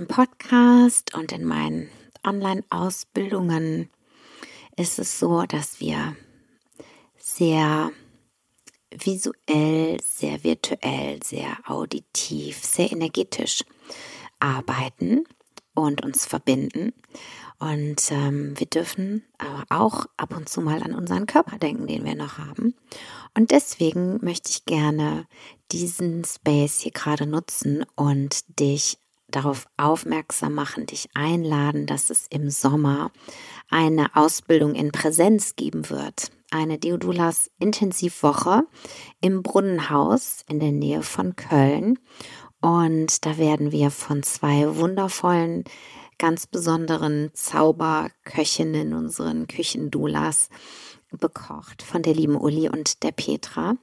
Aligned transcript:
im 0.00 0.06
Podcast 0.06 1.14
und 1.14 1.30
in 1.30 1.44
meinen 1.44 1.90
Online-Ausbildungen 2.26 3.90
ist 4.74 4.98
es 4.98 5.18
so, 5.18 5.42
dass 5.42 5.78
wir 5.78 6.16
sehr 7.18 7.90
visuell, 8.90 10.00
sehr 10.02 10.42
virtuell, 10.42 11.22
sehr 11.22 11.58
auditiv, 11.66 12.64
sehr 12.64 12.90
energetisch 12.90 13.62
arbeiten 14.38 15.24
und 15.74 16.02
uns 16.02 16.24
verbinden. 16.24 16.94
Und 17.58 18.10
ähm, 18.10 18.58
wir 18.58 18.68
dürfen 18.68 19.26
aber 19.36 19.66
auch 19.68 20.06
ab 20.16 20.34
und 20.34 20.48
zu 20.48 20.62
mal 20.62 20.82
an 20.82 20.94
unseren 20.94 21.26
Körper 21.26 21.58
denken, 21.58 21.86
den 21.86 22.06
wir 22.06 22.14
noch 22.14 22.38
haben. 22.38 22.74
Und 23.36 23.50
deswegen 23.50 24.18
möchte 24.24 24.48
ich 24.48 24.64
gerne 24.64 25.26
diesen 25.72 26.24
Space 26.24 26.80
hier 26.80 26.92
gerade 26.92 27.26
nutzen 27.26 27.84
und 27.96 28.58
dich 28.58 28.96
darauf 29.30 29.66
aufmerksam 29.76 30.54
machen, 30.54 30.86
dich 30.86 31.08
einladen, 31.14 31.86
dass 31.86 32.10
es 32.10 32.26
im 32.28 32.50
Sommer 32.50 33.10
eine 33.68 34.14
Ausbildung 34.16 34.74
in 34.74 34.92
Präsenz 34.92 35.56
geben 35.56 35.88
wird. 35.90 36.30
Eine 36.50 36.78
Deodulas 36.78 37.50
Intensivwoche 37.58 38.64
im 39.20 39.42
Brunnenhaus 39.42 40.44
in 40.48 40.58
der 40.58 40.72
Nähe 40.72 41.02
von 41.02 41.36
Köln. 41.36 41.98
Und 42.60 43.24
da 43.24 43.38
werden 43.38 43.72
wir 43.72 43.90
von 43.90 44.22
zwei 44.22 44.76
wundervollen, 44.76 45.64
ganz 46.18 46.46
besonderen 46.46 47.30
Zauberköchinnen, 47.32 48.92
unseren 48.92 49.46
Küchendulas, 49.46 50.50
bekocht 51.10 51.82
von 51.82 52.02
der 52.02 52.14
lieben 52.14 52.36
Uli 52.36 52.68
und 52.68 53.02
der 53.02 53.12
Petra. 53.12 53.76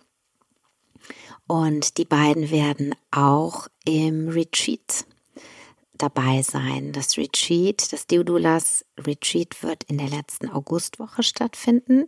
Und 1.47 1.97
die 1.97 2.05
beiden 2.05 2.51
werden 2.51 2.93
auch 3.11 3.67
im 3.85 4.29
Retreat 4.29 5.05
dabei 5.97 6.41
sein. 6.41 6.91
Das 6.91 7.17
Retreat, 7.17 7.91
das 7.91 8.07
Deodulas 8.07 8.85
Retreat 8.99 9.61
wird 9.63 9.83
in 9.85 9.97
der 9.97 10.09
letzten 10.09 10.49
Augustwoche 10.49 11.23
stattfinden, 11.23 12.07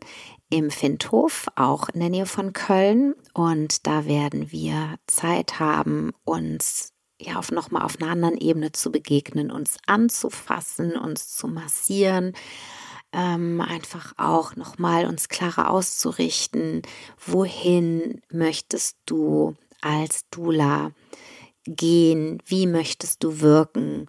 im 0.49 0.71
Findhof, 0.71 1.47
auch 1.55 1.89
in 1.89 1.99
der 1.99 2.09
Nähe 2.09 2.25
von 2.25 2.53
Köln. 2.53 3.15
Und 3.33 3.85
da 3.87 4.05
werden 4.05 4.51
wir 4.51 4.95
Zeit 5.07 5.59
haben, 5.59 6.11
uns 6.23 6.93
ja 7.21 7.37
auf 7.37 7.51
nochmal 7.51 7.83
auf 7.83 8.01
einer 8.01 8.11
anderen 8.11 8.37
Ebene 8.37 8.71
zu 8.71 8.91
begegnen, 8.91 9.51
uns 9.51 9.77
anzufassen, 9.85 10.95
uns 10.95 11.35
zu 11.35 11.47
massieren, 11.47 12.33
ähm, 13.11 13.61
einfach 13.61 14.13
auch 14.17 14.55
nochmal 14.55 15.05
uns 15.05 15.29
klarer 15.29 15.69
auszurichten, 15.69 16.83
wohin 17.25 18.21
möchtest 18.31 18.97
du 19.05 19.55
als 19.81 20.29
Dula 20.29 20.91
gehen? 21.75 22.41
Wie 22.45 22.67
möchtest 22.67 23.23
du 23.23 23.41
wirken? 23.41 24.07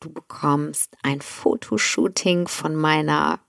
Du 0.00 0.12
bekommst 0.12 0.94
ein 1.02 1.20
Fotoshooting 1.20 2.48
von 2.48 2.76
meiner 2.76 3.40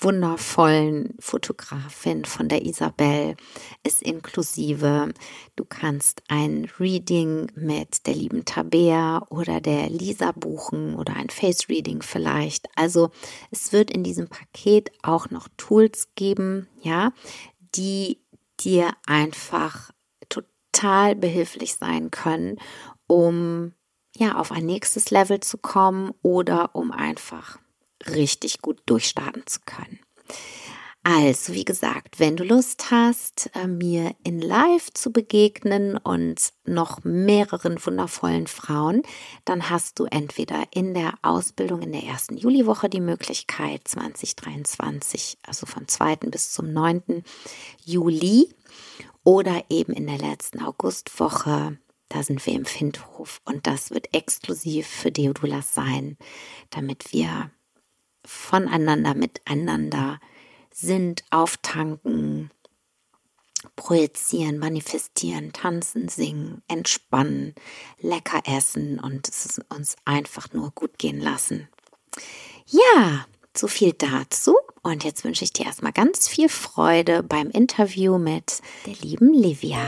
wundervollen 0.00 1.14
Fotografin 1.18 2.24
von 2.24 2.48
der 2.48 2.64
Isabel 2.64 3.36
ist 3.82 4.02
inklusive. 4.02 5.12
Du 5.56 5.64
kannst 5.64 6.22
ein 6.28 6.70
Reading 6.78 7.50
mit 7.56 8.06
der 8.06 8.14
lieben 8.14 8.44
Tabea 8.44 9.26
oder 9.28 9.60
der 9.60 9.90
Lisa 9.90 10.32
buchen 10.32 10.94
oder 10.94 11.16
ein 11.16 11.30
Face 11.30 11.68
Reading 11.68 12.02
vielleicht. 12.02 12.68
Also 12.76 13.10
es 13.50 13.72
wird 13.72 13.90
in 13.90 14.04
diesem 14.04 14.28
Paket 14.28 14.92
auch 15.02 15.30
noch 15.30 15.48
Tools 15.56 16.08
geben, 16.14 16.68
ja, 16.80 17.12
die 17.74 18.20
dir 18.60 18.92
einfach 19.06 19.90
total 20.72 21.14
behilflich 21.14 21.76
sein 21.76 22.10
können, 22.10 22.58
um 23.06 23.72
ja 24.16 24.36
auf 24.36 24.52
ein 24.52 24.66
nächstes 24.66 25.10
Level 25.10 25.40
zu 25.40 25.58
kommen 25.58 26.12
oder 26.22 26.74
um 26.74 26.90
einfach 26.90 27.58
richtig 28.06 28.60
gut 28.60 28.80
durchstarten 28.86 29.46
zu 29.46 29.60
können. 29.64 30.00
Also, 31.04 31.52
wie 31.52 31.64
gesagt, 31.64 32.20
wenn 32.20 32.36
du 32.36 32.44
Lust 32.44 32.92
hast, 32.92 33.50
äh, 33.54 33.66
mir 33.66 34.14
in 34.22 34.40
Live 34.40 34.92
zu 34.94 35.10
begegnen 35.10 35.96
und 35.96 36.52
noch 36.64 37.02
mehreren 37.02 37.84
wundervollen 37.84 38.46
Frauen, 38.46 39.02
dann 39.44 39.68
hast 39.68 39.98
du 39.98 40.04
entweder 40.04 40.62
in 40.70 40.94
der 40.94 41.14
Ausbildung 41.22 41.82
in 41.82 41.90
der 41.90 42.04
ersten 42.04 42.36
Juliwoche 42.36 42.88
die 42.88 43.00
Möglichkeit 43.00 43.80
2023, 43.88 45.38
also 45.44 45.66
vom 45.66 45.88
2. 45.88 46.16
bis 46.30 46.52
zum 46.52 46.72
9. 46.72 47.24
Juli 47.84 48.54
oder 49.24 49.64
eben 49.68 49.92
in 49.92 50.06
der 50.06 50.18
letzten 50.18 50.62
Augustwoche. 50.62 51.78
Da 52.08 52.22
sind 52.22 52.44
wir 52.44 52.52
im 52.52 52.66
Findhof 52.66 53.40
und 53.44 53.66
das 53.66 53.90
wird 53.90 54.14
exklusiv 54.14 54.86
für 54.86 55.10
Deodulas 55.10 55.72
sein, 55.72 56.18
damit 56.70 57.12
wir 57.12 57.50
voneinander, 58.24 59.14
miteinander 59.14 60.20
sind, 60.70 61.24
auftanken, 61.30 62.50
projizieren, 63.76 64.58
manifestieren, 64.58 65.52
tanzen, 65.52 66.08
singen, 66.08 66.62
entspannen, 66.68 67.54
lecker 67.98 68.42
essen 68.46 68.98
und 68.98 69.28
es 69.28 69.60
uns 69.68 69.96
einfach 70.04 70.52
nur 70.52 70.70
gut 70.72 70.98
gehen 70.98 71.20
lassen. 71.20 71.68
Ja, 72.66 73.26
so 73.56 73.68
viel 73.68 73.92
dazu. 73.92 74.56
Und 74.84 75.04
jetzt 75.04 75.24
wünsche 75.24 75.44
ich 75.44 75.52
dir 75.52 75.66
erstmal 75.66 75.92
ganz 75.92 76.28
viel 76.28 76.48
Freude 76.48 77.22
beim 77.22 77.50
Interview 77.50 78.18
mit 78.18 78.60
der 78.84 78.94
lieben 78.94 79.32
Livia. 79.32 79.78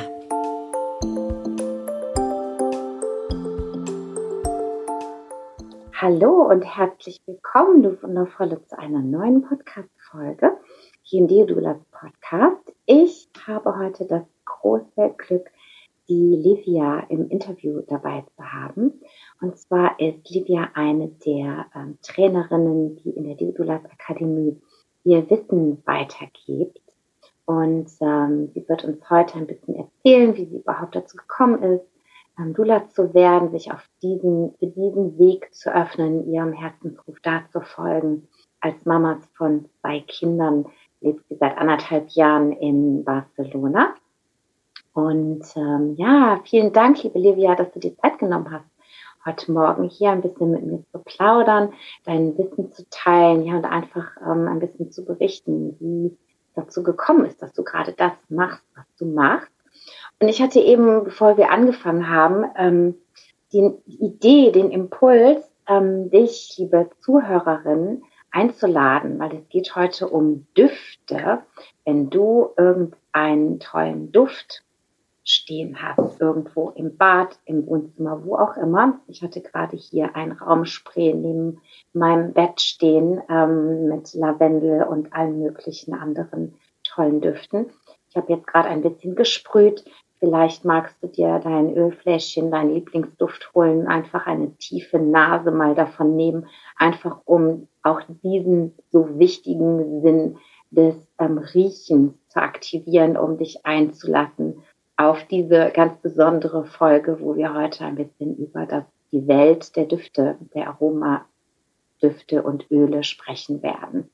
Hallo 5.94 6.48
und 6.48 6.62
herzlich 6.62 7.20
willkommen, 7.26 7.82
du 7.82 8.00
Wundervolle, 8.04 8.64
zu 8.66 8.78
einer 8.78 9.00
neuen 9.00 9.42
Podcast-Folge 9.42 10.56
hier 11.02 11.22
im 11.22 11.26
Deodulas 11.26 11.78
Podcast. 11.90 12.72
Ich 12.86 13.28
habe 13.48 13.76
heute 13.76 14.06
das 14.06 14.22
große 14.44 15.14
Glück, 15.18 15.50
die 16.08 16.36
Livia 16.36 17.00
im 17.08 17.28
Interview 17.30 17.80
dabei 17.88 18.24
zu 18.36 18.44
haben. 18.44 19.00
Und 19.40 19.58
zwar 19.58 19.98
ist 19.98 20.30
Livia 20.30 20.68
eine 20.74 21.08
der 21.08 21.66
ähm, 21.74 21.98
Trainerinnen, 22.00 22.94
die 22.96 23.10
in 23.10 23.24
der 23.24 23.34
Deodulas 23.34 23.84
Akademie 23.86 24.60
ihr 25.04 25.28
Wissen 25.30 25.82
weitergibt. 25.84 26.80
Und 27.46 27.90
ähm, 28.00 28.50
sie 28.54 28.66
wird 28.68 28.84
uns 28.84 29.08
heute 29.10 29.36
ein 29.36 29.46
bisschen 29.46 29.76
erzählen, 29.76 30.34
wie 30.36 30.46
sie 30.46 30.56
überhaupt 30.56 30.96
dazu 30.96 31.16
gekommen 31.16 31.62
ist, 31.62 31.84
ähm, 32.38 32.54
Dula 32.54 32.88
zu 32.88 33.14
werden, 33.14 33.50
sich 33.50 33.70
auf 33.70 33.86
diesen, 34.02 34.54
für 34.58 34.66
diesen 34.66 35.18
Weg 35.18 35.54
zu 35.54 35.74
öffnen, 35.74 36.26
ihrem 36.32 36.52
Herzensruf 36.52 37.16
da 37.22 37.42
zu 37.52 37.60
folgen. 37.60 38.28
Als 38.60 38.84
Mama 38.84 39.20
von 39.34 39.66
zwei 39.80 40.00
Kindern 40.00 40.64
lebt 41.00 41.28
sie 41.28 41.36
seit 41.36 41.58
anderthalb 41.58 42.08
Jahren 42.10 42.52
in 42.52 43.04
Barcelona. 43.04 43.94
Und 44.94 45.44
ähm, 45.56 45.94
ja, 45.96 46.40
vielen 46.44 46.72
Dank, 46.72 47.02
liebe 47.02 47.18
Livia, 47.18 47.54
dass 47.56 47.70
du 47.72 47.80
dir 47.80 47.96
Zeit 47.98 48.18
genommen 48.18 48.50
hast, 48.50 48.64
heute 49.26 49.52
Morgen 49.52 49.88
hier 49.88 50.10
ein 50.10 50.22
bisschen 50.22 50.50
mit 50.50 50.64
mir 50.64 50.84
zu 50.92 50.98
plaudern, 50.98 51.72
dein 52.04 52.36
Wissen 52.36 52.72
zu 52.72 52.84
teilen, 52.90 53.44
ja, 53.44 53.56
und 53.56 53.64
einfach 53.64 54.16
ähm, 54.20 54.48
ein 54.48 54.60
bisschen 54.60 54.90
zu 54.90 55.04
berichten, 55.04 55.76
wie 55.80 56.16
dazu 56.54 56.82
gekommen 56.82 57.24
ist, 57.24 57.42
dass 57.42 57.52
du 57.52 57.64
gerade 57.64 57.92
das 57.92 58.12
machst, 58.28 58.64
was 58.74 58.84
du 58.98 59.06
machst. 59.06 59.50
Und 60.20 60.28
ich 60.28 60.40
hatte 60.40 60.60
eben, 60.60 61.04
bevor 61.04 61.36
wir 61.36 61.50
angefangen 61.50 62.08
haben, 62.08 62.44
ähm, 62.56 62.94
die 63.52 63.70
Idee, 63.86 64.50
den 64.52 64.70
Impuls, 64.70 65.50
ähm, 65.68 66.10
dich, 66.10 66.54
liebe 66.58 66.90
Zuhörerin, 67.00 68.02
einzuladen, 68.30 69.18
weil 69.18 69.36
es 69.36 69.48
geht 69.48 69.76
heute 69.76 70.08
um 70.08 70.46
Düfte. 70.56 71.42
Wenn 71.84 72.10
du 72.10 72.50
irgendeinen 72.56 73.60
tollen 73.60 74.10
Duft 74.10 74.63
stehen 75.24 75.82
hast, 75.82 76.20
irgendwo 76.20 76.70
im 76.70 76.96
Bad, 76.96 77.38
im 77.46 77.66
Wohnzimmer, 77.66 78.24
wo 78.24 78.36
auch 78.36 78.56
immer. 78.56 79.00
Ich 79.08 79.22
hatte 79.22 79.40
gerade 79.40 79.76
hier 79.76 80.14
ein 80.14 80.32
Raumspray 80.32 81.14
neben 81.14 81.60
meinem 81.92 82.32
Bett 82.34 82.60
stehen 82.60 83.22
ähm, 83.30 83.88
mit 83.88 84.12
Lavendel 84.14 84.82
und 84.84 85.12
allen 85.14 85.40
möglichen 85.40 85.94
anderen 85.94 86.54
tollen 86.84 87.22
Düften. 87.22 87.70
Ich 88.10 88.16
habe 88.16 88.32
jetzt 88.32 88.46
gerade 88.46 88.68
ein 88.68 88.82
bisschen 88.82 89.16
gesprüht. 89.16 89.84
Vielleicht 90.20 90.64
magst 90.64 91.02
du 91.02 91.08
dir 91.08 91.40
dein 91.42 91.76
Ölfläschchen, 91.76 92.50
dein 92.50 92.72
Lieblingsduft 92.72 93.52
holen, 93.54 93.88
einfach 93.88 94.26
eine 94.26 94.54
tiefe 94.56 94.98
Nase 94.98 95.50
mal 95.50 95.74
davon 95.74 96.16
nehmen, 96.16 96.46
einfach 96.76 97.20
um 97.24 97.68
auch 97.82 98.00
diesen 98.22 98.74
so 98.90 99.18
wichtigen 99.18 100.02
Sinn 100.02 100.38
des 100.70 100.96
ähm, 101.18 101.38
Riechens 101.38 102.14
zu 102.28 102.40
aktivieren, 102.40 103.16
um 103.16 103.38
dich 103.38 103.64
einzulassen 103.64 104.62
auf 104.96 105.24
diese 105.26 105.70
ganz 105.74 105.96
besondere 105.98 106.64
Folge, 106.64 107.20
wo 107.20 107.36
wir 107.36 107.54
heute 107.54 107.84
ein 107.84 107.96
bisschen 107.96 108.36
über 108.36 108.66
das, 108.66 108.84
die 109.12 109.26
Welt 109.26 109.74
der 109.76 109.86
Düfte, 109.86 110.38
der 110.54 110.68
Aromadüfte 110.68 112.42
und 112.42 112.70
Öle 112.70 113.02
sprechen 113.02 113.62
werden. 113.62 114.10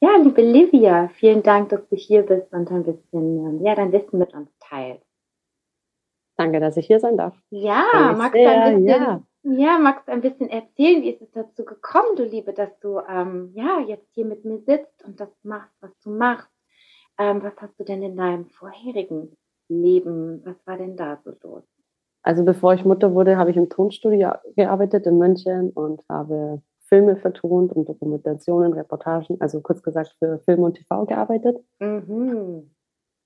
Ja, 0.00 0.16
liebe 0.16 0.42
Livia, 0.42 1.08
vielen 1.14 1.42
Dank, 1.42 1.68
dass 1.68 1.88
du 1.88 1.96
hier 1.96 2.22
bist 2.22 2.52
und 2.52 2.70
ein 2.70 2.84
bisschen 2.84 3.38
ähm, 3.38 3.64
ja, 3.64 3.74
dein 3.74 3.92
Wissen 3.92 4.18
mit 4.18 4.34
uns 4.34 4.50
teilst. 4.58 5.06
Danke, 6.36 6.60
dass 6.60 6.76
ich 6.76 6.86
hier 6.86 6.98
sein 6.98 7.16
darf. 7.16 7.36
Ja, 7.50 8.14
magst 8.16 8.34
du 8.34 8.48
ein 8.48 8.84
bisschen, 8.84 8.88
ja. 8.88 9.22
ja. 9.42 9.78
magst 9.78 10.08
ein 10.08 10.20
bisschen 10.20 10.48
erzählen, 10.48 11.02
wie 11.02 11.10
ist 11.10 11.22
es 11.22 11.30
dazu 11.32 11.64
gekommen, 11.64 12.16
du 12.16 12.24
Liebe, 12.24 12.52
dass 12.52 12.76
du 12.80 13.00
ähm, 13.08 13.52
ja 13.54 13.80
jetzt 13.80 14.08
hier 14.14 14.24
mit 14.24 14.44
mir 14.44 14.58
sitzt 14.58 15.04
und 15.04 15.20
das 15.20 15.28
machst, 15.44 15.74
was 15.80 15.92
du 16.00 16.10
machst? 16.10 16.50
Ähm, 17.18 17.42
was 17.42 17.52
hast 17.58 17.78
du 17.78 17.84
denn 17.84 18.02
in 18.02 18.16
deinem 18.16 18.46
vorherigen 18.46 19.36
Leben, 19.80 20.42
was 20.44 20.56
war 20.66 20.76
denn 20.76 20.96
da 20.96 21.18
so 21.24 21.32
los? 21.42 21.64
Also 22.22 22.44
bevor 22.44 22.74
ich 22.74 22.84
Mutter 22.84 23.14
wurde, 23.14 23.36
habe 23.36 23.50
ich 23.50 23.56
im 23.56 23.68
Tonstudio 23.68 24.32
gearbeitet 24.54 25.06
in 25.06 25.18
München 25.18 25.70
und 25.70 26.02
habe 26.08 26.62
Filme 26.80 27.16
vertont 27.16 27.72
und 27.72 27.88
Dokumentationen, 27.88 28.74
Reportagen, 28.74 29.40
also 29.40 29.60
kurz 29.60 29.82
gesagt 29.82 30.14
für 30.18 30.38
Film 30.40 30.60
und 30.60 30.74
TV 30.74 31.06
gearbeitet. 31.06 31.56
Mhm. 31.80 32.70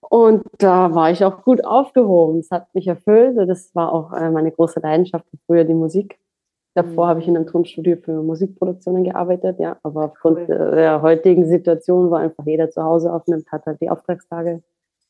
Und 0.09 0.45
da 0.59 0.95
war 0.95 1.11
ich 1.11 1.25
auch 1.25 1.43
gut 1.43 1.65
aufgehoben. 1.65 2.39
Es 2.39 2.51
hat 2.51 2.73
mich 2.75 2.87
erfüllt. 2.87 3.37
Das 3.49 3.75
war 3.75 3.93
auch 3.93 4.13
äh, 4.13 4.31
meine 4.31 4.53
große 4.53 4.81
Leidenschaft 4.81 5.27
früher 5.47 5.65
die 5.65 5.75
Musik. 5.75 6.19
Davor 6.75 7.07
mhm. 7.07 7.11
habe 7.11 7.21
ich 7.21 7.29
in 7.29 7.37
einem 7.37 7.47
Tonstudio 7.47 7.97
für 7.97 8.23
Musikproduktionen 8.23 9.05
gearbeitet, 9.05 9.59
ja. 9.59 9.79
Aber 9.83 10.05
aufgrund 10.05 10.39
cool. 10.39 10.47
der 10.47 11.03
heutigen 11.03 11.47
Situation 11.47 12.11
war 12.11 12.21
einfach 12.21 12.47
jeder 12.47 12.71
zu 12.71 12.83
Hause 12.83 13.13
aufnimmt, 13.13 13.51
hat 13.51 13.67
halt 13.67 13.81
die 13.81 13.91
Auftragstage 13.91 14.63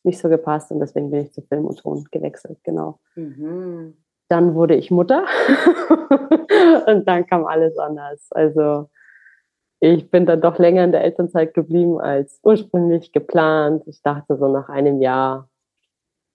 nicht 0.07 0.19
so 0.19 0.29
gepasst 0.29 0.71
und 0.71 0.81
deswegen 0.81 1.11
bin 1.11 1.21
ich 1.21 1.33
zu 1.33 1.43
Film 1.43 1.67
und 1.67 1.79
Ton 1.79 2.05
gewechselt, 2.11 2.59
genau. 2.63 3.01
Mhm. 3.15 3.97
Dann 4.29 4.55
wurde 4.55 4.75
ich 4.75 4.91
Mutter 4.91 5.25
und 6.87 7.07
dann 7.07 7.27
kam 7.27 7.47
alles 7.47 7.79
anders. 7.79 8.27
Also 8.31 8.89
ich 9.81 10.11
bin 10.11 10.27
dann 10.27 10.41
doch 10.41 10.59
länger 10.59 10.85
in 10.85 10.93
der 10.93 11.05
Elternzeit 11.05 11.55
geblieben 11.55 12.01
als 12.01 12.41
ursprünglich 12.43 13.13
geplant. 13.13 13.85
Ich 13.87 14.03
dachte 14.03 14.37
so 14.37 14.49
nach 14.49 14.69
einem 14.69 15.01
Jahr 15.01 15.49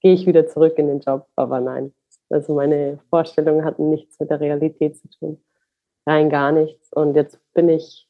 gehe 0.01 0.13
ich 0.13 0.25
wieder 0.25 0.47
zurück 0.47 0.77
in 0.77 0.88
den 0.88 1.00
Job, 1.00 1.27
aber 1.35 1.59
nein. 1.59 1.94
Also 2.29 2.56
meine 2.56 3.00
Vorstellungen 3.09 3.65
hatten 3.65 3.89
nichts 3.89 4.19
mit 4.19 4.29
der 4.29 4.39
Realität 4.39 4.97
zu 4.97 5.09
tun. 5.09 5.44
Rein 6.07 6.29
gar 6.29 6.51
nichts. 6.51 6.91
Und 6.94 7.15
jetzt 7.15 7.39
bin 7.53 7.69
ich 7.69 8.07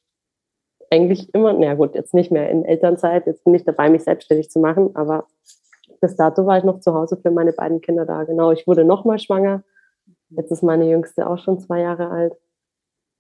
eigentlich 0.91 1.33
immer, 1.33 1.53
na 1.53 1.73
gut, 1.73 1.95
jetzt 1.95 2.13
nicht 2.13 2.31
mehr 2.31 2.49
in 2.49 2.65
Elternzeit, 2.65 3.25
jetzt 3.25 3.43
bin 3.45 3.55
ich 3.55 3.63
dabei, 3.63 3.89
mich 3.89 4.03
selbstständig 4.03 4.49
zu 4.49 4.59
machen, 4.59 4.95
aber 4.95 5.25
bis 6.01 6.15
dato 6.15 6.45
war 6.45 6.57
ich 6.57 6.63
noch 6.63 6.79
zu 6.79 6.93
Hause 6.93 7.17
für 7.17 7.31
meine 7.31 7.53
beiden 7.53 7.79
Kinder 7.79 8.05
da. 8.05 8.23
Genau, 8.23 8.51
ich 8.51 8.67
wurde 8.67 8.83
nochmal 8.83 9.19
schwanger. 9.19 9.63
Jetzt 10.29 10.51
ist 10.51 10.63
meine 10.63 10.89
Jüngste 10.89 11.29
auch 11.29 11.38
schon 11.38 11.59
zwei 11.59 11.81
Jahre 11.81 12.09
alt. 12.09 12.33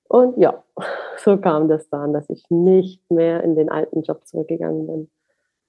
Und 0.07 0.37
ja, 0.37 0.63
so 1.17 1.37
kam 1.37 1.69
das 1.69 1.89
dann, 1.89 2.11
dass 2.13 2.29
ich 2.29 2.43
nicht 2.49 3.09
mehr 3.09 3.43
in 3.43 3.55
den 3.55 3.69
alten 3.69 4.01
Job 4.01 4.25
zurückgegangen 4.25 4.87
bin. 4.87 5.11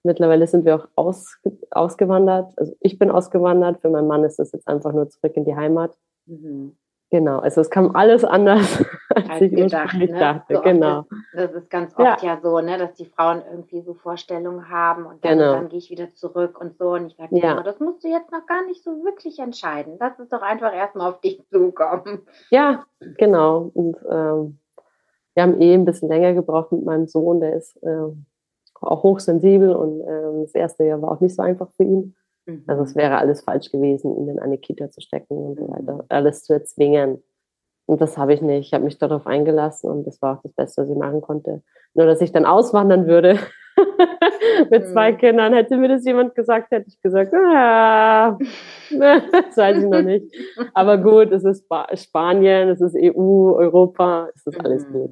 Mittlerweile 0.03 0.49
sind 0.49 0.65
wir 0.65 0.75
auch 0.75 0.89
aus, 0.97 1.39
ausgewandert. 1.71 2.53
Also 2.57 2.75
ich 2.81 2.99
bin 2.99 3.11
ausgewandert. 3.11 3.81
Für 3.81 3.91
meinen 3.91 4.09
Mann 4.09 4.25
ist 4.25 4.41
es 4.41 4.51
jetzt 4.51 4.67
einfach 4.67 4.93
nur 4.93 5.09
zurück 5.09 5.37
in 5.37 5.45
die 5.45 5.55
Heimat. 5.55 5.97
Mhm. 6.27 6.77
Genau, 7.13 7.41
also 7.41 7.61
es 7.61 7.69
kam 7.69 7.95
alles 7.95 8.25
anders, 8.25 8.83
als, 9.15 9.29
als 9.29 9.43
ich 9.43 9.55
gedacht, 9.55 9.99
ne? 9.99 10.07
dachte. 10.07 10.55
So 10.55 10.63
genau. 10.63 11.01
Ist, 11.01 11.11
das 11.35 11.53
ist 11.53 11.69
ganz 11.69 11.93
oft 11.99 12.23
ja. 12.23 12.35
ja. 12.35 12.41
so, 12.43 12.59
ne, 12.61 12.79
dass 12.79 12.95
die 12.95 13.05
Frauen 13.05 13.43
irgendwie 13.51 13.83
so 13.83 13.93
Vorstellungen 13.93 14.71
haben 14.71 15.05
und 15.05 15.23
dann, 15.23 15.37
genau. 15.37 15.53
dann 15.53 15.69
gehe 15.69 15.79
ich 15.79 15.91
wieder 15.91 16.15
zurück 16.15 16.59
und 16.59 16.79
so. 16.79 16.95
Und 16.95 17.09
ich 17.09 17.17
sage 17.17 17.37
ja. 17.37 17.63
das 17.63 17.79
musst 17.81 18.03
du 18.03 18.09
jetzt 18.09 18.33
noch 18.33 18.47
gar 18.47 18.65
nicht 18.65 18.83
so 18.83 19.05
wirklich 19.05 19.39
entscheiden. 19.41 19.99
Lass 20.01 20.19
es 20.21 20.31
doch 20.31 20.41
einfach 20.41 20.75
erstmal 20.75 21.11
auf 21.11 21.21
dich 21.21 21.47
zukommen. 21.51 22.23
Ja, 22.49 22.83
genau. 23.19 23.71
Und 23.75 23.99
ähm, 24.11 24.59
wir 25.35 25.43
haben 25.43 25.61
eh 25.61 25.75
ein 25.75 25.85
bisschen 25.85 26.09
länger 26.09 26.33
gebraucht 26.33 26.73
mit 26.73 26.83
meinem 26.83 27.09
Sohn, 27.09 27.41
der 27.41 27.57
ist 27.57 27.77
äh, 27.83 28.09
auch 28.81 29.03
hochsensibel 29.03 29.77
und 29.77 30.01
äh, 30.01 30.41
das 30.45 30.55
erste 30.55 30.85
Jahr 30.85 31.03
war 31.03 31.13
auch 31.13 31.21
nicht 31.21 31.37
so 31.37 31.43
einfach 31.43 31.69
für 31.77 31.85
ihn. 31.85 32.15
Mhm. 32.47 32.65
Also 32.67 32.83
es 32.83 32.97
wäre 32.97 33.19
alles 33.19 33.43
falsch 33.43 33.71
gewesen, 33.71 34.17
ihn 34.17 34.29
in 34.29 34.39
eine 34.39 34.59
Kita 34.59 34.91
zu 34.91 35.01
stecken 35.01 35.37
und 35.37 35.59
so 35.59 35.69
weiter, 35.69 35.95
mhm. 35.95 36.03
alles 36.09 36.45
zu 36.45 36.53
erzwingen. 36.53 37.23
Und 37.87 38.01
das 38.01 38.17
habe 38.17 38.33
ich 38.33 38.43
nicht. 38.43 38.67
Ich 38.67 38.75
habe 38.75 38.85
mich 38.85 38.99
darauf 38.99 39.27
eingelassen 39.27 39.91
und 39.91 40.07
das 40.07 40.23
war 40.23 40.39
auch 40.39 40.43
das 40.43 40.53
Beste, 40.53 40.83
was 40.83 40.89
ich 40.89 40.97
machen 40.97 41.21
konnte. 41.21 41.63
Nur, 41.95 42.07
dass 42.07 42.21
ich 42.21 42.33
dann 42.33 42.47
auswandern 42.47 43.07
würde 43.07 43.39
mit 44.71 44.87
zwei 44.89 45.13
mhm. 45.13 45.19
Kindern, 45.19 45.53
hätte 45.53 45.77
mir 45.77 45.89
das 45.89 46.05
jemand 46.05 46.35
gesagt, 46.35 46.71
hätte 46.71 46.89
ich 46.89 47.01
gesagt, 47.01 47.35
ah, 47.35 48.39
das 48.91 49.57
weiß 49.57 49.79
ich 49.79 49.89
noch 49.89 50.03
nicht. 50.03 50.35
Aber 50.75 50.99
gut, 50.99 51.33
es 51.33 51.45
ist 51.45 51.67
Spanien, 51.95 52.69
es 52.69 52.81
ist 52.81 52.97
EU, 52.97 53.53
Europa, 53.55 54.29
es 54.35 54.47
ist 54.47 54.65
alles 54.65 54.87
gut. 54.87 55.11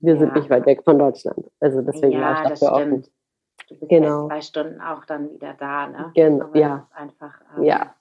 Wir 0.00 0.14
ja. 0.14 0.18
sind 0.18 0.34
nicht 0.34 0.50
weit 0.50 0.66
weg 0.66 0.82
von 0.84 0.98
Deutschland. 0.98 1.46
Also 1.60 1.80
deswegen 1.80 2.12
ja, 2.12 2.20
war 2.20 2.42
ich 2.42 2.48
dafür 2.50 2.72
offen. 2.72 3.04
Du 3.68 3.76
bist 3.76 3.88
genau. 3.88 4.28
zwei 4.28 4.40
Stunden 4.40 4.80
auch 4.80 5.04
dann 5.04 5.32
wieder 5.32 5.54
da, 5.54 5.88
ne? 5.88 6.12
Genau, 6.14 6.50
ja. 6.54 6.88
einfach, 6.92 7.34
ähm, 7.56 7.64
ja. 7.64 7.94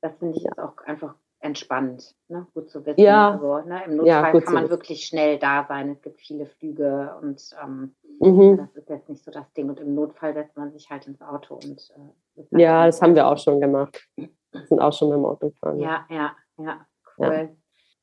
Das 0.00 0.16
finde 0.18 0.36
ich 0.36 0.44
jetzt 0.44 0.58
auch 0.58 0.76
einfach 0.84 1.14
entspannt, 1.40 2.14
ne? 2.28 2.46
gut 2.54 2.70
zu 2.70 2.84
wissen. 2.84 3.00
Ja. 3.00 3.32
Also, 3.32 3.58
ne? 3.68 3.82
Im 3.84 3.96
Notfall 3.96 4.34
ja, 4.34 4.40
kann 4.40 4.54
man 4.54 4.70
wirklich 4.70 5.06
schnell 5.06 5.38
da 5.38 5.64
sein. 5.68 5.90
Es 5.90 6.02
gibt 6.02 6.20
viele 6.20 6.46
Flüge 6.46 7.14
und 7.22 7.42
ähm, 7.62 7.94
mhm. 8.20 8.56
das 8.56 8.76
ist 8.76 8.88
jetzt 8.88 9.08
nicht 9.08 9.24
so 9.24 9.30
das 9.30 9.50
Ding. 9.52 9.68
Und 9.68 9.80
im 9.80 9.94
Notfall 9.94 10.34
setzt 10.34 10.56
man 10.56 10.72
sich 10.72 10.90
halt 10.90 11.06
ins 11.06 11.20
Auto 11.22 11.54
und 11.54 11.92
äh, 12.36 12.62
Ja, 12.62 12.86
das 12.86 13.00
haben 13.02 13.14
wir 13.14 13.26
auch 13.26 13.38
schon 13.38 13.60
gemacht. 13.60 14.08
Wir 14.16 14.28
sind 14.66 14.80
auch 14.80 14.92
schon 14.92 15.12
im 15.12 15.24
Auto 15.24 15.50
gefahren. 15.50 15.78
Ja, 15.78 16.06
ja, 16.08 16.34
ja, 16.58 16.86
cool. 17.18 17.50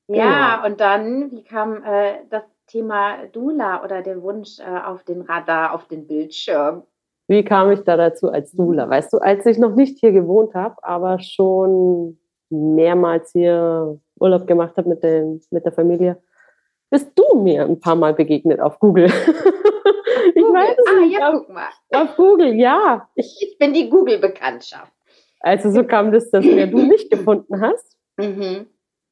Ja, 0.07 0.15
ja 0.15 0.55
genau. 0.55 0.67
und 0.67 0.79
dann, 0.79 1.31
wie 1.31 1.43
kam 1.43 1.83
äh, 1.83 2.25
das 2.29 2.43
Thema 2.67 3.25
Dula 3.32 3.84
oder 3.84 4.01
der 4.01 4.22
Wunsch 4.22 4.60
äh, 4.60 4.63
auf 4.63 5.03
den 5.03 5.22
Radar, 5.22 5.74
auf 5.74 5.88
den 5.88 6.08
Bildschirm? 6.08 6.84
Wie 7.27 7.43
kam 7.43 7.72
ich 7.72 7.82
da 7.82 7.96
dazu 7.96 8.29
als 8.29 8.51
Dula? 8.51 8.89
Weißt 8.89 9.13
du, 9.13 9.17
als 9.17 9.46
ich 9.46 9.58
noch 9.58 9.75
nicht 9.75 10.00
hier 10.00 10.12
gewohnt 10.12 10.53
habe, 10.53 10.75
aber 10.84 11.20
schon 11.20 12.20
mehrmals 12.50 13.32
hier 13.32 14.00
Urlaub 14.20 14.46
gemacht 14.48 14.75
habe 14.77 14.89
mit, 14.89 15.03
mit 15.51 15.65
der 15.65 15.72
Familie, 15.72 16.22
bist 16.89 17.12
du 17.15 17.39
mir 17.41 17.63
ein 17.63 17.79
paar 17.79 17.96
Mal 17.96 18.13
begegnet 18.13 18.60
auf 18.60 18.77
Google. 18.79 19.05
ich 20.36 20.36
Google. 20.36 20.53
weiß 20.53 20.77
es 20.77 20.86
ah, 20.88 21.00
nicht. 21.00 21.20
Ja, 21.20 21.29
auf, 21.29 21.36
guck 21.39 21.50
mal. 21.50 21.70
Auf 21.91 22.15
Google, 22.15 22.53
ja. 22.53 23.10
Ich, 23.15 23.38
ich 23.41 23.58
bin 23.58 23.74
die 23.74 23.89
Google-Bekanntschaft. 23.89 24.91
Also 25.39 25.72
so 25.72 25.84
kam 25.84 26.12
das, 26.12 26.29
dass 26.29 26.46
mir 26.46 26.67
du 26.67 26.77
mich 26.77 27.10
gefunden 27.12 27.60
hast. 27.62 27.98
Mhm. 28.17 28.67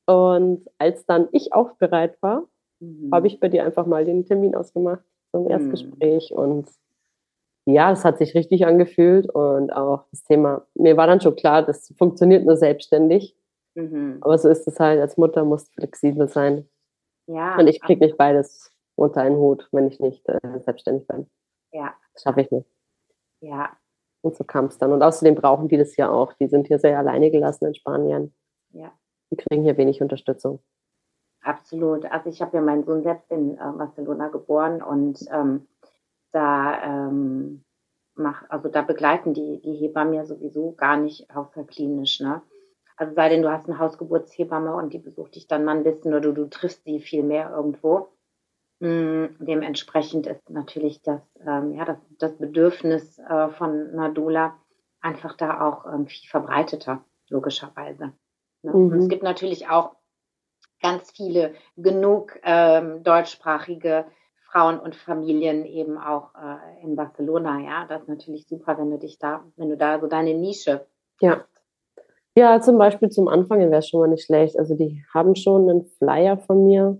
Und 0.05 0.67
als 0.77 1.05
dann 1.05 1.27
ich 1.31 1.53
auch 1.53 1.73
bereit 1.73 2.17
war, 2.21 2.43
mhm. 2.81 3.09
habe 3.11 3.27
ich 3.27 3.39
bei 3.39 3.47
dir 3.47 3.63
einfach 3.63 3.85
mal 3.85 4.03
den 4.05 4.25
Termin 4.25 4.55
ausgemacht 4.55 5.03
zum 5.31 5.49
Erstgespräch. 5.49 6.31
Mhm. 6.31 6.37
Und 6.37 6.69
ja, 7.65 7.91
es 7.91 8.03
hat 8.03 8.17
sich 8.17 8.35
richtig 8.35 8.65
angefühlt. 8.65 9.29
Und 9.29 9.71
auch 9.71 10.05
das 10.11 10.23
Thema, 10.23 10.65
mir 10.75 10.97
war 10.97 11.07
dann 11.07 11.21
schon 11.21 11.35
klar, 11.35 11.63
das 11.63 11.93
funktioniert 11.97 12.45
nur 12.45 12.57
selbstständig. 12.57 13.35
Mhm. 13.75 14.17
Aber 14.21 14.37
so 14.37 14.49
ist 14.49 14.67
es 14.67 14.79
halt, 14.79 14.99
als 14.99 15.17
Mutter 15.17 15.45
muss 15.45 15.69
flexibel 15.69 16.27
sein. 16.27 16.67
Ja. 17.27 17.57
Und 17.57 17.67
ich 17.67 17.79
kriege 17.81 18.03
nicht 18.03 18.17
beides 18.17 18.71
unter 18.95 19.21
einen 19.21 19.37
Hut, 19.37 19.69
wenn 19.71 19.87
ich 19.87 19.99
nicht 19.99 20.27
äh, 20.27 20.39
selbstständig 20.59 21.07
bin. 21.07 21.27
Ja. 21.71 21.93
Das 22.13 22.23
schaffe 22.23 22.41
ich 22.41 22.51
nicht. 22.51 22.67
Ja. 23.41 23.69
Und 24.21 24.35
so 24.35 24.43
kam 24.43 24.65
es 24.65 24.77
dann. 24.77 24.91
Und 24.91 25.01
außerdem 25.01 25.35
brauchen 25.35 25.67
die 25.67 25.77
das 25.77 25.95
ja 25.95 26.09
auch. 26.09 26.33
Die 26.33 26.47
sind 26.47 26.67
hier 26.67 26.79
sehr 26.79 26.99
alleine 26.99 27.31
gelassen 27.31 27.67
in 27.67 27.75
Spanien. 27.75 28.33
Ja. 28.71 28.91
Die 29.31 29.37
kriegen 29.37 29.63
hier 29.63 29.77
wenig 29.77 30.01
Unterstützung. 30.01 30.59
Absolut. 31.41 32.05
Also 32.05 32.29
ich 32.29 32.41
habe 32.41 32.57
ja 32.57 32.61
meinen 32.61 32.83
Sohn 32.83 33.03
selbst 33.03 33.31
in 33.31 33.57
äh, 33.57 33.71
Barcelona 33.77 34.27
geboren 34.27 34.81
und 34.81 35.19
ähm, 35.31 35.67
da 36.31 36.83
ähm, 36.83 37.63
mach, 38.15 38.49
also 38.49 38.69
da 38.69 38.81
begleiten 38.81 39.33
die, 39.33 39.59
die 39.61 39.73
Hebammen 39.73 40.13
ja 40.13 40.25
sowieso 40.25 40.73
gar 40.73 40.97
nicht 40.97 41.27
hausklinisch, 41.33 42.19
ne? 42.19 42.41
Also 42.95 43.15
sei 43.15 43.29
denn, 43.29 43.41
du 43.41 43.51
hast 43.51 43.67
eine 43.67 43.79
Hausgeburtshebamme 43.79 44.75
und 44.75 44.93
die 44.93 44.99
besucht 44.99 45.35
dich 45.35 45.47
dann 45.47 45.65
mal 45.65 45.75
ein 45.75 45.83
bisschen 45.83 46.13
oder 46.13 46.21
du, 46.21 46.33
du 46.33 46.49
triffst 46.49 46.83
sie 46.83 46.99
viel 46.99 47.23
mehr 47.23 47.49
irgendwo. 47.49 48.09
Mm, 48.79 49.25
dementsprechend 49.39 50.27
ist 50.27 50.47
natürlich 50.51 51.01
das, 51.01 51.21
ähm, 51.45 51.73
ja, 51.73 51.85
das, 51.85 51.97
das 52.19 52.37
Bedürfnis 52.37 53.17
äh, 53.17 53.49
von 53.49 53.95
Nadula 53.95 54.55
einfach 54.99 55.35
da 55.35 55.67
auch 55.67 55.91
ähm, 55.91 56.05
viel 56.05 56.29
verbreiteter, 56.29 57.03
logischerweise. 57.29 58.13
Ne? 58.61 58.73
Mhm. 58.73 58.93
es 58.93 59.09
gibt 59.09 59.23
natürlich 59.23 59.67
auch 59.69 59.95
ganz 60.81 61.11
viele, 61.11 61.53
genug 61.77 62.39
ähm, 62.43 63.03
deutschsprachige 63.03 64.05
Frauen 64.51 64.79
und 64.79 64.95
Familien 64.95 65.65
eben 65.65 65.97
auch 65.97 66.35
äh, 66.35 66.83
in 66.83 66.95
Barcelona. 66.95 67.59
Ja, 67.59 67.85
das 67.87 68.01
ist 68.01 68.09
natürlich 68.09 68.47
super, 68.47 68.77
wenn 68.77 68.91
du 68.91 68.97
dich 68.97 69.17
da, 69.17 69.45
wenn 69.55 69.69
du 69.69 69.77
da 69.77 69.99
so 69.99 70.07
deine 70.07 70.33
Nische. 70.33 70.85
Ja. 71.21 71.45
Ja, 72.35 72.61
zum 72.61 72.77
Beispiel 72.77 73.09
zum 73.09 73.27
Anfang 73.27 73.59
wäre 73.59 73.77
es 73.77 73.89
schon 73.89 73.99
mal 73.99 74.07
nicht 74.07 74.25
schlecht. 74.25 74.57
Also 74.57 74.75
die 74.75 75.03
haben 75.13 75.35
schon 75.35 75.69
einen 75.69 75.85
Flyer 75.85 76.37
von 76.37 76.65
mir 76.65 76.97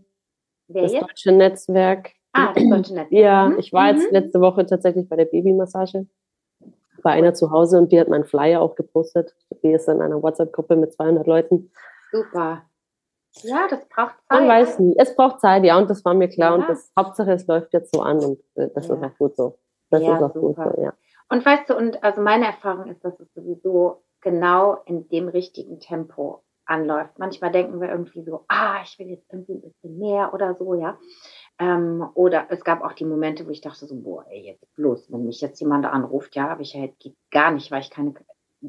Wer 0.68 0.84
das 0.84 0.94
jetzt? 0.94 1.04
deutsche 1.04 1.32
Netzwerk. 1.32 2.12
Ah, 2.34 2.54
das 2.54 2.64
deutsche 2.70 2.94
Netzwerk. 2.94 3.12
Ja, 3.12 3.50
mhm. 3.50 3.60
ich 3.60 3.72
war 3.72 3.92
jetzt 3.92 4.08
mhm. 4.08 4.14
letzte 4.14 4.42
Woche 4.42 4.66
tatsächlich 4.66 5.08
bei 5.08 5.16
der 5.16 5.26
Babymassage 5.26 6.08
bei 7.02 7.12
einer 7.12 7.34
zu 7.34 7.52
Hause 7.52 7.78
und 7.78 7.92
die 7.92 8.00
hat 8.00 8.08
meinen 8.08 8.26
Flyer 8.26 8.62
auch 8.62 8.76
gepostet. 8.76 9.36
Die 9.64 9.72
ist 9.72 9.88
in 9.88 10.02
einer 10.02 10.22
WhatsApp-Gruppe 10.22 10.76
mit 10.76 10.94
200 10.94 11.26
Leuten. 11.26 11.72
Super. 12.12 12.64
Ja, 13.44 13.68
das 13.70 13.88
braucht 13.88 14.16
Zeit. 14.28 14.40
Man 14.40 14.48
weiß 14.48 14.80
nie. 14.80 14.96
Es 14.98 15.16
braucht 15.16 15.40
Zeit, 15.40 15.64
ja, 15.64 15.78
und 15.78 15.90
das 15.90 16.04
war 16.04 16.14
mir 16.14 16.28
klar. 16.28 16.52
Ja. 16.52 16.56
Und 16.56 16.70
das 16.70 16.92
Hauptsache, 16.98 17.32
es 17.32 17.48
läuft 17.48 17.74
jetzt 17.74 17.96
so 17.96 18.02
an 18.02 18.20
und 18.20 18.40
äh, 18.56 18.70
das 18.74 18.88
ja. 18.88 18.96
ist 18.96 19.04
auch 19.04 19.18
gut 19.18 19.36
so. 19.36 19.58
Das 19.90 20.02
ja, 20.02 20.16
ist 20.16 20.24
auch 20.24 20.34
super. 20.34 20.66
gut 20.66 20.76
so, 20.76 20.82
ja. 20.82 20.94
Und 21.30 21.46
weißt 21.46 21.70
du, 21.70 21.78
und 21.78 22.04
also 22.04 22.22
meine 22.22 22.46
Erfahrung 22.46 22.88
ist, 22.88 23.04
dass 23.06 23.20
es 23.20 23.34
sowieso 23.34 24.04
genau 24.20 24.78
in 24.86 25.08
dem 25.10 25.30
richtigen 25.30 25.80
Tempo 25.80 26.44
anläuft. 26.66 27.20
Manchmal 27.20 27.52
denken 27.52 27.82
wir 27.82 27.90
irgendwie 27.90 28.24
so, 28.24 28.46
ah, 28.48 28.82
ich 28.84 28.98
will 29.00 29.08
jetzt 29.08 29.32
irgendwie 29.32 29.54
ein 29.54 29.62
bisschen 29.62 29.98
mehr 29.98 30.34
oder 30.34 30.56
so, 30.56 30.74
ja. 30.74 30.98
Ähm, 31.60 32.08
oder 32.14 32.48
es 32.50 32.64
gab 32.64 32.84
auch 32.84 32.94
die 32.94 33.06
Momente, 33.06 33.46
wo 33.46 33.50
ich 33.50 33.62
dachte 33.62 33.86
so, 33.86 33.96
boah, 33.96 34.26
ey, 34.30 34.42
jetzt 34.46 34.74
bloß, 34.76 35.12
wenn 35.12 35.26
mich 35.26 35.42
jetzt 35.42 35.60
jemand 35.60 35.86
anruft, 35.86 36.36
ja, 36.36 36.50
habe 36.50 36.64
ich 36.64 36.74
ja 36.74 36.82
jetzt 36.82 37.06
gar 37.30 37.52
nicht, 37.52 37.72
weil 37.72 37.82
ich 37.82 37.90
keine 37.90 38.14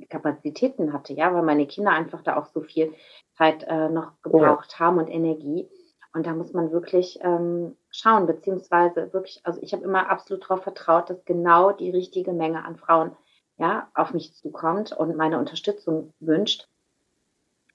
Kapazitäten 0.08 0.92
hatte, 0.92 1.12
ja, 1.12 1.32
weil 1.34 1.42
meine 1.42 1.66
Kinder 1.66 1.90
einfach 1.90 2.22
da 2.22 2.36
auch 2.36 2.46
so 2.46 2.62
viel 2.62 2.92
Zeit 3.34 3.64
äh, 3.64 3.88
noch 3.88 4.12
gebraucht 4.22 4.72
ja. 4.72 4.78
haben 4.80 4.98
und 4.98 5.08
Energie. 5.08 5.68
Und 6.14 6.26
da 6.26 6.34
muss 6.34 6.52
man 6.52 6.72
wirklich 6.72 7.18
ähm, 7.22 7.76
schauen, 7.90 8.26
beziehungsweise 8.26 9.12
wirklich, 9.12 9.40
also 9.44 9.60
ich 9.62 9.72
habe 9.72 9.84
immer 9.84 10.10
absolut 10.10 10.44
darauf 10.44 10.62
vertraut, 10.62 11.08
dass 11.08 11.24
genau 11.24 11.72
die 11.72 11.90
richtige 11.90 12.32
Menge 12.32 12.64
an 12.64 12.76
Frauen 12.76 13.12
ja 13.56 13.88
auf 13.94 14.12
mich 14.12 14.34
zukommt 14.34 14.92
und 14.92 15.16
meine 15.16 15.38
Unterstützung 15.38 16.12
wünscht. 16.20 16.68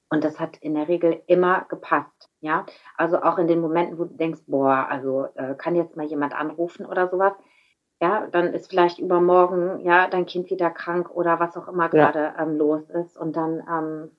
Und 0.09 0.23
das 0.23 0.39
hat 0.39 0.57
in 0.57 0.75
der 0.75 0.87
Regel 0.87 1.21
immer 1.27 1.65
gepasst. 1.67 2.29
Ja, 2.39 2.65
also 2.95 3.21
auch 3.21 3.39
in 3.39 3.47
den 3.47 3.59
Momenten, 3.59 3.97
wo 3.97 4.05
du 4.05 4.13
denkst, 4.13 4.41
boah, 4.47 4.87
also 4.89 5.27
äh, 5.35 5.55
kann 5.55 5.75
jetzt 5.75 5.97
mal 5.97 6.05
jemand 6.05 6.33
anrufen 6.33 6.85
oder 6.85 7.09
sowas. 7.09 7.33
Ja, 7.99 8.27
dann 8.27 8.53
ist 8.53 8.69
vielleicht 8.69 8.99
übermorgen 8.99 9.79
ja 9.79 10.07
dein 10.07 10.27
Kind 10.27 10.51
wieder 10.51 10.69
krank 10.69 11.09
oder 11.09 11.39
was 11.39 11.57
auch 11.57 11.67
immer 11.67 11.89
gerade 11.89 12.19
ja. 12.19 12.39
ähm, 12.39 12.57
los 12.57 12.87
ist. 12.91 13.17
Und 13.17 13.35
dann 13.35 13.63
ähm, 13.67 14.11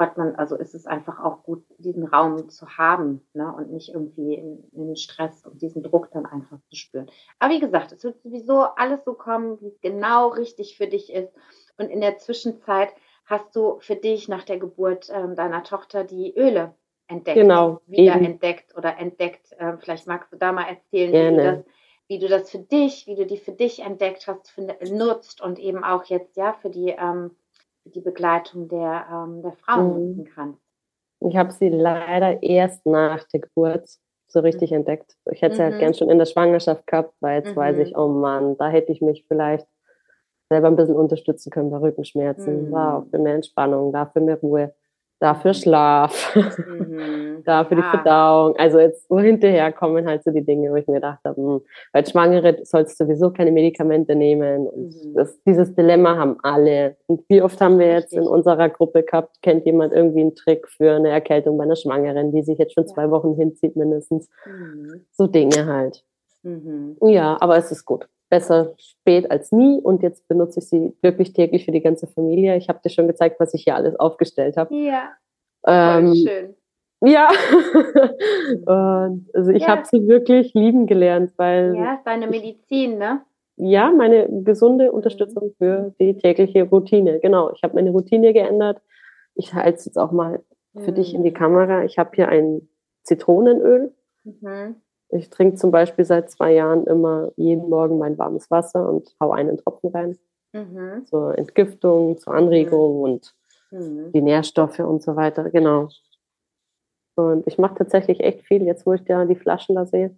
hat 0.00 0.16
man, 0.16 0.34
also 0.36 0.56
ist 0.56 0.74
es 0.74 0.86
einfach 0.86 1.22
auch 1.22 1.42
gut, 1.44 1.62
diesen 1.78 2.06
Raum 2.06 2.48
zu 2.48 2.78
haben 2.78 3.20
ne? 3.34 3.52
und 3.56 3.70
nicht 3.70 3.90
irgendwie 3.90 4.34
in, 4.34 4.64
in 4.72 4.96
Stress 4.96 5.46
und 5.46 5.62
diesen 5.62 5.82
Druck 5.82 6.10
dann 6.12 6.26
einfach 6.26 6.58
zu 6.68 6.76
spüren. 6.76 7.10
Aber 7.38 7.52
wie 7.52 7.60
gesagt, 7.60 7.92
es 7.92 8.02
wird 8.02 8.20
sowieso 8.22 8.62
alles 8.62 9.04
so 9.04 9.14
kommen, 9.14 9.60
wie 9.60 9.68
es 9.68 9.80
genau 9.80 10.28
richtig 10.28 10.76
für 10.76 10.86
dich 10.86 11.12
ist. 11.12 11.32
Und 11.78 11.90
in 11.90 12.00
der 12.00 12.18
Zwischenzeit 12.18 12.88
hast 13.26 13.54
du 13.54 13.78
für 13.80 13.96
dich 13.96 14.28
nach 14.28 14.44
der 14.44 14.58
Geburt 14.58 15.08
ähm, 15.14 15.36
deiner 15.36 15.62
Tochter 15.62 16.04
die 16.04 16.34
Öle 16.36 16.74
entdeckt, 17.06 17.36
genau, 17.36 17.80
wieder 17.86 18.16
eben. 18.16 18.24
entdeckt 18.24 18.76
oder 18.76 18.98
entdeckt. 18.98 19.54
Ähm, 19.58 19.78
vielleicht 19.78 20.06
magst 20.06 20.32
du 20.32 20.36
da 20.36 20.52
mal 20.52 20.68
erzählen, 20.68 21.12
wie 21.12 21.36
du, 21.36 21.42
das, 21.42 21.64
wie 22.08 22.18
du 22.18 22.28
das 22.28 22.50
für 22.50 22.58
dich, 22.58 23.06
wie 23.06 23.16
du 23.16 23.26
die 23.26 23.36
für 23.36 23.52
dich 23.52 23.80
entdeckt 23.80 24.26
hast, 24.26 24.50
für, 24.50 24.62
nutzt 24.90 25.40
und 25.40 25.58
eben 25.58 25.84
auch 25.84 26.04
jetzt 26.04 26.36
ja 26.36 26.52
für 26.54 26.70
die, 26.70 26.90
ähm, 26.90 27.36
die 27.84 28.00
Begleitung 28.00 28.68
der, 28.68 29.06
ähm, 29.12 29.42
der 29.42 29.52
Frauen 29.52 29.92
mhm. 29.92 30.16
nutzen 30.16 30.32
kannst. 30.34 30.60
Ich 31.20 31.36
habe 31.36 31.52
sie 31.52 31.68
leider 31.68 32.42
erst 32.42 32.86
nach 32.86 33.24
der 33.24 33.40
Geburt 33.40 33.88
so 34.28 34.40
richtig 34.40 34.70
mhm. 34.70 34.78
entdeckt. 34.78 35.16
Ich 35.30 35.42
hätte 35.42 35.56
sie 35.56 35.62
halt 35.62 35.74
mhm. 35.74 35.78
gern 35.78 35.94
schon 35.94 36.10
in 36.10 36.18
der 36.18 36.26
Schwangerschaft 36.26 36.86
gehabt, 36.86 37.14
weil 37.20 37.42
jetzt 37.42 37.54
weiß 37.54 37.78
ich, 37.78 37.92
mhm. 37.92 37.98
oh 37.98 38.08
Mann, 38.08 38.56
da 38.56 38.68
hätte 38.68 38.92
ich 38.92 39.00
mich 39.00 39.24
vielleicht 39.26 39.66
selber 40.48 40.68
ein 40.68 40.76
bisschen 40.76 40.96
unterstützen 40.96 41.50
können 41.50 41.70
bei 41.70 41.78
Rückenschmerzen, 41.78 42.68
mhm. 42.68 42.72
da 42.72 43.06
für 43.10 43.18
mehr 43.18 43.34
Entspannung, 43.34 43.92
da 43.92 44.06
für 44.06 44.20
mehr 44.20 44.38
Ruhe, 44.40 44.74
da 45.20 45.34
für 45.34 45.52
Schlaf, 45.52 46.34
mhm. 46.34 47.42
da 47.44 47.64
für 47.64 47.76
ja. 47.76 47.82
die 47.82 47.88
Verdauung. 47.88 48.56
Also 48.56 48.78
jetzt 48.78 49.06
so 49.06 49.20
hinterher 49.20 49.70
kommen 49.70 50.06
halt 50.06 50.24
so 50.24 50.30
die 50.30 50.44
Dinge, 50.44 50.70
wo 50.70 50.76
ich 50.76 50.86
mir 50.88 50.94
gedacht 50.94 51.20
habe, 51.24 51.36
hm, 51.36 51.60
weil 51.92 52.06
Schwangere 52.06 52.58
sollst 52.64 52.96
sowieso 52.96 53.30
keine 53.30 53.52
Medikamente 53.52 54.16
nehmen. 54.16 54.66
Und 54.66 54.94
mhm. 54.94 55.14
das, 55.14 55.38
dieses 55.44 55.74
Dilemma 55.74 56.16
haben 56.16 56.38
alle. 56.42 56.96
Und 57.06 57.22
wie 57.28 57.42
oft 57.42 57.60
haben 57.60 57.78
wir 57.78 57.92
jetzt 57.92 58.14
in 58.14 58.26
unserer 58.26 58.70
Gruppe 58.70 59.02
gehabt, 59.02 59.42
kennt 59.42 59.66
jemand 59.66 59.92
irgendwie 59.92 60.22
einen 60.22 60.34
Trick 60.34 60.66
für 60.68 60.92
eine 60.92 61.10
Erkältung 61.10 61.58
bei 61.58 61.64
einer 61.64 61.76
Schwangeren, 61.76 62.32
die 62.32 62.42
sich 62.42 62.58
jetzt 62.58 62.74
schon 62.74 62.88
zwei 62.88 63.10
Wochen 63.10 63.34
hinzieht 63.36 63.76
mindestens. 63.76 64.28
Mhm. 64.46 65.04
So 65.12 65.26
Dinge 65.26 65.66
halt. 65.66 66.02
Mhm. 66.42 66.96
Ja, 67.02 67.36
aber 67.40 67.58
es 67.58 67.70
ist 67.70 67.84
gut 67.84 68.08
besser 68.30 68.74
spät 68.78 69.30
als 69.30 69.52
nie 69.52 69.80
und 69.80 70.02
jetzt 70.02 70.26
benutze 70.28 70.60
ich 70.60 70.68
sie 70.68 70.96
wirklich 71.02 71.32
täglich 71.32 71.64
für 71.64 71.72
die 71.72 71.82
ganze 71.82 72.06
Familie. 72.06 72.56
Ich 72.56 72.68
habe 72.68 72.80
dir 72.82 72.90
schon 72.90 73.08
gezeigt, 73.08 73.38
was 73.40 73.52
ich 73.52 73.64
hier 73.64 73.74
alles 73.74 73.98
aufgestellt 73.98 74.56
habe. 74.56 74.74
Ja. 74.74 75.10
Ähm, 75.66 76.14
schön. 76.14 76.54
Ja, 77.02 77.30
und 78.66 79.30
also 79.34 79.50
ich 79.50 79.62
ja. 79.62 79.68
habe 79.68 79.82
sie 79.86 80.06
wirklich 80.06 80.52
lieben 80.54 80.86
gelernt, 80.86 81.32
weil. 81.36 81.74
Ja, 81.74 81.94
ist 81.94 82.04
deine 82.04 82.26
Medizin, 82.26 82.98
ne? 82.98 83.22
Ja, 83.56 83.90
meine 83.90 84.28
gesunde 84.42 84.92
Unterstützung 84.92 85.54
für 85.58 85.94
die 85.98 86.16
tägliche 86.16 86.64
Routine. 86.64 87.18
Genau, 87.20 87.52
ich 87.52 87.62
habe 87.62 87.74
meine 87.74 87.90
Routine 87.90 88.32
geändert. 88.32 88.80
Ich 89.34 89.54
halte 89.54 89.78
es 89.78 89.86
jetzt 89.86 89.98
auch 89.98 90.12
mal 90.12 90.42
für 90.74 90.92
mhm. 90.92 90.94
dich 90.94 91.14
in 91.14 91.24
die 91.24 91.32
Kamera. 91.32 91.84
Ich 91.84 91.98
habe 91.98 92.10
hier 92.14 92.28
ein 92.28 92.68
Zitronenöl. 93.02 93.94
Mhm. 94.24 94.76
Ich 95.12 95.30
trinke 95.30 95.56
zum 95.56 95.70
Beispiel 95.70 96.04
seit 96.04 96.30
zwei 96.30 96.52
Jahren 96.52 96.86
immer 96.86 97.32
jeden 97.36 97.68
Morgen 97.68 97.98
mein 97.98 98.18
warmes 98.18 98.50
Wasser 98.50 98.88
und 98.88 99.14
hau 99.20 99.32
einen 99.32 99.58
Tropfen 99.58 99.90
rein. 99.90 100.18
Mhm. 100.52 101.06
Zur 101.06 101.36
Entgiftung, 101.38 102.18
zur 102.18 102.34
Anregung 102.34 102.96
mhm. 102.96 103.02
und 103.02 103.34
mhm. 103.70 104.12
die 104.12 104.22
Nährstoffe 104.22 104.80
und 104.80 105.02
so 105.02 105.16
weiter. 105.16 105.50
Genau. 105.50 105.88
Und 107.16 107.46
ich 107.46 107.58
mache 107.58 107.74
tatsächlich 107.76 108.20
echt 108.20 108.42
viel, 108.42 108.64
jetzt 108.64 108.86
wo 108.86 108.92
ich 108.92 109.04
da 109.04 109.24
die 109.24 109.36
Flaschen 109.36 109.74
da 109.74 109.86
sehe. 109.86 110.16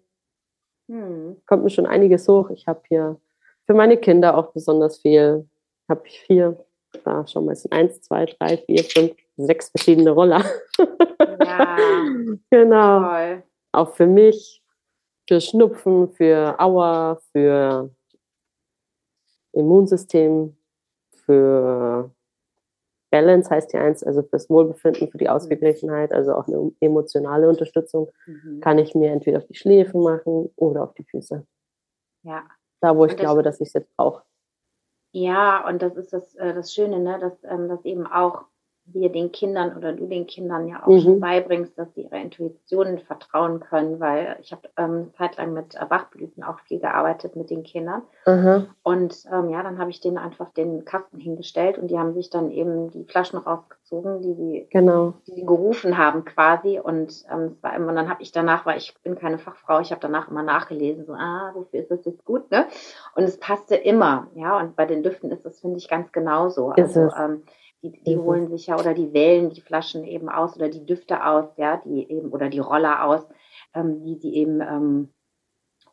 Mhm. 0.89 1.43
Kommt 1.47 1.65
mir 1.65 1.71
schon 1.71 1.87
einiges 1.87 2.29
hoch. 2.29 2.51
Ich 2.51 2.67
habe 2.67 2.83
hier 2.89 3.21
für 3.67 3.75
meine 3.75 3.97
Kinder 3.97 4.37
auch 4.37 4.53
besonders 4.53 4.99
viel. 4.99 5.49
Habe 5.89 6.07
ich 6.07 6.21
vier, 6.21 6.65
da 7.05 7.27
schon 7.27 7.45
mal, 7.45 7.57
sind 7.57 7.73
eins, 7.73 8.01
zwei, 8.03 8.27
drei, 8.27 8.59
vier, 8.59 8.85
fünf, 8.85 9.15
sechs 9.37 9.71
verschiedene 9.71 10.11
Roller. 10.11 10.45
Ja. 11.41 11.77
genau. 12.51 13.01
Toll. 13.01 13.43
Auch 13.73 13.95
für 13.95 14.07
mich, 14.07 14.62
für 15.29 15.41
Schnupfen, 15.41 16.13
für 16.13 16.59
Aua, 16.59 17.21
für 17.33 17.91
Immunsystem, 19.53 20.57
für 21.25 22.11
Balance 23.11 23.51
heißt 23.51 23.73
ja 23.75 23.83
eins, 23.83 24.03
also 24.03 24.23
fürs 24.23 24.49
Wohlbefinden, 24.49 25.11
für 25.11 25.19
die 25.19 25.29
Ausgeglichenheit, 25.29 26.13
also 26.13 26.35
auch 26.35 26.49
eine 26.49 26.73
emotionale 26.81 27.49
Unterstützung, 27.49 28.11
mhm. 28.27 28.61
kann 28.61 28.79
ich 28.79 28.95
mir 28.95 29.11
entweder 29.11 29.39
auf 29.39 29.47
die 29.47 29.55
Schläfe 29.55 29.99
machen 29.99 30.51
oder 30.57 30.85
auf 30.85 30.95
die 30.95 31.05
Füße. 31.05 31.47
Ja. 32.23 32.45
Da, 32.81 32.97
wo 32.97 33.05
ich 33.05 33.13
das, 33.13 33.21
glaube, 33.21 33.43
dass 33.43 33.61
ich 33.61 33.69
es 33.69 33.75
jetzt 33.75 33.95
brauche. 33.97 34.23
Ja, 35.13 35.69
und 35.69 35.83
das 35.83 35.97
ist 35.97 36.13
das, 36.13 36.35
äh, 36.37 36.55
das 36.55 36.73
Schöne, 36.73 37.01
ne? 37.01 37.19
dass, 37.19 37.45
ähm, 37.45 37.69
dass 37.69 37.85
eben 37.85 38.07
auch 38.07 38.47
wir 38.87 39.11
den 39.11 39.31
Kindern 39.31 39.77
oder 39.77 39.93
du 39.93 40.07
den 40.07 40.27
Kindern 40.27 40.67
ja 40.67 40.83
auch 40.83 40.89
mhm. 40.89 41.01
schon 41.01 41.21
beibringst, 41.21 41.79
dass 41.79 41.95
sie 41.95 42.03
ihrer 42.03 42.21
Intuition 42.21 42.99
vertrauen 42.99 43.61
können, 43.61 44.01
weil 44.01 44.37
ich 44.41 44.53
habe 44.53 44.69
ähm, 44.77 45.13
zeitlang 45.17 45.53
mit 45.53 45.77
äh, 45.77 45.87
Bachblüten 45.87 46.43
auch 46.43 46.59
viel 46.61 46.81
gearbeitet 46.81 47.37
mit 47.37 47.51
den 47.51 47.63
Kindern. 47.63 48.03
Mhm. 48.27 48.67
Und 48.83 49.25
ähm, 49.33 49.51
ja, 49.51 49.63
dann 49.63 49.79
habe 49.79 49.91
ich 49.91 50.01
denen 50.01 50.19
einfach 50.19 50.51
den 50.51 50.85
Kasten 50.85 51.19
hingestellt 51.19 51.79
und 51.79 51.91
die 51.91 51.99
haben 51.99 52.15
sich 52.15 52.31
dann 52.31 52.51
eben 52.51 52.91
die 52.91 53.05
Flaschen 53.05 53.39
rausgezogen, 53.39 54.21
die 54.21 54.35
sie, 54.35 54.67
genau. 54.71 55.15
die 55.27 55.35
sie 55.35 55.47
gerufen 55.47 55.97
haben 55.97 56.25
quasi. 56.25 56.81
Und 56.81 57.25
ähm, 57.33 57.53
es 57.53 57.63
war 57.63 57.75
immer, 57.77 57.93
dann 57.93 58.11
habe 58.11 58.23
ich 58.23 58.33
danach, 58.33 58.67
weil 58.67 58.79
ich 58.79 58.95
bin 59.03 59.15
keine 59.17 59.39
Fachfrau, 59.39 59.81
ich 59.81 59.93
habe 59.93 60.01
danach 60.01 60.29
immer 60.29 60.43
nachgelesen, 60.43 61.07
so, 61.07 61.13
ah, 61.13 61.53
wofür 61.55 61.81
ist 61.81 61.91
das 61.91 62.05
jetzt 62.05 62.25
gut, 62.25 62.51
ne? 62.51 62.67
Und 63.15 63.23
es 63.23 63.39
passte 63.39 63.77
immer, 63.77 64.27
ja. 64.35 64.59
Und 64.59 64.75
bei 64.75 64.87
den 64.87 65.03
Düften 65.05 65.31
ist 65.31 65.45
das, 65.45 65.61
finde 65.61 65.79
ich, 65.79 65.89
ganz 65.89 66.11
genauso. 66.11 66.73
Ist 66.73 66.97
also, 66.97 67.15
ähm, 67.17 67.43
die, 67.83 68.03
die 68.05 68.17
holen 68.17 68.49
sich 68.49 68.69
ja 68.69 68.79
oder 68.79 68.95
die 68.95 69.13
wählen 69.13 69.51
die 69.51 69.61
Flaschen 69.61 70.05
eben 70.05 70.29
aus 70.29 70.57
oder 70.57 70.69
die 70.69 70.87
Düfte 70.87 71.25
aus, 71.27 71.47
ja, 71.57 71.79
die 71.79 72.09
eben 72.11 72.31
oder 72.31 72.49
die 72.49 72.61
Roller 72.61 73.05
aus, 73.05 73.27
ähm, 73.75 74.03
die 74.05 74.17
sie 74.17 74.35
eben 74.35 74.61
ähm, 74.61 75.09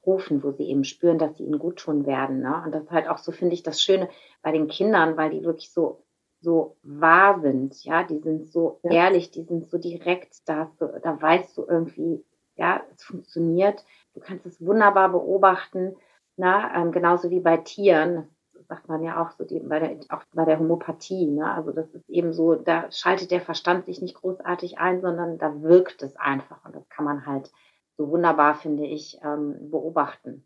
rufen, 0.05 0.43
wo 0.43 0.51
sie 0.51 0.69
eben 0.69 0.84
spüren, 0.84 1.17
dass 1.17 1.38
sie 1.38 1.43
ihnen 1.43 1.60
gut 1.60 1.79
tun 1.79 2.05
werden. 2.05 2.41
Ne? 2.41 2.62
Und 2.65 2.74
das 2.74 2.84
ist 2.84 2.91
halt 2.91 3.08
auch 3.08 3.17
so, 3.17 3.31
finde 3.31 3.55
ich, 3.55 3.63
das 3.63 3.81
Schöne 3.81 4.10
bei 4.41 4.51
den 4.51 4.67
Kindern, 4.67 5.17
weil 5.17 5.31
die 5.31 5.43
wirklich 5.43 5.72
so 5.72 6.03
so 6.41 6.77
wahr 6.84 7.41
sind, 7.41 7.84
ja, 7.84 8.03
die 8.03 8.19
sind 8.19 8.50
so 8.50 8.79
ja. 8.84 8.91
ehrlich, 8.91 9.31
die 9.31 9.43
sind 9.43 9.69
so 9.69 9.77
direkt, 9.77 10.48
da, 10.48 10.72
du, 10.79 10.88
da 11.01 11.22
weißt 11.22 11.58
du 11.58 11.65
irgendwie, 11.67 12.24
ja, 12.55 12.81
es 12.96 13.03
funktioniert, 13.03 13.84
du 14.13 14.19
kannst 14.22 14.46
es 14.46 14.65
wunderbar 14.65 15.10
beobachten, 15.10 15.96
na, 16.38 16.74
ähm, 16.75 16.91
genauso 16.91 17.29
wie 17.29 17.41
bei 17.41 17.58
Tieren. 17.58 18.29
Sagt 18.69 18.88
man 18.88 19.03
ja 19.03 19.21
auch 19.21 19.31
so, 19.31 19.43
die, 19.43 19.59
bei 19.59 19.79
der, 19.79 19.97
auch 20.09 20.23
bei 20.33 20.45
der 20.45 20.59
Homöopathie. 20.59 21.25
Ne? 21.25 21.51
Also 21.51 21.71
das 21.71 21.89
ist 21.89 22.07
eben 22.07 22.33
so, 22.33 22.53
da 22.53 22.91
schaltet 22.91 23.31
der 23.31 23.41
Verstand 23.41 23.85
sich 23.85 24.01
nicht 24.01 24.15
großartig 24.15 24.77
ein, 24.77 25.01
sondern 25.01 25.39
da 25.39 25.61
wirkt 25.63 26.03
es 26.03 26.15
einfach. 26.17 26.63
Und 26.63 26.75
das 26.75 26.88
kann 26.89 27.03
man 27.03 27.25
halt 27.25 27.51
so 27.97 28.09
wunderbar, 28.09 28.53
finde 28.55 28.85
ich, 28.85 29.19
ähm, 29.23 29.71
beobachten. 29.71 30.45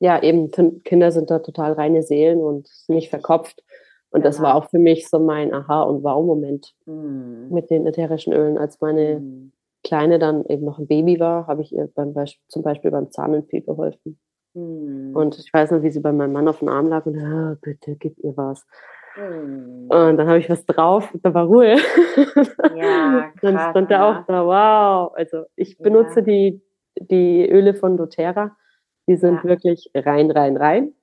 Ja, 0.00 0.20
eben, 0.22 0.50
Kinder 0.82 1.12
sind 1.12 1.30
da 1.30 1.38
total 1.38 1.74
reine 1.74 2.02
Seelen 2.02 2.40
und 2.40 2.68
nicht 2.88 3.08
verkopft. 3.08 3.62
Und 4.10 4.22
genau. 4.22 4.28
das 4.28 4.42
war 4.42 4.56
auch 4.56 4.68
für 4.70 4.78
mich 4.78 5.08
so 5.08 5.20
mein 5.20 5.54
Aha- 5.54 5.82
und 5.82 6.02
Wow-Moment 6.02 6.74
mhm. 6.86 7.48
mit 7.50 7.70
den 7.70 7.86
ätherischen 7.86 8.32
Ölen. 8.32 8.58
Als 8.58 8.80
meine 8.80 9.20
mhm. 9.20 9.52
Kleine 9.84 10.18
dann 10.18 10.44
eben 10.46 10.64
noch 10.64 10.78
ein 10.78 10.86
Baby 10.86 11.20
war, 11.20 11.46
habe 11.46 11.62
ich 11.62 11.72
ihr 11.72 11.88
beim 11.94 12.12
Beispiel, 12.12 12.42
zum 12.48 12.62
Beispiel 12.62 12.90
beim 12.90 13.10
Zahnentfee 13.10 13.60
geholfen. 13.60 14.18
Mhm. 14.60 15.16
Und 15.16 15.38
ich 15.38 15.52
weiß 15.52 15.70
noch, 15.70 15.82
wie 15.82 15.90
sie 15.90 16.00
bei 16.00 16.12
meinem 16.12 16.32
Mann 16.32 16.48
auf 16.48 16.58
dem 16.58 16.68
Arm 16.68 16.88
lag 16.88 17.06
und, 17.06 17.18
ah, 17.18 17.56
bitte, 17.60 17.96
gib 17.96 18.18
ihr 18.18 18.36
was. 18.36 18.66
Mhm. 19.16 19.86
Und 19.88 20.16
dann 20.16 20.28
habe 20.28 20.38
ich 20.38 20.48
was 20.48 20.64
drauf 20.66 21.12
und 21.12 21.24
da 21.24 21.34
war 21.34 21.46
Ruhe. 21.46 21.76
Ja, 22.76 23.30
krass, 23.36 23.40
dann 23.42 23.58
stand 23.70 23.90
er 23.90 24.04
auch 24.04 24.26
da, 24.26 24.46
wow. 24.46 25.12
Also 25.14 25.44
ich 25.56 25.78
benutze 25.78 26.20
ja. 26.20 26.26
die, 26.26 26.62
die 26.96 27.48
Öle 27.48 27.74
von 27.74 27.96
doTERRA. 27.96 28.56
Die 29.06 29.16
sind 29.16 29.36
ja. 29.42 29.44
wirklich 29.44 29.90
rein, 29.94 30.30
rein, 30.30 30.56
rein. 30.56 30.94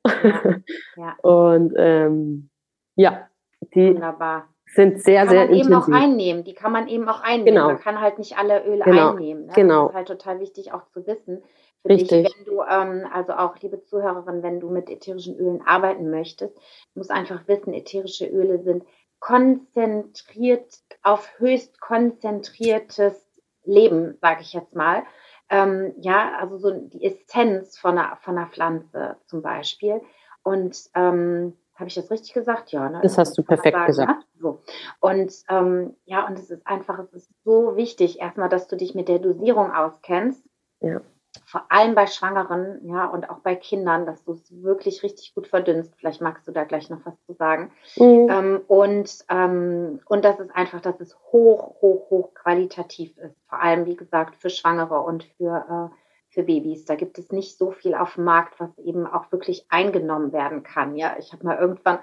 Ja. 0.95 1.15
und 1.21 1.73
ähm, 1.75 2.49
ja, 2.95 3.27
die 3.73 3.93
Wunderbar. 3.93 4.47
sind 4.65 5.01
sehr, 5.01 5.23
die 5.23 5.29
sehr 5.29 5.49
intensiv. 5.49 5.65
Die 5.65 5.73
kann 5.73 5.91
man 5.91 5.91
eben 5.91 5.97
auch 5.97 6.01
einnehmen. 6.01 6.43
Die 6.43 6.53
kann 6.53 6.71
man 6.71 6.87
eben 6.87 7.09
auch 7.09 7.21
einnehmen. 7.21 7.45
Genau. 7.45 7.67
Man 7.67 7.79
kann 7.79 8.01
halt 8.01 8.17
nicht 8.17 8.37
alle 8.37 8.65
Öle 8.65 8.83
genau. 8.83 9.11
einnehmen. 9.11 9.45
Ne? 9.47 9.51
Genau. 9.55 9.81
Das 9.83 9.89
ist 9.89 9.95
halt 9.95 10.07
total 10.07 10.39
wichtig 10.39 10.73
auch 10.73 10.87
zu 10.87 11.05
wissen. 11.05 11.43
Für 11.81 11.89
Richtig. 11.89 12.25
dich, 12.25 12.35
wenn 12.37 12.45
du, 12.45 12.61
ähm, 12.61 13.07
also 13.13 13.33
auch 13.33 13.57
liebe 13.59 13.83
Zuhörerin, 13.83 14.43
wenn 14.43 14.59
du 14.59 14.69
mit 14.69 14.89
ätherischen 14.89 15.37
Ölen 15.37 15.61
arbeiten 15.65 16.09
möchtest, 16.09 16.57
musst 16.95 17.11
einfach 17.11 17.47
wissen, 17.47 17.73
ätherische 17.73 18.27
Öle 18.27 18.61
sind 18.63 18.83
konzentriert 19.19 20.79
auf 21.01 21.39
höchst 21.39 21.79
konzentriertes 21.79 23.27
Leben, 23.63 24.17
sage 24.21 24.41
ich 24.41 24.53
jetzt 24.53 24.75
mal. 24.75 25.03
Ähm, 25.49 25.93
ja, 25.99 26.37
also 26.39 26.57
so 26.57 26.71
die 26.71 27.05
Essenz 27.05 27.77
von 27.77 27.97
einer, 27.97 28.17
von 28.17 28.37
einer 28.37 28.47
Pflanze 28.47 29.17
zum 29.25 29.41
Beispiel. 29.41 30.01
Und 30.43 30.77
ähm, 30.93 31.57
habe 31.75 31.89
ich 31.89 31.95
das 31.95 32.11
richtig 32.11 32.33
gesagt? 32.33 32.71
Ja, 32.71 32.89
ne? 32.89 32.99
Das 33.01 33.17
hast 33.17 33.37
du 33.37 33.43
perfekt 33.43 33.75
sagen, 33.75 33.87
gesagt. 33.87 34.19
Ne? 34.19 34.25
So. 34.39 34.61
Und 34.99 35.33
ähm, 35.49 35.95
ja, 36.05 36.25
und 36.27 36.37
es 36.37 36.49
ist 36.49 36.65
einfach, 36.65 36.99
es 36.99 37.13
ist 37.13 37.29
so 37.43 37.75
wichtig, 37.75 38.19
erstmal, 38.19 38.49
dass 38.49 38.67
du 38.67 38.75
dich 38.75 38.95
mit 38.95 39.07
der 39.07 39.19
Dosierung 39.19 39.71
auskennst. 39.71 40.43
Ja. 40.81 41.01
Vor 41.45 41.71
allem 41.71 41.95
bei 41.95 42.07
Schwangeren, 42.07 42.79
ja, 42.87 43.05
und 43.05 43.29
auch 43.29 43.39
bei 43.39 43.55
Kindern, 43.55 44.05
dass 44.05 44.23
du 44.23 44.33
es 44.33 44.63
wirklich 44.63 45.03
richtig 45.03 45.33
gut 45.35 45.47
verdünnst. 45.47 45.93
Vielleicht 45.97 46.21
magst 46.21 46.47
du 46.47 46.51
da 46.51 46.63
gleich 46.63 46.89
noch 46.89 46.99
was 47.05 47.13
zu 47.25 47.33
sagen. 47.33 47.71
Mhm. 47.97 48.27
Ähm, 48.29 48.61
und, 48.67 49.25
ähm, 49.29 49.99
und 50.05 50.25
das 50.25 50.39
ist 50.39 50.55
einfach, 50.55 50.81
dass 50.81 50.99
es 50.99 51.15
hoch, 51.31 51.81
hoch, 51.81 52.09
hoch 52.09 52.33
qualitativ 52.33 53.17
ist. 53.17 53.35
Vor 53.47 53.61
allem, 53.61 53.85
wie 53.85 53.95
gesagt, 53.95 54.35
für 54.35 54.49
Schwangere 54.49 54.99
und 55.01 55.23
für 55.37 55.91
äh, 55.91 55.95
für 56.29 56.43
Babys. 56.43 56.85
Da 56.85 56.95
gibt 56.95 57.17
es 57.17 57.31
nicht 57.31 57.57
so 57.57 57.71
viel 57.71 57.95
auf 57.95 58.15
dem 58.15 58.25
Markt, 58.25 58.59
was 58.59 58.77
eben 58.79 59.07
auch 59.07 59.31
wirklich 59.31 59.65
eingenommen 59.69 60.33
werden 60.33 60.61
kann. 60.61 60.95
Ja, 60.95 61.15
ich 61.17 61.31
habe 61.31 61.45
mal 61.45 61.57
irgendwann 61.57 61.99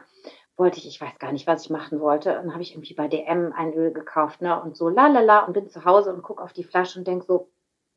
wollte 0.57 0.79
ich, 0.79 0.87
ich 0.87 1.01
weiß 1.01 1.19
gar 1.19 1.33
nicht, 1.33 1.47
was 1.47 1.65
ich 1.65 1.71
machen 1.71 2.01
wollte, 2.01 2.33
dann 2.33 2.53
habe 2.53 2.63
ich 2.63 2.73
irgendwie 2.73 2.95
bei 2.95 3.09
DM 3.09 3.53
ein 3.53 3.73
Öl 3.75 3.93
gekauft, 3.93 4.41
ne, 4.41 4.61
und 4.63 4.77
so 4.77 4.89
la 4.89 5.09
la 5.09 5.21
la 5.21 5.41
und 5.41 5.53
bin 5.53 5.69
zu 5.69 5.85
Hause 5.85 6.13
und 6.13 6.23
gucke 6.23 6.43
auf 6.43 6.53
die 6.53 6.65
Flasche 6.65 6.99
und 6.99 7.09
denke 7.09 7.25
so, 7.25 7.49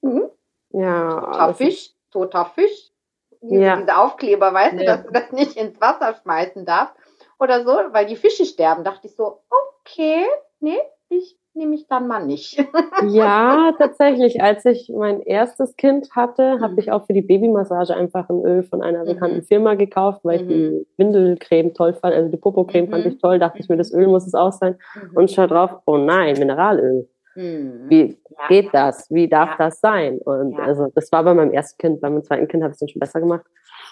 hm, 0.01 0.29
ja, 0.81 1.21
toter 1.21 1.53
Fisch, 1.53 1.91
toter 2.11 2.45
Fisch. 2.45 2.91
Diese, 3.41 3.63
ja. 3.63 3.75
diese 3.77 3.97
Aufkleber, 3.97 4.53
weißt 4.53 4.73
ja. 4.73 4.79
du, 4.79 4.85
dass 4.85 5.03
du 5.05 5.11
das 5.11 5.31
nicht 5.31 5.55
ins 5.55 5.79
Wasser 5.79 6.15
schmeißen 6.21 6.65
darfst 6.65 6.95
oder 7.39 7.63
so, 7.63 7.71
weil 7.91 8.07
die 8.07 8.15
Fische 8.15 8.45
sterben. 8.45 8.83
Dachte 8.83 9.07
ich 9.07 9.15
so, 9.15 9.41
okay, 9.83 10.25
nee, 10.59 10.79
ich 11.09 11.37
nehme 11.57 11.75
ich 11.75 11.87
dann 11.87 12.07
mal 12.07 12.25
nicht. 12.25 12.57
ja, 13.07 13.73
tatsächlich. 13.77 14.41
Als 14.41 14.63
ich 14.65 14.89
mein 14.95 15.21
erstes 15.21 15.75
Kind 15.75 16.09
hatte, 16.15 16.57
mhm. 16.57 16.61
habe 16.61 16.79
ich 16.79 16.91
auch 16.91 17.05
für 17.05 17.13
die 17.13 17.21
Babymassage 17.21 17.95
einfach 17.95 18.29
ein 18.29 18.45
Öl 18.45 18.63
von 18.63 18.81
einer 18.81 19.03
mhm. 19.03 19.07
bekannten 19.07 19.37
mhm. 19.37 19.43
Firma 19.43 19.73
gekauft, 19.73 20.21
weil 20.23 20.43
mhm. 20.43 20.49
ich 20.49 20.55
die 20.55 20.87
Windelcreme 20.97 21.73
toll 21.73 21.93
fand, 21.93 22.13
also 22.13 22.29
die 22.29 22.37
Popocreme 22.37 22.89
fand 22.89 23.05
mhm. 23.05 23.11
ich 23.11 23.17
toll, 23.19 23.39
dachte 23.39 23.59
ich 23.59 23.67
mir, 23.67 23.77
das 23.77 23.93
Öl 23.93 24.07
muss 24.07 24.27
es 24.27 24.35
auch 24.35 24.53
sein. 24.53 24.77
Mhm. 24.95 25.17
Und 25.17 25.31
schaue 25.31 25.47
drauf, 25.47 25.71
oh 25.85 25.97
nein, 25.97 26.37
Mineralöl. 26.37 27.09
Wie 27.89 28.17
ja, 28.29 28.47
geht 28.47 28.73
das? 28.73 29.09
Wie 29.11 29.27
darf 29.27 29.51
ja. 29.51 29.55
das 29.57 29.79
sein? 29.79 30.19
Und 30.19 30.53
ja. 30.53 30.59
also 30.59 30.91
das 30.95 31.11
war 31.11 31.23
bei 31.23 31.33
meinem 31.33 31.51
ersten 31.51 31.77
Kind, 31.77 32.01
bei 32.01 32.09
meinem 32.09 32.23
zweiten 32.23 32.47
Kind 32.47 32.63
habe 32.63 32.71
ich 32.71 32.75
es 32.75 32.79
dann 32.79 32.89
schon 32.89 32.99
besser 32.99 33.19
gemacht. 33.19 33.45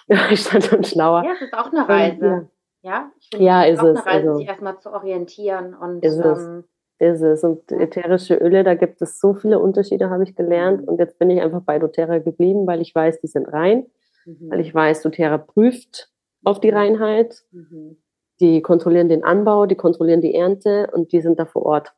ich 0.32 0.40
stand 0.42 0.64
schon 0.64 0.84
schlauer. 0.84 1.24
Ja, 1.24 1.32
das 1.32 1.42
ist 1.42 1.54
auch 1.54 1.72
eine 1.72 1.88
Reise. 1.88 2.50
Ja, 2.82 3.12
ich 3.20 3.30
finde, 3.30 3.46
ja, 3.46 3.64
ist, 3.64 3.82
ist 3.82 3.84
es. 3.84 4.06
Eine 4.06 4.06
Reise, 4.06 4.10
also, 4.10 4.36
sich 4.36 4.48
erstmal 4.48 4.80
zu 4.80 4.94
orientieren 4.94 5.74
und 5.74 6.04
ist 6.04 6.20
ähm, 6.20 6.64
ist 7.00 7.22
es. 7.22 7.44
Und 7.44 7.72
ätherische 7.72 8.36
Öle, 8.36 8.64
da 8.64 8.76
gibt 8.76 9.02
es 9.02 9.20
so 9.20 9.34
viele 9.34 9.60
Unterschiede, 9.60 10.10
habe 10.10 10.24
ich 10.24 10.36
gelernt. 10.36 10.82
Mhm. 10.82 10.88
Und 10.88 11.00
jetzt 11.00 11.20
bin 11.20 11.30
ich 11.30 11.42
einfach 11.42 11.62
bei 11.62 11.80
doTERRA 11.80 12.20
geblieben, 12.20 12.68
weil 12.68 12.82
ich 12.82 12.94
weiß, 12.94 13.22
die 13.22 13.28
sind 13.28 13.52
rein. 13.52 13.86
Mhm. 14.26 14.50
Weil 14.50 14.60
ich 14.62 14.74
weiß, 14.74 15.02
doTERRA 15.02 15.38
prüft 15.38 16.12
auf 16.44 16.60
die 16.60 16.70
Reinheit. 16.70 17.44
Mhm. 17.52 17.98
Die 18.40 18.62
kontrollieren 18.62 19.10
den 19.10 19.24
Anbau, 19.24 19.66
die 19.66 19.76
kontrollieren 19.76 20.22
die 20.22 20.36
Ernte 20.36 20.90
und 20.92 21.12
die 21.14 21.22
sind 21.22 21.40
da 21.40 21.46
vor 21.46 21.66
Ort 21.66 21.94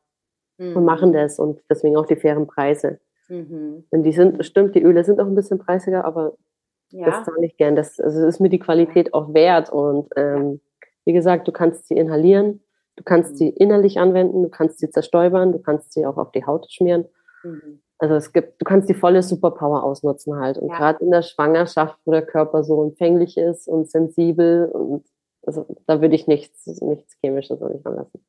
mhm. 0.58 0.76
und 0.76 0.84
machen 0.84 1.12
das. 1.12 1.38
Und 1.38 1.60
deswegen 1.70 1.96
auch 1.96 2.06
die 2.06 2.16
fairen 2.16 2.46
Preise. 2.46 3.00
Mhm. 3.28 3.84
Und 3.90 4.02
die 4.02 4.12
sind, 4.12 4.44
stimmt, 4.44 4.74
die 4.74 4.82
Öle 4.82 5.04
sind 5.04 5.20
auch 5.20 5.26
ein 5.26 5.34
bisschen 5.34 5.58
preisiger, 5.58 6.04
aber 6.04 6.34
ja. 6.90 7.06
das 7.06 7.24
zahle 7.24 7.46
ich 7.46 7.56
gern. 7.56 7.76
Das, 7.76 7.98
also 7.98 8.26
ist 8.26 8.40
mir 8.40 8.50
die 8.50 8.58
Qualität 8.58 9.14
auch 9.14 9.32
wert. 9.34 9.70
Und 9.70 10.08
ähm, 10.16 10.60
wie 11.04 11.12
gesagt, 11.12 11.48
du 11.48 11.52
kannst 11.52 11.88
sie 11.88 11.94
inhalieren 11.94 12.60
Du 12.98 13.04
kannst 13.04 13.38
sie 13.38 13.48
innerlich 13.48 14.00
anwenden, 14.00 14.42
du 14.42 14.48
kannst 14.48 14.80
sie 14.80 14.90
zerstäubern, 14.90 15.52
du 15.52 15.60
kannst 15.60 15.92
sie 15.92 16.04
auch 16.04 16.16
auf 16.16 16.32
die 16.32 16.44
Haut 16.44 16.68
schmieren. 16.68 17.04
Mhm. 17.44 17.80
Also 17.98 18.16
es 18.16 18.32
gibt, 18.32 18.60
du 18.60 18.64
kannst 18.64 18.88
die 18.88 18.94
volle 18.94 19.22
Superpower 19.22 19.84
ausnutzen 19.84 20.34
halt. 20.34 20.58
Und 20.58 20.70
ja. 20.70 20.76
gerade 20.76 21.04
in 21.04 21.12
der 21.12 21.22
Schwangerschaft, 21.22 21.96
wo 22.04 22.10
der 22.10 22.26
Körper 22.26 22.64
so 22.64 22.82
empfänglich 22.82 23.36
ist 23.36 23.68
und 23.68 23.88
sensibel 23.88 24.66
und 24.72 25.04
also 25.46 25.64
da 25.86 26.00
würde 26.00 26.16
ich 26.16 26.26
nichts, 26.26 26.66
nichts 26.82 27.16
Chemisches 27.20 27.62
an 27.62 27.72
mich 27.72 27.86
anlassen. 27.86 28.20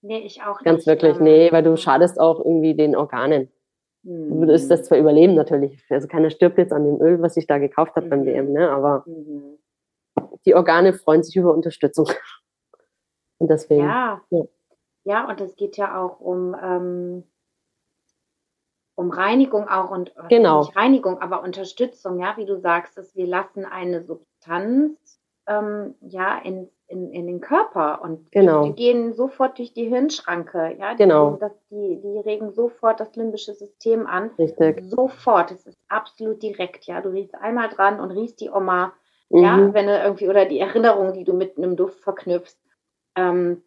Nee, 0.00 0.20
ich 0.20 0.42
auch 0.42 0.60
Ganz 0.60 0.78
nicht. 0.78 0.86
wirklich, 0.86 1.16
ähm, 1.18 1.24
nee, 1.24 1.52
weil 1.52 1.62
du 1.62 1.76
schadest 1.76 2.20
auch 2.20 2.38
irgendwie 2.38 2.74
den 2.74 2.94
Organen. 2.94 3.50
Mhm. 4.02 4.28
Du 4.28 4.40
würdest 4.40 4.70
das 4.70 4.84
zwar 4.84 4.98
überleben 4.98 5.34
natürlich. 5.34 5.84
Also 5.90 6.06
keiner 6.06 6.30
stirbt 6.30 6.58
jetzt 6.58 6.72
an 6.72 6.84
dem 6.84 7.00
Öl, 7.00 7.20
was 7.20 7.36
ich 7.36 7.46
da 7.46 7.58
gekauft 7.58 7.96
habe 7.96 8.06
mhm. 8.06 8.10
beim 8.10 8.24
DM, 8.24 8.52
ne? 8.52 8.70
Aber 8.70 9.04
mhm. 9.06 9.58
die 10.46 10.54
Organe 10.54 10.92
freuen 10.92 11.22
sich 11.22 11.36
über 11.36 11.52
Unterstützung. 11.52 12.06
Und 13.38 13.50
deswegen. 13.50 13.84
Ja. 13.84 14.22
ja. 14.30 14.44
Ja, 15.04 15.26
und 15.26 15.40
es 15.40 15.56
geht 15.56 15.78
ja 15.78 15.98
auch 15.98 16.20
um, 16.20 16.54
ähm, 16.62 17.24
um 18.94 19.10
Reinigung 19.10 19.66
auch 19.66 19.90
und 19.90 20.14
äh, 20.16 20.28
genau. 20.28 20.60
nicht 20.60 20.76
Reinigung, 20.76 21.22
aber 21.22 21.42
Unterstützung, 21.42 22.18
ja, 22.20 22.36
wie 22.36 22.44
du 22.44 22.58
sagst, 22.58 22.98
dass 22.98 23.16
wir 23.16 23.26
lassen 23.26 23.64
eine 23.64 24.02
Substanz 24.02 25.18
ähm, 25.46 25.94
ja 26.02 26.36
in, 26.38 26.68
in, 26.88 27.12
in 27.12 27.26
den 27.26 27.40
Körper 27.40 28.00
und 28.02 28.32
genau. 28.32 28.64
die, 28.64 28.72
gehen 28.72 29.12
sofort 29.14 29.58
durch 29.58 29.74
die 29.74 29.84
Hirnschranke, 29.84 30.76
ja, 30.78 30.92
die, 30.92 31.04
genau. 31.04 31.36
das, 31.36 31.52
die, 31.70 32.00
die 32.02 32.18
regen 32.18 32.50
sofort 32.50 32.98
das 32.98 33.14
limbische 33.14 33.54
System 33.54 34.06
an. 34.06 34.30
Richtig. 34.38 34.82
Sofort, 34.84 35.50
es 35.50 35.66
ist 35.66 35.78
absolut 35.88 36.42
direkt, 36.42 36.86
ja. 36.86 37.00
Du 37.00 37.10
riechst 37.10 37.34
einmal 37.34 37.68
dran 37.68 38.00
und 38.00 38.10
riechst 38.10 38.40
die 38.40 38.50
Oma, 38.50 38.94
mhm. 39.28 39.42
ja, 39.42 39.74
wenn 39.74 39.86
du 39.86 39.98
irgendwie, 39.98 40.28
oder 40.28 40.46
die 40.46 40.60
Erinnerung, 40.60 41.12
die 41.12 41.24
du 41.24 41.34
mit 41.34 41.58
einem 41.58 41.76
Duft 41.76 42.00
verknüpfst 42.00 42.58
ähm, 43.16 43.62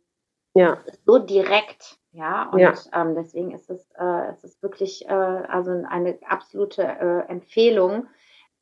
ja. 0.54 0.78
so 1.06 1.20
direkt. 1.20 1.98
Ja, 2.14 2.50
und 2.50 2.60
ja. 2.60 2.74
Ähm, 2.94 3.16
deswegen 3.16 3.52
ist 3.52 3.70
es, 3.70 3.90
äh, 3.98 4.32
es 4.32 4.44
ist 4.44 4.62
wirklich 4.62 5.08
äh, 5.08 5.14
also 5.14 5.72
eine 5.88 6.18
absolute 6.28 6.84
äh, 6.84 7.32
Empfehlung, 7.32 8.08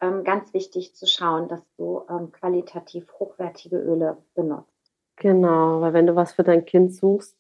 ähm, 0.02 0.24
ganz 0.24 0.54
wichtig 0.54 0.96
zu 0.96 1.06
schauen, 1.08 1.48
dass 1.48 1.62
du 1.78 2.02
ähm, 2.10 2.32
qualitativ 2.32 3.12
hochwertige 3.20 3.78
Öle 3.78 4.18
benutzt. 4.36 4.70
Genau, 5.18 5.82
weil 5.82 5.94
wenn 5.94 6.08
du 6.08 6.16
was 6.16 6.34
für 6.34 6.44
dein 6.44 6.66
Kind 6.66 6.94
suchst, 6.96 7.36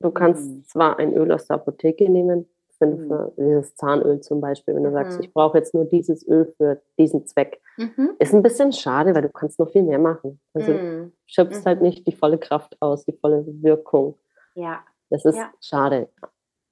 du 0.00 0.10
kannst 0.10 0.48
mhm. 0.48 0.64
zwar 0.64 0.98
ein 0.98 1.12
Öl 1.14 1.32
aus 1.32 1.46
der 1.46 1.56
Apotheke 1.56 2.08
nehmen, 2.08 2.48
wenn 2.78 2.90
du 2.90 2.96
mhm. 2.98 3.08
für 3.08 3.32
dieses 3.38 3.74
Zahnöl 3.74 4.20
zum 4.20 4.40
Beispiel, 4.40 4.74
wenn 4.74 4.84
du 4.84 4.90
mhm. 4.90 4.94
sagst, 4.94 5.20
ich 5.20 5.32
brauche 5.32 5.58
jetzt 5.58 5.74
nur 5.74 5.84
dieses 5.84 6.26
Öl 6.26 6.52
für 6.56 6.80
diesen 6.98 7.26
Zweck, 7.26 7.60
mhm. 7.76 8.10
ist 8.18 8.34
ein 8.34 8.42
bisschen 8.42 8.72
schade, 8.72 9.14
weil 9.14 9.22
du 9.22 9.30
kannst 9.30 9.58
noch 9.58 9.70
viel 9.70 9.82
mehr 9.82 9.98
machen. 9.98 10.40
Also 10.54 10.72
mhm. 10.72 11.12
schöpfst 11.26 11.64
halt 11.64 11.80
mhm. 11.80 11.86
nicht 11.86 12.06
die 12.06 12.12
volle 12.12 12.38
Kraft 12.38 12.76
aus, 12.80 13.04
die 13.04 13.12
volle 13.12 13.44
Wirkung. 13.46 14.18
Ja. 14.54 14.80
Das 15.10 15.24
ist 15.24 15.36
ja. 15.36 15.50
schade. 15.60 16.08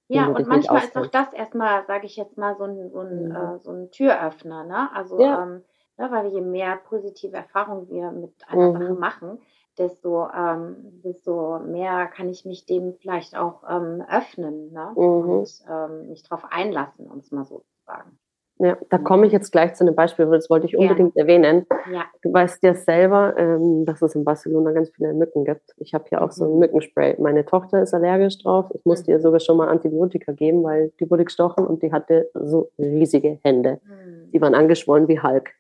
Ja, 0.09 0.27
und 0.29 0.47
manchmal 0.47 0.85
ist 0.85 0.97
auch 0.97 1.07
das 1.07 1.33
erstmal, 1.33 1.85
sage 1.87 2.07
ich 2.07 2.17
jetzt 2.17 2.37
mal, 2.37 2.57
so 2.57 2.64
ein, 2.64 2.90
so 2.90 3.01
ein, 3.01 3.29
mhm. 3.29 3.37
äh, 3.37 3.59
so 3.61 3.71
ein 3.71 3.90
Türöffner, 3.90 4.64
ne? 4.64 4.90
Also, 4.95 5.21
ja. 5.21 5.43
ähm, 5.43 5.62
ne, 5.97 6.11
weil 6.11 6.27
je 6.27 6.43
mehr 6.43 6.77
positive 6.77 7.37
Erfahrungen 7.37 7.88
wir 7.88 8.11
mit 8.11 8.35
einer 8.49 8.73
Sache 8.73 8.95
machen, 8.95 9.40
desto, 9.79 10.29
ähm, 10.29 10.77
desto 11.03 11.59
mehr 11.61 12.07
kann 12.07 12.29
ich 12.29 12.45
mich 12.45 12.67
dem 12.67 12.95
vielleicht 12.95 13.37
auch 13.37 13.62
ähm, 13.69 14.05
öffnen 14.09 14.73
ne? 14.73 14.93
Mhm. 14.95 15.01
und 15.01 15.64
ähm, 15.69 16.09
mich 16.09 16.23
darauf 16.23 16.45
einlassen, 16.51 17.11
um 17.11 17.19
es 17.19 17.31
mal 17.33 17.45
so 17.45 17.61
zu 17.61 17.85
sagen. 17.87 18.19
Ja, 18.59 18.79
da 18.88 18.99
komme 18.99 19.27
ich 19.27 19.33
jetzt 19.33 19.51
gleich 19.51 19.75
zu 19.75 19.85
einem 19.85 19.97
Beispiel, 19.97 20.27
das 20.27 20.49
wollte 20.49 20.67
ich 20.67 20.77
unbedingt 20.77 21.17
ja. 21.17 21.23
erwähnen. 21.23 21.67
Ja. 21.93 22.05
Du 22.23 22.33
weißt 22.33 22.62
ja 22.62 22.75
selber, 22.75 23.35
ähm, 23.37 23.85
dass 23.85 24.01
es 24.01 24.14
in 24.14 24.25
Barcelona 24.25 24.71
ganz 24.71 24.90
viele 24.90 25.12
Mücken 25.12 25.45
gibt. 25.45 25.75
Ich 25.79 25.93
habe 25.93 26.05
hier 26.09 26.23
auch 26.23 26.31
so 26.31 26.45
ein 26.45 26.53
mhm. 26.53 26.59
Mückenspray. 26.61 27.17
Meine 27.21 27.45
Tochter 27.45 27.83
ist 27.83 27.95
allergisch 27.95 28.38
drauf. 28.38 28.67
Ich 28.73 28.85
musste 28.85 29.11
ihr 29.11 29.19
mhm. 29.19 29.23
sogar 29.23 29.40
schon 29.40 29.57
mal 29.57 29.69
Antibiotika 29.69 30.33
geben, 30.33 30.62
weil 30.62 30.93
die 31.01 31.11
wurde 31.11 31.25
gestochen 31.25 31.67
und 31.67 31.83
die 31.83 31.90
hatte 31.90 32.31
so 32.35 32.71
riesige 32.79 33.40
Hände. 33.43 33.81
Mhm. 33.85 34.31
Die 34.31 34.40
waren 34.40 34.55
angeschwollen 34.55 35.09
wie 35.09 35.21
Hulk. 35.21 35.51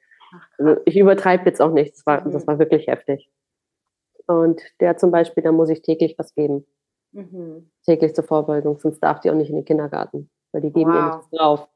Also 0.58 0.80
ich 0.84 0.96
übertreibe 0.96 1.46
jetzt 1.46 1.60
auch 1.60 1.72
nicht. 1.72 1.94
Das 1.94 2.06
war, 2.06 2.20
das 2.22 2.46
war 2.46 2.60
wirklich 2.60 2.86
heftig. 2.86 3.28
Und 4.26 4.62
der 4.80 4.96
zum 4.96 5.10
Beispiel, 5.10 5.42
da 5.42 5.50
muss 5.50 5.68
ich 5.68 5.82
täglich 5.82 6.14
was 6.16 6.32
geben. 6.34 6.64
Mhm. 7.12 7.70
Täglich 7.84 8.14
zur 8.14 8.24
Vorbeugung, 8.24 8.78
sonst 8.78 9.00
darf 9.00 9.20
die 9.20 9.30
auch 9.30 9.34
nicht 9.34 9.50
in 9.50 9.56
den 9.56 9.64
Kindergarten, 9.64 10.30
weil 10.52 10.62
die 10.62 10.72
geben 10.72 10.90
wow. 10.90 10.96
ihr 10.96 11.16
nichts 11.16 11.30
drauf. 11.30 11.68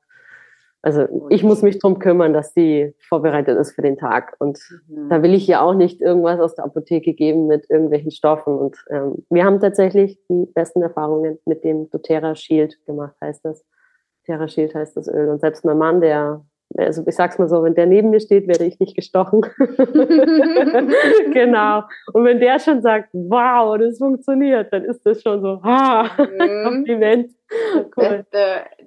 Also 0.81 1.07
ich 1.29 1.43
muss 1.43 1.63
mich 1.63 1.79
drum 1.81 1.99
kümmern, 1.99 2.33
dass 2.33 2.55
die 2.55 2.95
vorbereitet 3.01 3.59
ist 3.59 3.73
für 3.73 3.83
den 3.83 3.97
Tag. 3.97 4.37
Und 4.39 4.59
mhm. 4.89 5.09
da 5.09 5.23
will 5.23 5.35
ich 5.35 5.49
ihr 5.49 5.61
auch 5.61 5.75
nicht 5.75 6.01
irgendwas 6.01 6.39
aus 6.39 6.55
der 6.55 6.65
Apotheke 6.65 7.15
geben 7.15 7.47
mit 7.47 7.69
irgendwelchen 7.69 8.13
Stoffen. 8.13 8.57
Und 8.57 8.77
ähm, 8.91 9.25
wir 9.29 9.45
haben 9.45 9.61
tatsächlich 9.61 10.21
die 10.29 10.47
besten 10.55 10.83
Erfahrungen 10.83 11.39
mit 11.47 11.65
dem 11.65 11.91
doTERRA 11.91 12.35
Shield 12.37 12.79
gemacht, 12.87 13.17
heißt 13.21 13.45
das. 13.45 13.65
Terra 14.25 14.47
Shield 14.47 14.75
heißt 14.75 14.97
das 14.97 15.09
Öl. 15.09 15.31
Und 15.31 15.41
selbst 15.41 15.65
mein 15.65 15.79
Mann, 15.79 16.01
der 16.01 16.45
also 16.77 17.03
ich 17.07 17.15
sag's 17.15 17.39
mal 17.39 17.49
so, 17.49 17.63
wenn 17.63 17.75
der 17.75 17.87
neben 17.87 18.11
mir 18.11 18.21
steht, 18.21 18.47
werde 18.47 18.65
ich 18.65 18.79
nicht 18.79 18.95
gestochen. 18.95 19.41
genau. 21.33 21.83
Und 22.13 22.25
wenn 22.25 22.41
der 22.41 22.59
schon 22.59 22.83
sagt, 22.83 23.09
wow, 23.13 23.79
das 23.79 23.99
funktioniert, 23.99 24.73
dann 24.73 24.85
ist 24.85 25.01
das 25.05 25.23
schon 25.23 25.41
so, 25.41 25.63
ha, 25.63 26.11
mhm. 26.19 26.65
Kompliment. 26.65 27.31
Cool. 27.97 28.25
Beste, 28.31 28.39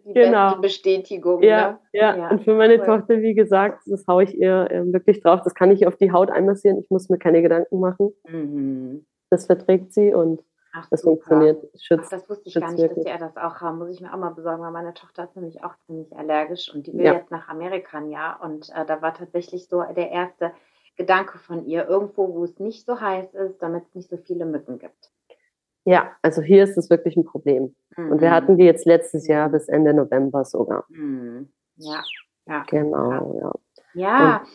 die 0.06 0.13
genau. 0.13 0.50
beste 0.50 0.62
Bestätigung. 0.62 1.41
Ja, 1.41 1.72
ne? 1.72 1.80
ja, 1.94 2.15
ja. 2.15 2.30
Und 2.30 2.44
für 2.44 2.54
meine 2.54 2.78
cool. 2.80 2.86
Tochter, 2.86 3.20
wie 3.22 3.34
gesagt, 3.34 3.82
das 3.88 4.06
haue 4.08 4.24
ich 4.24 4.38
ihr 4.38 4.67
äh, 4.70 4.94
wirklich 4.94 5.22
drauf. 5.22 5.41
Das 5.44 5.56
kann 5.56 5.72
ich 5.72 5.88
auf 5.88 5.96
die 5.96 6.12
Haut 6.12 6.30
einmassieren. 6.30 6.78
Ich 6.78 6.91
muss 6.91 7.10
mir 7.10 7.17
keine 7.17 7.41
Gedanken 7.41 7.80
machen. 7.80 8.13
Mhm. 8.28 9.08
Das 9.32 9.48
verträgt 9.48 9.94
sie 9.94 10.13
und 10.13 10.41
Ach, 10.73 10.88
das 10.89 11.01
super. 11.01 11.23
funktioniert. 11.23 11.63
Schützt, 11.81 12.05
Ach, 12.05 12.10
das 12.10 12.29
wusste 12.29 12.49
ich 12.49 12.55
gar 12.55 12.71
nicht, 12.71 12.81
wirklich. 12.81 13.05
dass 13.05 13.13
er 13.13 13.19
das 13.19 13.38
auch 13.38 13.62
haben. 13.62 13.77
Muss 13.77 13.89
ich 13.89 14.01
mir 14.01 14.13
auch 14.13 14.17
mal 14.17 14.29
besorgen, 14.29 14.62
weil 14.63 14.71
meine 14.71 14.93
Tochter 14.93 15.25
ist 15.25 15.36
nämlich 15.36 15.63
auch 15.63 15.75
ziemlich 15.86 16.15
allergisch 16.15 16.73
und 16.73 16.88
die 16.88 16.93
will 16.93 17.05
ja. 17.05 17.13
jetzt 17.13 17.31
nach 17.31 17.49
Amerika 17.49 17.99
Jahr. 18.01 18.41
Und 18.41 18.69
äh, 18.69 18.86
da 18.86 19.01
war 19.01 19.13
tatsächlich 19.13 19.67
so 19.67 19.84
der 19.95 20.12
erste 20.12 20.51
Gedanke 20.95 21.38
von 21.39 21.65
ihr, 21.65 21.88
irgendwo, 21.88 22.34
wo 22.34 22.43
es 22.43 22.60
nicht 22.60 22.86
so 22.86 22.99
heiß 22.99 23.34
ist, 23.34 23.62
damit 23.62 23.84
es 23.88 23.95
nicht 23.95 24.10
so 24.10 24.17
viele 24.17 24.45
Mücken 24.45 24.79
gibt. 24.79 25.12
Ja, 25.84 26.12
also 26.21 26.41
hier 26.41 26.63
ist 26.63 26.77
es 26.77 26.89
wirklich 26.89 27.17
ein 27.17 27.25
Problem. 27.25 27.75
Mhm. 27.97 28.12
Und 28.12 28.21
wir 28.21 28.29
mhm. 28.29 28.34
hatten 28.34 28.57
die 28.57 28.65
jetzt 28.65 28.86
letztes 28.86 29.27
Jahr 29.27 29.49
bis 29.49 29.67
Ende 29.67 29.93
November 29.93 30.45
sogar. 30.45 30.86
Mhm. 30.89 31.49
Ja, 31.77 32.03
ja. 32.45 32.63
Genau, 32.67 33.39
ja. 33.39 33.51
Ja, 33.93 34.38
und 34.38 34.49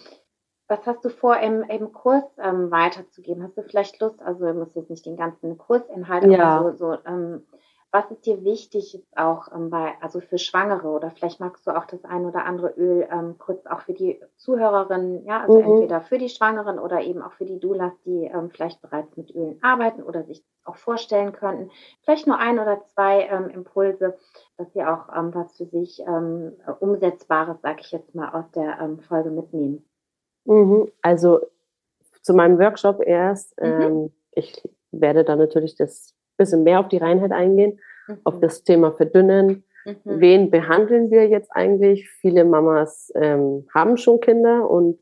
was 0.69 0.85
hast 0.87 1.05
du 1.05 1.11
vor, 1.11 1.39
im, 1.39 1.63
im 1.63 1.93
Kurs 1.93 2.25
ähm, 2.39 2.71
weiterzugeben? 2.71 3.43
Hast 3.43 3.57
du 3.57 3.63
vielleicht 3.63 4.01
Lust, 4.01 4.21
also 4.23 4.47
du 4.47 4.55
musst 4.55 4.75
jetzt 4.75 4.91
nicht 4.91 5.07
den 5.07 5.17
ganzen 5.17 5.59
Kursinhalt, 5.59 6.25
ja. 6.25 6.59
aber 6.59 6.73
so, 6.73 6.93
so 6.93 6.99
ähm, 7.07 7.47
was 7.93 8.11
ist 8.11 8.27
dir 8.27 8.45
wichtig 8.45 9.03
auch 9.15 9.51
ähm, 9.55 9.71
bei, 9.71 9.95
also 10.01 10.21
für 10.21 10.39
Schwangere 10.39 10.89
oder 10.89 11.11
vielleicht 11.11 11.41
magst 11.41 11.67
du 11.67 11.71
auch 11.71 11.87
das 11.87 12.05
ein 12.05 12.27
oder 12.27 12.45
andere 12.45 12.71
Öl 12.77 13.09
ähm, 13.11 13.37
kurz 13.39 13.65
auch 13.67 13.81
für 13.81 13.95
die 13.95 14.21
Zuhörerinnen, 14.37 15.25
ja, 15.25 15.41
also 15.41 15.59
mhm. 15.59 15.65
entweder 15.65 16.03
für 16.03 16.19
die 16.19 16.29
Schwangeren 16.29 16.79
oder 16.79 17.01
eben 17.01 17.23
auch 17.23 17.33
für 17.33 17.47
die 17.47 17.61
Doulas, 17.61 17.93
die 18.05 18.25
ähm, 18.25 18.51
vielleicht 18.51 18.83
bereits 18.83 19.17
mit 19.17 19.35
Ölen 19.35 19.59
arbeiten 19.63 20.03
oder 20.03 20.25
sich 20.25 20.45
auch 20.65 20.77
vorstellen 20.77 21.33
könnten. 21.33 21.71
Vielleicht 22.03 22.27
nur 22.27 22.39
ein 22.39 22.59
oder 22.59 22.85
zwei 22.87 23.29
ähm, 23.29 23.49
Impulse, 23.49 24.19
dass 24.59 24.73
sie 24.73 24.85
auch 24.85 25.09
ähm, 25.17 25.33
was 25.33 25.57
für 25.57 25.67
sich 25.67 26.01
ähm, 26.01 26.53
umsetzbares, 26.81 27.57
sag 27.63 27.81
ich 27.81 27.93
jetzt 27.93 28.15
mal, 28.15 28.29
aus 28.31 28.51
der 28.51 28.79
ähm, 28.81 28.99
Folge 28.99 29.31
mitnehmen. 29.31 29.86
Mhm. 30.47 30.91
Also 31.03 31.41
zu 32.23 32.35
meinem 32.35 32.59
Workshop 32.59 33.03
erst. 33.05 33.61
Mhm. 33.61 33.81
Ähm, 33.81 34.13
ich 34.33 34.63
werde 34.91 35.25
da 35.25 35.37
natürlich 35.37 35.77
das 35.77 36.15
bisschen 36.37 36.65
mehr 36.65 36.81
auf 36.81 36.89
die 36.89 36.99
Reinheit 36.99 37.33
eingehen, 37.33 37.79
mhm. 38.09 38.19
auf 38.25 38.41
das 38.41 38.65
Thema 38.65 38.93
Verdünnen. 38.93 39.65
Mhm. 39.85 39.95
Wen 40.05 40.51
behandeln 40.51 41.11
wir 41.11 41.29
jetzt 41.29 41.51
eigentlich? 41.53 42.11
Viele 42.11 42.45
Mamas 42.45 43.13
ähm, 43.15 43.67
haben 43.75 43.97
schon 43.97 44.21
Kinder 44.21 44.69
und 44.69 44.99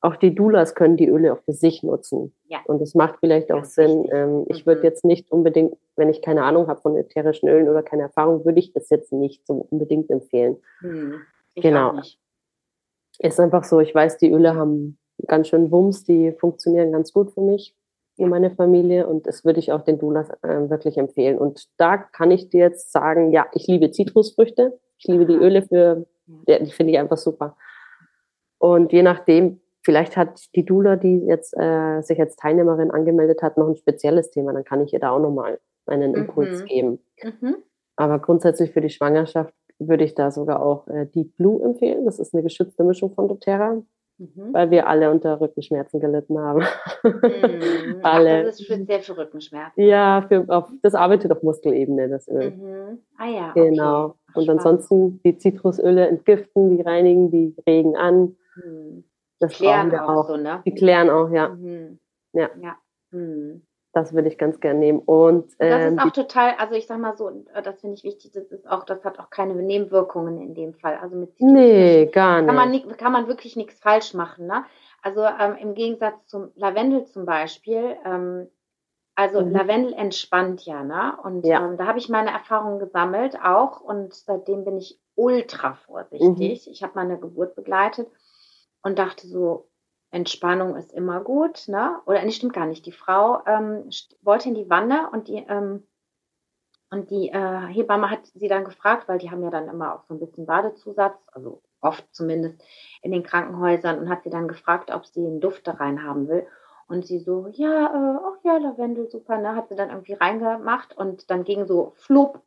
auch 0.00 0.16
die 0.16 0.34
Doulas 0.34 0.74
können 0.74 0.96
die 0.96 1.08
Öle 1.08 1.32
auch 1.32 1.40
für 1.44 1.52
sich 1.52 1.84
nutzen. 1.84 2.34
Ja. 2.48 2.58
Und 2.66 2.82
es 2.82 2.94
macht 2.94 3.20
vielleicht 3.20 3.52
auch 3.52 3.64
Sinn. 3.64 4.08
Ähm, 4.10 4.44
ich 4.48 4.66
würde 4.66 4.80
mhm. 4.80 4.86
jetzt 4.86 5.04
nicht 5.04 5.30
unbedingt, 5.30 5.76
wenn 5.96 6.08
ich 6.08 6.22
keine 6.22 6.42
Ahnung 6.42 6.66
habe 6.66 6.80
von 6.80 6.96
ätherischen 6.96 7.48
Ölen 7.48 7.68
oder 7.68 7.82
keine 7.82 8.02
Erfahrung, 8.02 8.44
würde 8.44 8.58
ich 8.58 8.72
das 8.72 8.90
jetzt 8.90 9.12
nicht 9.12 9.46
so 9.46 9.66
unbedingt 9.70 10.10
empfehlen. 10.10 10.56
Mhm. 10.80 11.20
genau 11.54 11.94
ist 13.18 13.40
einfach 13.40 13.64
so, 13.64 13.80
ich 13.80 13.94
weiß, 13.94 14.18
die 14.18 14.30
Öle 14.30 14.54
haben 14.54 14.98
ganz 15.26 15.48
schön 15.48 15.70
Wumms, 15.70 16.04
die 16.04 16.32
funktionieren 16.32 16.92
ganz 16.92 17.12
gut 17.12 17.32
für 17.32 17.40
mich 17.40 17.76
und 18.16 18.28
meine 18.28 18.50
Familie 18.50 19.06
und 19.06 19.26
das 19.26 19.44
würde 19.44 19.60
ich 19.60 19.72
auch 19.72 19.82
den 19.82 19.98
Doulas 19.98 20.28
äh, 20.42 20.70
wirklich 20.70 20.98
empfehlen. 20.98 21.38
Und 21.38 21.68
da 21.76 21.96
kann 21.96 22.30
ich 22.30 22.50
dir 22.50 22.60
jetzt 22.60 22.92
sagen, 22.92 23.32
ja, 23.32 23.46
ich 23.52 23.66
liebe 23.66 23.90
Zitrusfrüchte, 23.90 24.78
ich 24.98 25.06
liebe 25.06 25.26
die 25.26 25.34
Öle 25.34 25.62
für, 25.62 26.06
ja, 26.46 26.58
die 26.58 26.72
finde 26.72 26.92
ich 26.92 26.98
einfach 26.98 27.16
super. 27.16 27.56
Und 28.58 28.92
je 28.92 29.02
nachdem, 29.02 29.60
vielleicht 29.82 30.16
hat 30.16 30.54
die 30.54 30.64
Dula, 30.64 30.96
die 30.96 31.18
jetzt 31.26 31.54
äh, 31.56 32.00
sich 32.02 32.20
als 32.20 32.36
Teilnehmerin 32.36 32.90
angemeldet 32.90 33.42
hat, 33.42 33.56
noch 33.56 33.68
ein 33.68 33.76
spezielles 33.76 34.30
Thema, 34.30 34.52
dann 34.52 34.64
kann 34.64 34.80
ich 34.80 34.92
ihr 34.92 35.00
da 35.00 35.10
auch 35.10 35.18
nochmal 35.18 35.58
einen 35.86 36.14
Impuls 36.14 36.62
mhm. 36.62 36.66
geben. 36.66 36.98
Mhm. 37.22 37.56
Aber 37.96 38.18
grundsätzlich 38.20 38.70
für 38.70 38.80
die 38.80 38.90
Schwangerschaft 38.90 39.52
würde 39.88 40.04
ich 40.04 40.14
da 40.14 40.30
sogar 40.30 40.62
auch 40.62 40.86
äh, 40.88 41.06
Deep 41.06 41.36
Blue 41.36 41.62
empfehlen. 41.62 42.04
Das 42.04 42.18
ist 42.18 42.34
eine 42.34 42.42
geschützte 42.42 42.84
Mischung 42.84 43.12
von 43.12 43.28
doTERRA, 43.28 43.82
mhm. 44.18 44.52
weil 44.52 44.70
wir 44.70 44.88
alle 44.88 45.10
unter 45.10 45.40
Rückenschmerzen 45.40 46.00
gelitten 46.00 46.38
haben. 46.38 46.64
Mhm. 47.02 48.00
alle. 48.02 48.40
Ach, 48.40 48.44
das 48.44 48.60
ist 48.60 48.66
speziell 48.66 49.00
für 49.00 49.16
Rückenschmerzen. 49.16 49.82
Ja, 49.82 50.24
für, 50.28 50.44
auf, 50.48 50.70
das 50.82 50.94
arbeitet 50.94 51.32
auf 51.32 51.42
Muskelebene, 51.42 52.08
das 52.08 52.28
Öl. 52.28 52.50
Mhm. 52.50 52.98
Ah 53.16 53.28
ja. 53.28 53.52
Genau. 53.54 54.04
Okay. 54.04 54.14
Ach, 54.28 54.36
Und 54.36 54.50
ansonsten 54.50 55.20
die 55.24 55.38
Zitrusöle 55.38 56.08
entgiften, 56.08 56.76
die 56.76 56.82
reinigen, 56.82 57.30
die 57.30 57.54
regen 57.66 57.96
an. 57.96 58.36
Mhm. 58.56 59.04
Das 59.38 59.52
klären 59.52 59.90
wir 59.90 60.04
auch, 60.04 60.24
auch. 60.24 60.28
So, 60.28 60.36
ne? 60.36 60.62
Die 60.64 60.74
klären 60.74 61.10
auch, 61.10 61.30
ja. 61.30 61.48
Mhm. 61.48 61.98
Ja. 62.32 62.50
ja. 62.60 62.76
Das 63.92 64.14
würde 64.14 64.28
ich 64.28 64.38
ganz 64.38 64.58
gerne 64.60 64.78
nehmen. 64.78 65.00
Und, 65.00 65.52
ähm, 65.58 65.70
das 65.70 65.92
ist 65.92 65.98
auch 66.00 66.12
total, 66.12 66.54
also 66.58 66.74
ich 66.74 66.86
sag 66.86 66.98
mal 66.98 67.16
so, 67.16 67.28
äh, 67.28 67.62
das 67.62 67.80
finde 67.80 67.94
ich 67.94 68.04
wichtig, 68.04 68.32
das 68.32 68.44
ist 68.50 68.68
auch, 68.68 68.84
das 68.84 69.04
hat 69.04 69.18
auch 69.18 69.28
keine 69.28 69.54
Nebenwirkungen 69.54 70.40
in 70.40 70.54
dem 70.54 70.72
Fall. 70.74 70.98
Also 71.00 71.16
mit 71.16 71.36
Zitrus 71.36 71.52
nee, 71.52 72.06
gar 72.06 72.40
nicht. 72.40 72.46
Kann 72.46 72.56
man, 72.56 72.96
kann 72.96 73.12
man 73.12 73.28
wirklich 73.28 73.54
nichts 73.56 73.78
falsch 73.80 74.14
machen. 74.14 74.46
Ne? 74.46 74.64
Also 75.02 75.24
ähm, 75.24 75.56
im 75.60 75.74
Gegensatz 75.74 76.14
zum 76.26 76.52
Lavendel 76.54 77.04
zum 77.06 77.26
Beispiel, 77.26 77.96
ähm, 78.04 78.48
also 79.14 79.42
mhm. 79.42 79.50
Lavendel 79.50 79.92
entspannt 79.92 80.64
ja, 80.64 80.82
ne? 80.82 81.16
Und 81.22 81.44
ja. 81.44 81.62
Ähm, 81.64 81.76
da 81.76 81.86
habe 81.86 81.98
ich 81.98 82.08
meine 82.08 82.30
Erfahrungen 82.30 82.78
gesammelt 82.78 83.36
auch 83.44 83.80
und 83.80 84.14
seitdem 84.14 84.64
bin 84.64 84.78
ich 84.78 84.98
ultra 85.16 85.74
vorsichtig. 85.74 86.66
Mhm. 86.66 86.72
Ich 86.72 86.82
habe 86.82 86.92
meine 86.94 87.18
Geburt 87.18 87.54
begleitet 87.54 88.08
und 88.82 88.98
dachte 88.98 89.26
so, 89.26 89.68
Entspannung 90.12 90.76
ist 90.76 90.92
immer 90.92 91.20
gut, 91.20 91.66
ne? 91.68 92.00
Oder 92.06 92.22
nee, 92.22 92.30
stimmt 92.30 92.52
gar 92.52 92.66
nicht. 92.66 92.86
Die 92.86 92.92
Frau 92.92 93.42
ähm, 93.46 93.88
wollte 94.20 94.48
in 94.48 94.54
die 94.54 94.70
Wanne 94.70 95.10
und 95.10 95.26
die 95.26 95.44
ähm, 95.48 95.86
und 96.90 97.10
die 97.10 97.30
äh, 97.30 97.66
Hebamme 97.68 98.10
hat 98.10 98.26
sie 98.26 98.48
dann 98.48 98.66
gefragt, 98.66 99.08
weil 99.08 99.18
die 99.18 99.30
haben 99.30 99.42
ja 99.42 99.48
dann 99.48 99.68
immer 99.68 99.94
auch 99.94 100.04
so 100.04 100.12
ein 100.12 100.20
bisschen 100.20 100.44
Badezusatz, 100.44 101.16
also 101.32 101.62
oft 101.80 102.04
zumindest 102.12 102.62
in 103.00 103.12
den 103.12 103.22
Krankenhäusern, 103.22 103.98
und 103.98 104.10
hat 104.10 104.24
sie 104.24 104.30
dann 104.30 104.46
gefragt, 104.46 104.90
ob 104.90 105.06
sie 105.06 105.24
einen 105.24 105.40
Duft 105.40 105.66
da 105.66 105.72
rein 105.72 106.02
haben 106.02 106.28
will. 106.28 106.46
Und 106.88 107.06
sie 107.06 107.18
so, 107.18 107.46
ja, 107.50 107.86
äh, 107.86 108.18
ach 108.22 108.44
ja, 108.44 108.58
Lavendel, 108.58 109.08
super, 109.08 109.38
ne? 109.38 109.56
Hat 109.56 109.70
sie 109.70 109.74
dann 109.74 109.88
irgendwie 109.88 110.12
reingemacht 110.12 110.94
und 110.94 111.30
dann 111.30 111.44
ging 111.44 111.64
so, 111.64 111.94
flupp, 111.96 112.42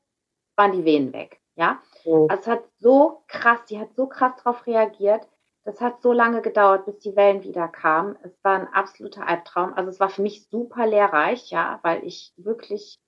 waren 0.56 0.74
die 0.74 0.86
Venen 0.86 1.12
weg. 1.12 1.42
Ja, 1.56 1.80
mhm. 2.06 2.28
also 2.30 2.42
es 2.42 2.48
hat 2.48 2.64
so 2.78 3.24
krass, 3.28 3.66
die 3.66 3.80
hat 3.80 3.96
so 3.96 4.06
krass 4.06 4.36
drauf 4.36 4.68
reagiert. 4.68 5.28
Das 5.66 5.82
hat 5.82 6.02
so 6.02 6.14
lange 6.14 6.42
gedauert, 6.42 6.86
bis 6.86 7.00
die 7.00 7.16
Wellen 7.16 7.44
wieder 7.44 7.68
kamen. 7.68 8.16
Es 8.22 8.32
war 8.44 8.54
ein 8.54 8.68
absoluter 8.72 9.28
Albtraum. 9.28 9.74
Also 9.74 9.90
es 9.90 10.00
war 10.00 10.10
für 10.10 10.22
mich 10.22 10.48
super 10.50 10.86
lehrreich, 10.86 11.50
ja, 11.50 11.80
weil 11.82 12.06
ich 12.06 12.34
wirklich 12.38 13.00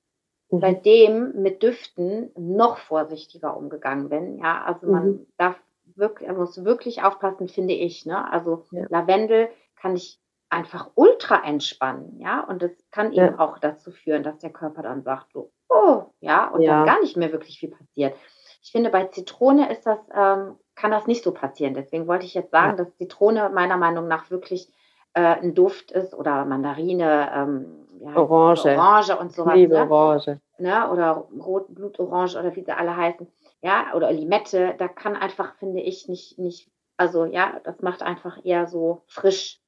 mhm. 0.49 0.59
seitdem 0.59 1.41
mit 1.41 1.61
Düften 1.61 2.31
noch 2.35 2.77
vorsichtiger 2.79 3.55
umgegangen 3.55 4.09
bin. 4.09 4.39
Ja, 4.39 4.63
also 4.63 4.87
man 4.87 5.07
mhm. 5.07 5.27
darf 5.37 5.55
wirklich, 5.95 6.27
man 6.27 6.37
muss 6.37 6.63
wirklich 6.65 7.03
aufpassen, 7.03 7.47
finde 7.47 7.75
ich. 7.75 8.07
Ne? 8.07 8.29
Also 8.31 8.65
ja. 8.71 8.85
Lavendel 8.89 9.49
kann 9.75 9.95
ich 9.95 10.19
einfach 10.49 10.89
ultra 10.95 11.43
entspannen, 11.43 12.19
ja, 12.19 12.41
und 12.41 12.61
das 12.61 12.71
kann 12.91 13.11
ja. 13.11 13.27
eben 13.27 13.39
auch 13.39 13.59
dazu 13.59 13.91
führen, 13.91 14.23
dass 14.23 14.37
der 14.39 14.49
Körper 14.51 14.81
dann 14.81 15.03
sagt, 15.03 15.33
so, 15.33 15.51
oh, 15.67 16.05
ja, 16.21 16.47
und 16.47 16.61
ja. 16.61 16.77
dann 16.77 16.85
gar 16.85 17.01
nicht 17.01 17.17
mehr 17.17 17.33
wirklich 17.33 17.59
viel 17.59 17.71
passiert. 17.71 18.15
Ich 18.61 18.71
finde, 18.71 18.89
bei 18.89 19.05
Zitrone 19.05 19.69
ist 19.69 19.85
das 19.85 19.99
ähm, 20.13 20.55
kann 20.77 20.91
das 20.91 21.07
nicht 21.07 21.23
so 21.23 21.33
passieren. 21.33 21.73
Deswegen 21.73 22.07
wollte 22.07 22.25
ich 22.25 22.35
jetzt 22.35 22.51
sagen, 22.51 22.77
ja. 22.77 22.83
dass 22.83 22.95
Zitrone 22.97 23.49
meiner 23.49 23.77
Meinung 23.77 24.07
nach 24.07 24.29
wirklich 24.29 24.71
äh, 25.13 25.21
ein 25.21 25.55
Duft 25.55 25.91
ist 25.91 26.13
oder 26.13 26.45
Mandarine, 26.45 27.29
ähm, 27.33 27.87
ja, 27.99 28.15
Orange. 28.15 28.77
Orange 28.77 29.17
und 29.17 29.33
sowas. 29.33 29.55
Liebe 29.55 29.73
ne? 29.73 29.89
Orange. 29.89 30.39
Ne? 30.59 30.89
Oder 30.91 31.27
Rotblutorange 31.37 32.39
oder 32.39 32.55
wie 32.55 32.63
sie 32.63 32.71
alle 32.71 32.95
heißen. 32.95 33.27
Ja, 33.61 33.95
oder 33.95 34.11
Limette, 34.11 34.75
da 34.77 34.87
kann 34.87 35.15
einfach, 35.15 35.55
finde 35.55 35.81
ich, 35.81 36.07
nicht, 36.07 36.37
nicht, 36.37 36.69
also 36.95 37.25
ja, 37.25 37.59
das 37.63 37.81
macht 37.81 38.03
einfach 38.03 38.37
eher 38.45 38.67
so 38.67 39.01
frisch. 39.07 39.59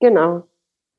Genau. 0.00 0.42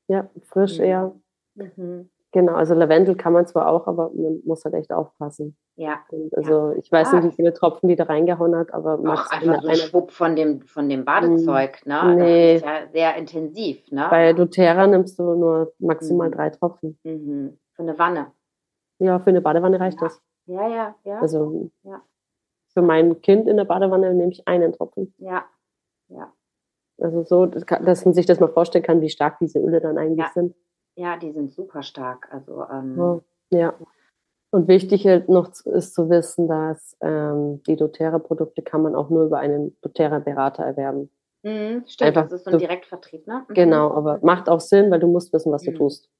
Ja, 0.08 0.28
frisch 0.42 0.78
Mhm. 0.78 0.84
eher. 0.84 1.14
Mhm. 1.54 2.10
Genau, 2.32 2.52
also 2.54 2.74
Lavendel 2.74 3.16
kann 3.16 3.32
man 3.32 3.46
zwar 3.46 3.66
auch, 3.68 3.88
aber 3.88 4.10
man 4.14 4.40
muss 4.44 4.64
halt 4.64 4.74
echt 4.74 4.92
aufpassen. 4.92 5.56
Ja, 5.74 5.98
Und 6.10 6.32
also 6.36 6.72
ich 6.78 6.90
weiß 6.92 7.10
Ja. 7.12 7.20
nicht, 7.20 7.32
wie 7.32 7.36
viele 7.36 7.52
Tropfen 7.52 7.88
die 7.88 7.96
da 7.96 8.04
reingehauen 8.04 8.54
hat, 8.54 8.72
aber 8.72 8.94
auch 9.00 9.30
einfach 9.30 9.40
so 9.40 9.50
ein 9.50 9.54
eine, 9.66 9.76
Schwupp 9.76 10.12
von 10.12 10.36
dem, 10.36 10.60
von 10.62 10.88
dem 10.88 11.04
Badezeug, 11.04 11.84
ne? 11.86 12.14
Nee. 12.16 12.52
Das 12.60 12.62
ist 12.62 12.66
ja 12.68 12.88
sehr 12.92 13.16
intensiv, 13.16 13.90
ne? 13.90 14.06
bei 14.10 14.32
doTERRA 14.32 14.86
nimmst 14.86 15.18
du 15.18 15.34
nur 15.34 15.72
maximal 15.80 16.28
Mhm. 16.28 16.32
drei 16.32 16.50
Tropfen. 16.50 16.98
Mhm. 17.02 17.58
Für 17.72 17.82
eine 17.82 17.98
Wanne. 17.98 18.26
Ja, 19.00 19.18
für 19.18 19.30
eine 19.30 19.40
Badewanne 19.40 19.80
reicht 19.80 20.00
Ja. 20.00 20.06
das. 20.06 20.22
Ja, 20.46 20.68
ja, 20.68 20.94
ja. 21.04 21.18
Also 21.20 21.70
Ja. 21.82 22.00
für 22.74 22.82
mein 22.82 23.20
Kind 23.22 23.48
in 23.48 23.56
der 23.56 23.64
Badewanne 23.64 24.14
nehme 24.14 24.30
ich 24.30 24.46
einen 24.46 24.72
Tropfen. 24.72 25.14
ja, 25.18 25.44
ja. 26.08 26.32
Also 27.02 27.22
so, 27.24 27.46
dass 27.46 28.04
man 28.04 28.12
sich 28.14 28.26
das 28.26 28.40
mal 28.40 28.48
vorstellen 28.50 28.84
kann, 28.84 29.00
wie 29.00 29.08
stark 29.08 29.38
diese 29.40 29.58
Öle 29.58 29.80
dann 29.80 29.96
eigentlich 29.96 30.18
Ja. 30.26 30.30
sind. 30.34 30.54
Ja, 31.00 31.16
die 31.16 31.32
sind 31.32 31.50
super 31.50 31.82
stark. 31.82 32.28
Also, 32.30 32.62
ähm, 32.70 33.22
Ja. 33.50 33.72
Und 34.52 34.68
wichtig 34.68 35.06
halt 35.06 35.30
noch 35.30 35.48
ist 35.64 35.94
zu 35.94 36.10
wissen, 36.10 36.46
dass 36.46 36.94
ähm, 37.00 37.62
die 37.62 37.76
doTERRA-Produkte 37.76 38.60
kann 38.62 38.82
man 38.82 38.94
auch 38.94 39.08
nur 39.08 39.24
über 39.24 39.38
einen 39.38 39.74
doTERRA-Berater 39.80 40.62
erwerben. 40.62 41.08
mhm, 41.42 41.84
stimmt, 41.86 42.08
Einfach 42.08 42.24
das 42.24 42.32
ist 42.40 42.44
so 42.44 42.50
ein 42.50 42.58
Direktvertrieb, 42.58 43.26
ne? 43.26 43.46
Mhm. 43.48 43.54
Genau, 43.54 43.90
aber 43.92 44.18
macht 44.22 44.50
auch 44.50 44.60
Sinn, 44.60 44.90
weil 44.90 45.00
du 45.00 45.06
musst 45.06 45.32
wissen, 45.32 45.50
was 45.52 45.62
du 45.62 45.70
Mhm. 45.70 45.76
tust. 45.76 46.10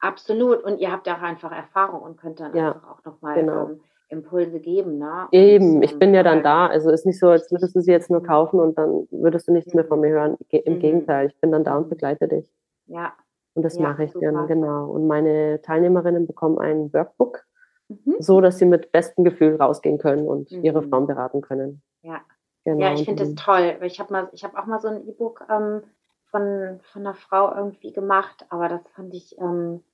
Absolut. 0.00 0.64
Und 0.64 0.78
ihr 0.80 0.90
habt 0.90 1.06
ja 1.06 1.16
auch 1.16 1.22
einfach 1.22 1.52
Erfahrung 1.52 2.02
und 2.02 2.16
könnt 2.16 2.40
dann 2.40 2.56
Ja, 2.56 2.72
einfach 2.72 2.90
auch 2.90 3.04
nochmal 3.04 3.36
genau. 3.36 3.66
ähm, 3.68 3.80
Impulse 4.08 4.58
geben, 4.58 4.98
ne? 4.98 5.28
Eben, 5.30 5.76
Und, 5.76 5.82
ich 5.84 5.92
ähm, 5.92 5.98
bin 6.00 6.12
ja 6.14 6.24
dann 6.24 6.42
da. 6.42 6.66
Also 6.66 6.90
ist 6.90 7.06
nicht 7.06 7.20
so, 7.20 7.28
als 7.28 7.52
würdest 7.52 7.76
du 7.76 7.80
sie 7.80 7.92
jetzt 7.92 8.10
nur 8.10 8.22
kaufen 8.24 8.58
und 8.58 8.76
dann 8.76 9.06
würdest 9.12 9.46
du 9.46 9.52
nichts 9.52 9.74
mehr 9.74 9.84
von 9.84 10.00
mir 10.00 10.08
hören. 10.10 10.36
Im 10.50 10.74
Mhm. 10.74 10.78
Gegenteil, 10.80 11.28
ich 11.28 11.40
bin 11.40 11.52
dann 11.52 11.62
da 11.62 11.76
und 11.76 11.88
begleite 11.88 12.26
dich. 12.26 12.50
Ja. 12.86 13.12
Und 13.54 13.62
das 13.62 13.76
Ja, 13.78 13.88
mache 13.88 14.04
ich 14.04 14.12
super. 14.12 14.32
dann, 14.32 14.46
genau. 14.48 14.90
Und 14.90 15.06
meine 15.06 15.62
Teilnehmerinnen 15.62 16.26
bekommen 16.26 16.58
ein 16.58 16.92
Workbook, 16.92 17.44
Mhm. 17.88 18.16
so 18.18 18.40
dass 18.40 18.58
sie 18.58 18.64
mit 18.64 18.92
bestem 18.92 19.24
Gefühl 19.24 19.56
rausgehen 19.56 19.98
können 19.98 20.26
und 20.26 20.50
ihre 20.50 20.82
Mhm. 20.82 20.88
Frauen 20.90 21.06
beraten 21.06 21.40
können. 21.40 21.82
Ja. 22.02 22.20
Genau. 22.64 22.80
Ja, 22.80 22.94
ich 22.94 23.04
finde 23.04 23.24
das 23.24 23.34
toll. 23.34 23.76
Ich 23.82 24.00
habe 24.00 24.14
habe 24.16 24.58
auch 24.58 24.66
mal 24.66 24.80
so 24.80 24.88
ein 24.88 25.06
E-Book 25.06 25.44
ähm, 25.50 25.82
von, 26.30 26.80
von 26.82 27.02
einer 27.02 27.14
Frau 27.14 27.54
irgendwie 27.54 27.92
gemacht, 27.92 28.46
aber 28.48 28.68
das 28.68 28.80
fand 28.94 29.12
ich, 29.14 29.38
ähm, 29.38 29.84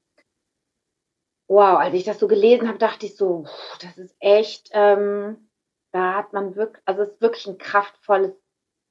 wow, 1.48 1.78
als 1.80 1.94
ich 1.94 2.04
das 2.04 2.20
so 2.20 2.28
gelesen 2.28 2.68
habe, 2.68 2.78
dachte 2.78 3.06
ich 3.06 3.16
so, 3.16 3.44
das 3.82 3.98
ist 3.98 4.14
echt, 4.20 4.70
ähm, 4.72 5.48
da 5.90 6.14
hat 6.14 6.32
man 6.32 6.54
wirklich, 6.54 6.80
also 6.86 7.02
es 7.02 7.08
ist 7.10 7.20
wirklich 7.20 7.46
ein 7.48 7.58
kraftvolles, 7.58 8.32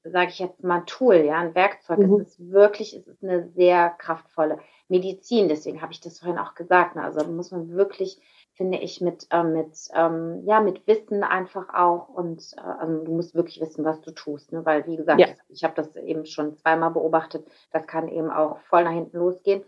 sage 0.04 0.30
ich 0.30 0.38
jetzt 0.38 0.62
mal, 0.62 0.82
Tool, 0.86 1.16
ja, 1.16 1.38
ein 1.38 1.54
Werkzeug. 1.54 1.98
Mhm. 1.98 2.20
Es 2.20 2.38
ist 2.38 2.50
wirklich, 2.50 2.96
es 2.96 3.06
ist 3.06 3.22
eine 3.22 3.48
sehr 3.48 3.90
kraftvolle 3.90 4.58
Medizin, 4.88 5.48
deswegen 5.48 5.82
habe 5.82 5.92
ich 5.92 6.00
das 6.00 6.18
vorhin 6.18 6.38
auch 6.38 6.54
gesagt. 6.54 6.96
Ne? 6.96 7.02
Also 7.02 7.24
muss 7.30 7.50
man 7.50 7.70
wirklich 7.70 8.20
finde 8.60 8.76
ich, 8.76 9.00
mit, 9.00 9.26
ähm, 9.30 9.54
mit, 9.54 9.88
ähm, 9.94 10.42
ja, 10.44 10.60
mit 10.60 10.86
Wissen 10.86 11.24
einfach 11.24 11.72
auch. 11.72 12.10
Und 12.10 12.52
äh, 12.58 12.60
also 12.60 13.04
du 13.04 13.12
musst 13.12 13.34
wirklich 13.34 13.58
wissen, 13.58 13.86
was 13.86 14.02
du 14.02 14.10
tust. 14.10 14.52
Ne? 14.52 14.66
Weil, 14.66 14.86
wie 14.86 14.98
gesagt, 14.98 15.18
Ja. 15.18 15.28
ich 15.48 15.64
habe 15.64 15.72
das 15.74 15.96
eben 15.96 16.26
schon 16.26 16.58
zweimal 16.58 16.90
beobachtet. 16.90 17.46
Das 17.72 17.86
kann 17.86 18.06
eben 18.08 18.30
auch 18.30 18.58
voll 18.68 18.84
nach 18.84 18.92
hinten 18.92 19.16
losgehen. 19.16 19.64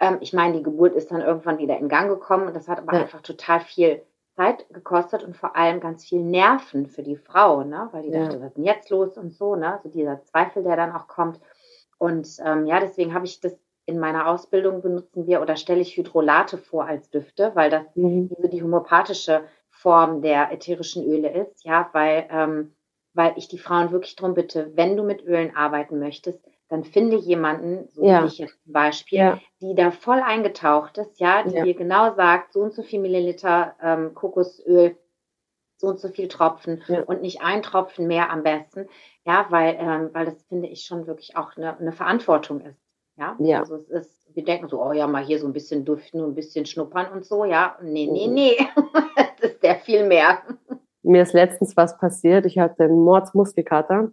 Ähm, 0.00 0.16
ich 0.20 0.32
meine, 0.32 0.56
die 0.56 0.64
Geburt 0.64 0.94
ist 0.96 1.12
dann 1.12 1.20
irgendwann 1.20 1.58
wieder 1.58 1.78
in 1.78 1.88
Gang 1.88 2.08
gekommen. 2.08 2.48
Und 2.48 2.56
das 2.56 2.66
hat 2.66 2.78
aber 2.78 2.94
Ja. 2.94 3.02
einfach 3.02 3.20
total 3.20 3.60
viel 3.60 4.02
Zeit 4.36 4.66
gekostet 4.70 5.24
und 5.24 5.36
vor 5.36 5.56
allem 5.56 5.80
ganz 5.80 6.04
viel 6.04 6.20
Nerven 6.22 6.86
für 6.86 7.02
die 7.02 7.16
Frau, 7.16 7.64
ne? 7.64 7.88
Weil 7.92 8.02
die 8.02 8.10
Ja. 8.10 8.10
dachte, 8.10 8.40
was 8.40 8.48
ist 8.48 8.56
denn 8.56 8.64
jetzt 8.64 8.90
los 8.90 9.16
und 9.18 9.32
so, 9.34 9.56
ne? 9.56 9.80
So 9.82 9.88
dieser 9.90 10.22
Zweifel, 10.24 10.62
der 10.64 10.76
dann 10.76 10.92
auch 10.92 11.08
kommt. 11.08 11.40
Und 11.98 12.28
ähm, 12.44 12.66
ja, 12.66 12.80
deswegen 12.80 13.14
habe 13.14 13.26
ich 13.26 13.40
das 13.40 13.56
in 13.86 13.98
meiner 13.98 14.28
Ausbildung 14.28 14.82
benutzen 14.82 15.26
wir 15.26 15.40
oder 15.42 15.56
stelle 15.56 15.80
ich 15.80 15.96
Hydrolate 15.96 16.58
vor 16.58 16.84
als 16.86 17.10
Düfte, 17.10 17.52
weil 17.54 17.70
das 17.70 17.84
Mhm. 17.96 18.28
diese 18.30 18.48
die 18.48 18.62
homöopathische 18.62 19.44
Form 19.70 20.22
der 20.22 20.52
ätherischen 20.52 21.04
Öle 21.04 21.30
ist, 21.32 21.64
ja, 21.64 21.88
weil, 21.92 22.26
ähm, 22.30 22.74
weil 23.14 23.32
ich 23.36 23.48
die 23.48 23.58
Frauen 23.58 23.90
wirklich 23.92 24.16
darum 24.16 24.34
bitte, 24.34 24.72
wenn 24.76 24.96
du 24.96 25.02
mit 25.04 25.22
Ölen 25.24 25.54
arbeiten 25.56 25.98
möchtest, 25.98 26.40
dann 26.72 26.84
finde 26.84 27.16
jemanden, 27.16 27.86
so 27.92 28.02
Ja. 28.02 28.22
wie 28.22 28.28
ich 28.28 28.38
jetzt 28.38 28.58
zum 28.64 28.72
Beispiel, 28.72 29.18
Ja. 29.18 29.38
die 29.60 29.74
da 29.74 29.90
voll 29.90 30.20
eingetaucht 30.20 30.96
ist, 30.96 31.20
ja, 31.20 31.42
die 31.42 31.54
Ja. 31.54 31.64
dir 31.64 31.74
genau 31.74 32.14
sagt, 32.14 32.54
so 32.54 32.60
und 32.60 32.72
so 32.72 32.82
viel 32.82 32.98
Milliliter 32.98 33.76
ähm, 33.82 34.14
Kokosöl, 34.14 34.96
so 35.76 35.88
und 35.88 36.00
so 36.00 36.08
viel 36.08 36.28
Tropfen 36.28 36.82
Ja. 36.88 37.02
und 37.02 37.20
nicht 37.20 37.42
ein 37.42 37.60
Tropfen 37.62 38.06
mehr 38.06 38.30
am 38.30 38.42
besten, 38.42 38.88
ja, 39.26 39.44
weil, 39.50 39.76
ähm, 39.78 40.08
weil 40.14 40.24
das 40.24 40.42
finde 40.44 40.68
ich 40.68 40.84
schon 40.84 41.06
wirklich 41.06 41.36
auch 41.36 41.54
eine, 41.58 41.76
eine 41.78 41.92
Verantwortung 41.92 42.62
ist. 42.62 42.80
Ja? 43.16 43.36
Ja. 43.38 43.58
also 43.60 43.74
es 43.76 43.90
ist, 43.90 44.34
wir 44.34 44.42
denken 44.42 44.68
so, 44.68 44.82
oh 44.82 44.92
ja, 44.92 45.06
mal 45.06 45.22
hier 45.22 45.38
so 45.40 45.46
ein 45.46 45.52
bisschen 45.52 45.84
duften 45.84 46.22
und 46.22 46.30
ein 46.30 46.34
bisschen 46.34 46.64
schnuppern 46.64 47.12
und 47.12 47.26
so, 47.26 47.44
ja, 47.44 47.76
nee, 47.82 48.06
nee, 48.06 48.28
Mhm. 48.28 48.32
nee, 48.34 48.56
das 49.40 49.50
ist 49.50 49.60
sehr 49.60 49.76
viel 49.76 50.06
mehr. 50.06 50.38
Mir 51.02 51.20
ist 51.22 51.34
letztens 51.34 51.76
was 51.76 51.98
passiert. 51.98 52.46
Ich 52.46 52.58
hatte 52.58 52.84
einen 52.84 53.02
Mordsmuskelkater 53.04 54.10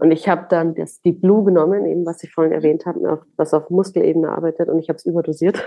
und 0.00 0.10
ich 0.10 0.28
habe 0.28 0.46
dann 0.48 0.74
das, 0.74 1.00
die 1.02 1.12
Blue 1.12 1.44
genommen, 1.44 1.86
eben 1.86 2.04
was 2.06 2.22
ich 2.22 2.32
vorhin 2.32 2.52
erwähnt 2.52 2.86
habe, 2.86 3.22
was 3.36 3.54
auf 3.54 3.70
Muskelebene 3.70 4.28
arbeitet 4.30 4.68
und 4.68 4.78
ich 4.78 4.88
habe 4.88 4.96
es 4.96 5.06
überdosiert. 5.06 5.62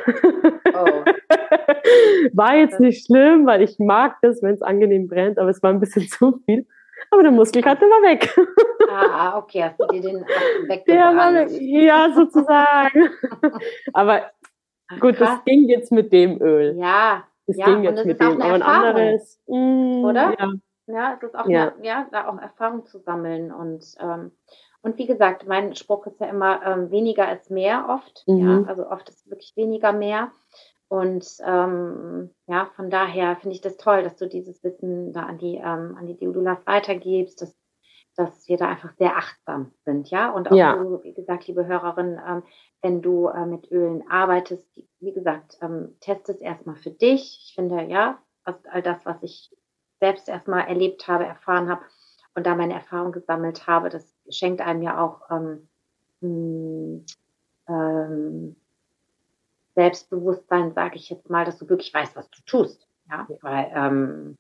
Oh. 0.74 0.86
War 2.34 2.56
jetzt 2.56 2.80
nicht 2.80 3.06
schlimm, 3.06 3.46
weil 3.46 3.62
ich 3.62 3.78
mag 3.80 4.16
das, 4.22 4.42
wenn 4.42 4.54
es 4.54 4.62
angenehm 4.62 5.08
brennt, 5.08 5.38
aber 5.40 5.50
es 5.50 5.62
war 5.64 5.72
ein 5.72 5.80
bisschen 5.80 6.04
zu 6.08 6.40
viel. 6.46 6.66
Aber 7.10 7.24
der 7.24 7.32
Muskelkater 7.32 7.82
war 7.88 8.10
weg. 8.10 8.34
Ah, 8.90 9.38
okay, 9.38 9.64
hast 9.64 9.80
du 9.80 9.88
dir 9.88 10.02
den 10.02 10.16
weggebrannt? 10.68 11.52
weg. 11.52 11.62
Ja, 11.62 12.10
sozusagen. 12.16 13.10
aber 13.94 14.32
gut, 15.00 15.16
krass. 15.16 15.30
das 15.38 15.46
ging 15.46 15.68
jetzt 15.68 15.92
mit 15.92 16.14
dem 16.14 16.40
Öl. 16.42 16.78
Ja, 16.78 17.24
Das 17.48 17.58
ja, 17.58 17.66
ging 17.66 17.84
jetzt 17.84 18.06
mit 18.06 18.20
dem. 18.22 18.42
Aber 18.42 18.54
ein 18.54 18.62
anderes. 18.62 19.40
mm, 19.48 20.06
Oder? 20.06 20.36
Ja. 20.40 20.52
Ja, 20.94 21.14
es 21.16 21.24
ist 21.24 21.36
auch, 21.36 21.48
Ja. 21.50 21.74
Eine, 21.74 21.86
ja, 21.86 22.08
da 22.12 22.28
auch 22.28 22.38
Erfahrung 22.40 22.86
zu 22.86 23.00
sammeln 23.00 23.52
und, 23.52 23.96
ähm, 24.00 24.32
und 24.84 24.98
wie 24.98 25.06
gesagt, 25.08 25.48
mein 25.48 25.76
Spruch 25.76 26.08
ist 26.08 26.20
ja 26.20 26.28
immer, 26.28 26.62
ähm, 26.66 26.92
weniger 26.92 27.32
ist 27.32 27.52
mehr 27.52 27.88
oft, 27.90 28.24
Mhm. 28.28 28.40
ja, 28.40 28.64
also 28.68 28.88
oft 28.90 29.10
ist 29.10 29.30
wirklich 29.30 29.56
weniger 29.56 29.94
mehr. 29.94 30.32
Und 30.90 31.26
ähm, 31.46 32.32
ja, 32.48 32.66
von 32.76 32.90
daher 32.90 33.38
finde 33.38 33.56
ich 33.56 33.62
das 33.62 33.78
toll, 33.78 34.04
dass 34.04 34.18
du 34.18 34.28
dieses 34.28 34.62
Wissen 34.64 35.14
da 35.14 35.22
an 35.24 35.38
die, 35.38 35.56
ähm, 35.56 35.96
an 35.98 36.06
die 36.08 36.18
Deodulas 36.18 36.66
weitergibst, 36.68 37.42
dass, 37.42 37.56
dass 38.18 38.48
wir 38.50 38.58
da 38.58 38.68
einfach 38.68 38.92
sehr 38.98 39.16
achtsam 39.16 39.72
sind, 39.86 40.10
ja. 40.10 40.32
Und 40.32 40.52
auch 40.52 40.56
Ja. 40.56 40.76
du, 40.76 41.02
wie 41.04 41.14
gesagt, 41.14 41.48
liebe 41.48 41.66
Hörerin, 41.66 42.20
ähm, 42.28 42.44
wenn 42.82 43.02
du 43.02 43.28
äh, 43.28 43.46
mit 43.46 43.72
Ölen 43.72 44.04
arbeitest, 44.10 44.68
wie 45.00 45.14
gesagt, 45.14 45.58
ähm, 45.62 45.96
test 46.02 46.28
es 46.28 46.42
erstmal 46.42 46.76
für 46.76 46.92
dich. 46.92 47.40
Ich 47.46 47.56
finde, 47.56 47.84
ja, 47.84 48.20
all 48.44 48.82
das, 48.82 49.06
was 49.06 49.22
ich 49.24 49.56
selbst 50.02 50.28
erstmal 50.28 50.68
erlebt 50.68 51.08
habe, 51.08 51.26
erfahren 51.26 51.70
habe 51.70 51.84
und 52.36 52.46
da 52.46 52.56
meine 52.56 52.74
Erfahrung 52.74 53.12
gesammelt 53.12 53.68
habe, 53.68 53.90
das 53.90 54.06
schenkt 54.30 54.60
einem 54.62 54.82
ja 54.82 55.02
auch 55.02 55.22
ähm, 55.30 55.68
mh, 56.22 57.02
ähm, 57.70 58.56
Selbstbewusstsein, 59.76 60.74
sage 60.74 60.96
ich 60.96 61.10
jetzt 61.10 61.30
mal, 61.30 61.46
dass 61.46 61.58
du 61.58 61.70
wirklich 61.70 61.94
weißt, 61.94 62.16
was 62.16 62.30
du 62.30 62.42
tust. 62.46 62.88
Ja, 63.10 63.28
weil, 63.42 63.72
ähm, 63.74 64.38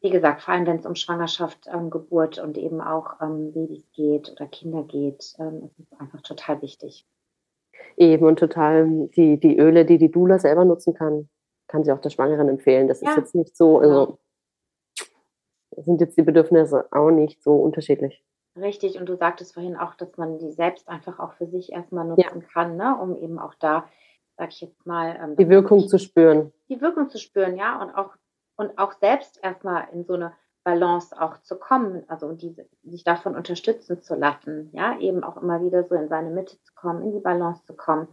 wie 0.00 0.10
gesagt, 0.10 0.42
vor 0.42 0.54
allem 0.54 0.66
wenn 0.66 0.78
es 0.78 0.86
um 0.86 0.94
Schwangerschaft, 0.94 1.66
ähm, 1.72 1.90
Geburt 1.90 2.38
und 2.38 2.56
eben 2.56 2.80
auch 2.80 3.20
ähm, 3.20 3.52
Babys 3.52 3.84
geht 3.92 4.30
oder 4.30 4.46
Kinder 4.46 4.82
geht, 4.82 5.34
ähm, 5.38 5.64
ist 5.64 5.78
es 5.78 6.00
einfach 6.00 6.20
total 6.22 6.60
wichtig. 6.62 7.06
Eben 7.96 8.26
und 8.26 8.38
total 8.38 9.08
die, 9.16 9.38
die 9.38 9.58
Öle, 9.58 9.84
die 9.84 9.98
die 9.98 10.10
Dula 10.10 10.38
selber 10.38 10.64
nutzen 10.64 10.94
kann, 10.94 11.28
kann 11.74 11.82
sie 11.82 11.90
auch 11.90 11.98
der 12.00 12.10
Schwangeren 12.10 12.48
empfehlen. 12.48 12.86
Das 12.86 13.00
Ja. 13.00 13.10
ist 13.10 13.16
jetzt 13.16 13.34
nicht 13.34 13.56
so, 13.56 13.78
Genau. 13.78 14.00
also 14.00 14.18
sind 15.76 16.00
jetzt 16.00 16.16
die 16.16 16.22
Bedürfnisse 16.22 16.86
auch 16.92 17.10
nicht 17.10 17.42
so 17.42 17.56
unterschiedlich. 17.56 18.24
Richtig, 18.56 18.96
und 19.00 19.06
du 19.08 19.16
sagtest 19.16 19.54
vorhin 19.54 19.76
auch, 19.76 19.94
dass 19.96 20.16
man 20.16 20.38
die 20.38 20.52
selbst 20.52 20.88
einfach 20.88 21.18
auch 21.18 21.32
für 21.32 21.48
sich 21.48 21.72
erstmal 21.72 22.04
nutzen 22.04 22.46
kann, 22.52 22.76
ne? 22.76 22.96
um 23.02 23.16
eben 23.16 23.40
auch 23.40 23.54
da, 23.54 23.88
sag 24.38 24.50
ich 24.50 24.60
jetzt 24.60 24.86
mal, 24.86 25.18
ähm, 25.20 25.34
Die 25.36 25.48
Wirkung 25.48 25.88
zu 25.88 25.98
spüren. 25.98 26.52
die 26.68 26.80
Wirkung 26.80 27.10
zu 27.10 27.18
spüren, 27.18 27.56
ja, 27.56 27.82
und 27.82 27.90
auch, 27.92 28.14
und 28.56 28.78
auch 28.78 28.92
selbst 28.92 29.40
erstmal 29.42 29.88
in 29.92 30.04
so 30.04 30.12
eine 30.14 30.32
Balance 30.62 31.20
auch 31.20 31.38
zu 31.42 31.58
kommen, 31.58 32.04
also 32.08 32.30
diese, 32.34 32.68
sich 32.84 33.02
davon 33.02 33.34
unterstützen 33.34 34.00
zu 34.00 34.14
lassen, 34.14 34.70
ja, 34.72 34.96
eben 35.00 35.24
auch 35.24 35.36
immer 35.42 35.60
wieder 35.60 35.82
so 35.88 35.96
in 35.96 36.06
seine 36.08 36.30
Mitte 36.30 36.56
zu 36.62 36.72
kommen, 36.76 37.02
in 37.02 37.10
die 37.12 37.18
Balance 37.20 37.64
zu 37.64 37.74
kommen. 37.74 38.06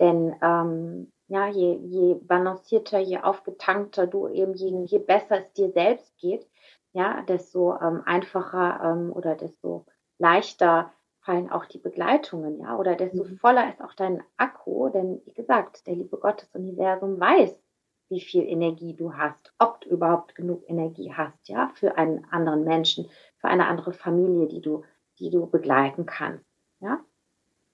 Denn 0.00 0.34
ähm, 0.42 1.12
ja, 1.26 1.48
je, 1.48 1.78
je 1.82 2.14
balancierter, 2.14 3.00
je 3.00 3.22
aufgetankter 3.22 4.06
du 4.06 4.28
eben, 4.28 4.54
je, 4.54 4.84
je 4.86 4.98
besser 4.98 5.38
es 5.38 5.52
dir 5.52 5.70
selbst 5.72 6.16
geht, 6.18 6.46
ja, 6.92 7.22
desto 7.22 7.76
ähm, 7.80 8.02
einfacher 8.04 8.80
ähm, 8.82 9.12
oder 9.12 9.34
desto 9.34 9.84
leichter 10.18 10.92
fallen 11.20 11.50
auch 11.50 11.66
die 11.66 11.78
Begleitungen, 11.78 12.60
ja, 12.60 12.78
oder 12.78 12.94
desto 12.94 13.24
mhm. 13.24 13.38
voller 13.38 13.68
ist 13.68 13.82
auch 13.82 13.94
dein 13.94 14.22
Akku, 14.36 14.88
denn 14.88 15.20
wie 15.24 15.34
gesagt, 15.34 15.86
der 15.86 15.96
liebe 15.96 16.18
Gott, 16.18 16.42
das 16.42 16.54
Universum 16.54 17.18
weiß, 17.18 17.60
wie 18.08 18.20
viel 18.20 18.44
Energie 18.44 18.94
du 18.94 19.14
hast, 19.14 19.52
ob 19.58 19.80
du 19.80 19.88
überhaupt 19.88 20.36
genug 20.36 20.62
Energie 20.68 21.12
hast, 21.12 21.48
ja, 21.48 21.72
für 21.74 21.98
einen 21.98 22.24
anderen 22.30 22.62
Menschen, 22.62 23.10
für 23.38 23.48
eine 23.48 23.66
andere 23.66 23.92
Familie, 23.92 24.46
die 24.46 24.60
du, 24.60 24.84
die 25.18 25.30
du 25.30 25.46
begleiten 25.46 26.06
kannst, 26.06 26.46
ja. 26.78 27.00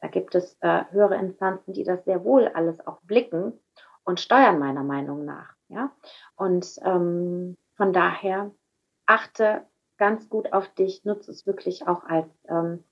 Da 0.02 0.08
gibt 0.08 0.34
es 0.34 0.58
äh, 0.60 0.84
höhere 0.90 1.14
Instanzen, 1.16 1.72
die 1.72 1.84
das 1.84 2.04
sehr 2.04 2.24
wohl 2.24 2.48
alles 2.48 2.84
auch 2.86 3.00
blicken 3.02 3.58
und 4.04 4.20
steuern 4.20 4.58
meiner 4.58 4.82
Meinung 4.82 5.24
nach, 5.24 5.54
ja. 5.68 5.92
Und 6.34 6.78
ähm, 6.84 7.56
von 7.76 7.92
daher 7.92 8.50
achte 9.06 9.64
ganz 9.98 10.28
gut 10.28 10.52
auf 10.52 10.68
dich, 10.74 11.04
nutze 11.04 11.30
es 11.30 11.46
wirklich 11.46 11.86
auch 11.86 12.04
als 12.04 12.28
ähm, 12.48 12.84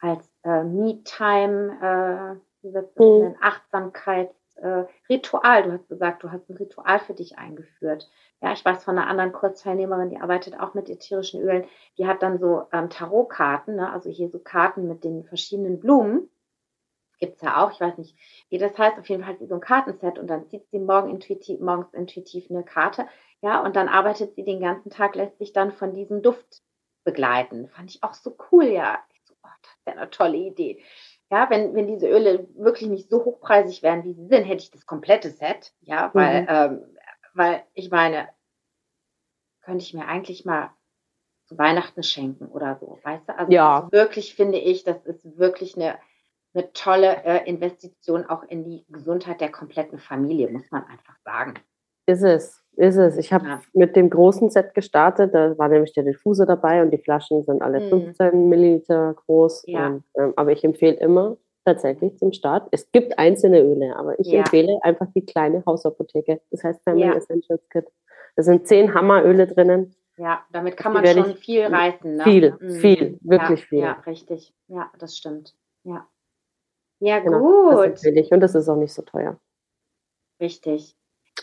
als 0.00 0.30
äh, 0.44 0.64
Me-Time, 0.64 1.78
äh, 1.80 2.40
wie 2.62 2.74
wird 2.74 2.92
das 2.96 3.06
mhm. 3.06 3.36
Achtsamkeit, 3.40 4.30
äh, 4.56 4.84
Ritual. 5.08 5.62
Du 5.62 5.72
hast 5.72 5.88
gesagt, 5.88 6.22
du 6.22 6.30
hast 6.30 6.48
ein 6.48 6.56
Ritual 6.56 6.98
für 7.00 7.14
dich 7.14 7.38
eingeführt. 7.38 8.10
Ja, 8.42 8.52
ich 8.52 8.64
weiß 8.64 8.84
von 8.84 8.98
einer 8.98 9.08
anderen 9.08 9.32
Kurzteilnehmerin, 9.32 10.10
die 10.10 10.20
arbeitet 10.20 10.58
auch 10.58 10.74
mit 10.74 10.88
ätherischen 10.88 11.40
Ölen. 11.42 11.64
Die 11.98 12.06
hat 12.06 12.22
dann 12.22 12.38
so 12.38 12.66
ähm, 12.72 12.90
Tarotkarten, 12.90 13.76
ne? 13.76 13.90
also 13.90 14.10
hier 14.10 14.28
so 14.28 14.38
Karten 14.38 14.88
mit 14.88 15.04
den 15.04 15.24
verschiedenen 15.24 15.80
Blumen. 15.80 16.28
Gibt's 17.20 17.42
ja 17.42 17.62
auch, 17.62 17.72
ich 17.72 17.80
weiß 17.80 17.98
nicht, 17.98 18.16
wie 18.48 18.58
das 18.58 18.76
heißt. 18.78 18.98
Auf 18.98 19.08
jeden 19.08 19.22
Fall 19.22 19.34
hat 19.34 19.38
sie 19.38 19.46
so 19.46 19.54
ein 19.54 19.60
Kartenset 19.60 20.18
und 20.18 20.26
dann 20.26 20.48
zieht 20.48 20.68
sie 20.70 20.78
morgen 20.78 21.10
intuitiv, 21.10 21.60
morgens 21.60 21.92
intuitiv 21.92 22.50
eine 22.50 22.64
Karte. 22.64 23.06
Ja, 23.42 23.62
und 23.62 23.76
dann 23.76 23.88
arbeitet 23.88 24.34
sie 24.34 24.44
den 24.44 24.60
ganzen 24.60 24.90
Tag, 24.90 25.14
lässt 25.14 25.38
sich 25.38 25.52
dann 25.52 25.72
von 25.72 25.94
diesem 25.94 26.22
Duft 26.22 26.62
begleiten. 27.04 27.68
Fand 27.68 27.90
ich 27.90 28.02
auch 28.02 28.14
so 28.14 28.36
cool, 28.50 28.64
ja. 28.64 28.98
Ich 29.12 29.20
so, 29.26 29.34
oh, 29.42 29.48
das 29.62 29.72
wäre 29.84 29.98
eine 29.98 30.10
tolle 30.10 30.36
Idee. 30.38 30.82
Ja, 31.30 31.48
wenn, 31.48 31.74
wenn 31.74 31.86
diese 31.86 32.08
Öle 32.08 32.48
wirklich 32.54 32.88
nicht 32.88 33.08
so 33.08 33.24
hochpreisig 33.24 33.82
wären, 33.82 34.02
wie 34.04 34.14
sie 34.14 34.26
sind, 34.26 34.44
hätte 34.44 34.62
ich 34.62 34.70
das 34.70 34.86
komplette 34.86 35.30
Set. 35.30 35.72
Ja, 35.80 36.10
weil, 36.12 36.42
mhm. 36.42 36.48
ähm, 36.48 36.96
weil 37.34 37.64
ich 37.74 37.90
meine, 37.90 38.28
könnte 39.62 39.84
ich 39.84 39.94
mir 39.94 40.06
eigentlich 40.06 40.44
mal 40.44 40.70
zu 41.46 41.58
Weihnachten 41.58 42.02
schenken 42.02 42.46
oder 42.46 42.76
so, 42.80 42.98
weißt 43.02 43.28
du? 43.28 43.36
Also 43.36 43.52
ja. 43.52 43.88
wirklich 43.90 44.34
finde 44.34 44.58
ich, 44.58 44.84
das 44.84 45.04
ist 45.04 45.38
wirklich 45.38 45.76
eine, 45.76 45.98
eine 46.54 46.72
tolle 46.72 47.24
äh, 47.24 47.48
Investition 47.48 48.26
auch 48.26 48.42
in 48.44 48.64
die 48.64 48.84
Gesundheit 48.88 49.40
der 49.40 49.50
kompletten 49.50 49.98
Familie, 49.98 50.48
muss 50.50 50.70
man 50.70 50.84
einfach 50.84 51.16
sagen. 51.24 51.54
Ist 52.06 52.22
es, 52.22 52.64
ist 52.76 52.96
es. 52.96 53.16
Ich 53.16 53.32
habe 53.32 53.46
ja. 53.46 53.60
mit 53.72 53.94
dem 53.94 54.10
großen 54.10 54.50
Set 54.50 54.74
gestartet, 54.74 55.34
da 55.34 55.56
war 55.58 55.68
nämlich 55.68 55.92
der 55.92 56.02
Diffuser 56.02 56.46
dabei 56.46 56.82
und 56.82 56.90
die 56.90 56.98
Flaschen 56.98 57.44
sind 57.44 57.62
alle 57.62 57.88
15 57.88 58.34
mhm. 58.34 58.48
Milliliter 58.48 59.14
groß. 59.14 59.64
Ja. 59.66 59.86
Und, 59.86 60.04
ähm, 60.16 60.32
aber 60.36 60.52
ich 60.52 60.64
empfehle 60.64 60.96
immer 60.96 61.36
tatsächlich 61.64 62.18
zum 62.18 62.32
Start. 62.32 62.68
Es 62.72 62.90
gibt 62.90 63.18
einzelne 63.18 63.60
Öle, 63.60 63.94
aber 63.96 64.18
ich 64.18 64.28
ja. 64.28 64.40
empfehle 64.40 64.78
einfach 64.82 65.06
die 65.14 65.24
kleine 65.24 65.62
Hausapotheke. 65.66 66.40
Das 66.50 66.64
heißt 66.64 66.82
Family 66.82 67.06
ja. 67.06 67.14
Essentials 67.14 67.68
Kit. 67.68 67.86
Da 68.36 68.42
sind 68.42 68.66
zehn 68.66 68.94
Hammeröle 68.94 69.46
drinnen. 69.46 69.94
Ja, 70.16 70.42
damit 70.52 70.76
kann 70.76 70.92
man 70.92 71.06
schon 71.06 71.36
viel 71.36 71.64
reißen. 71.64 72.16
Ne? 72.16 72.22
Viel, 72.24 72.56
mhm. 72.60 72.70
viel, 72.72 73.18
wirklich 73.22 73.66
viel. 73.66 73.80
Ja, 73.80 73.92
richtig. 74.06 74.52
Ja, 74.68 74.90
das 74.98 75.16
stimmt. 75.16 75.54
Ja. 75.84 76.06
Ja, 77.02 77.18
genau, 77.20 77.40
gut. 77.40 77.72
Das 77.72 77.84
empfehle 78.04 78.20
ich 78.20 78.30
und 78.30 78.40
das 78.40 78.54
ist 78.54 78.68
auch 78.68 78.76
nicht 78.76 78.92
so 78.92 79.00
teuer. 79.02 79.40
Richtig. 80.40 80.94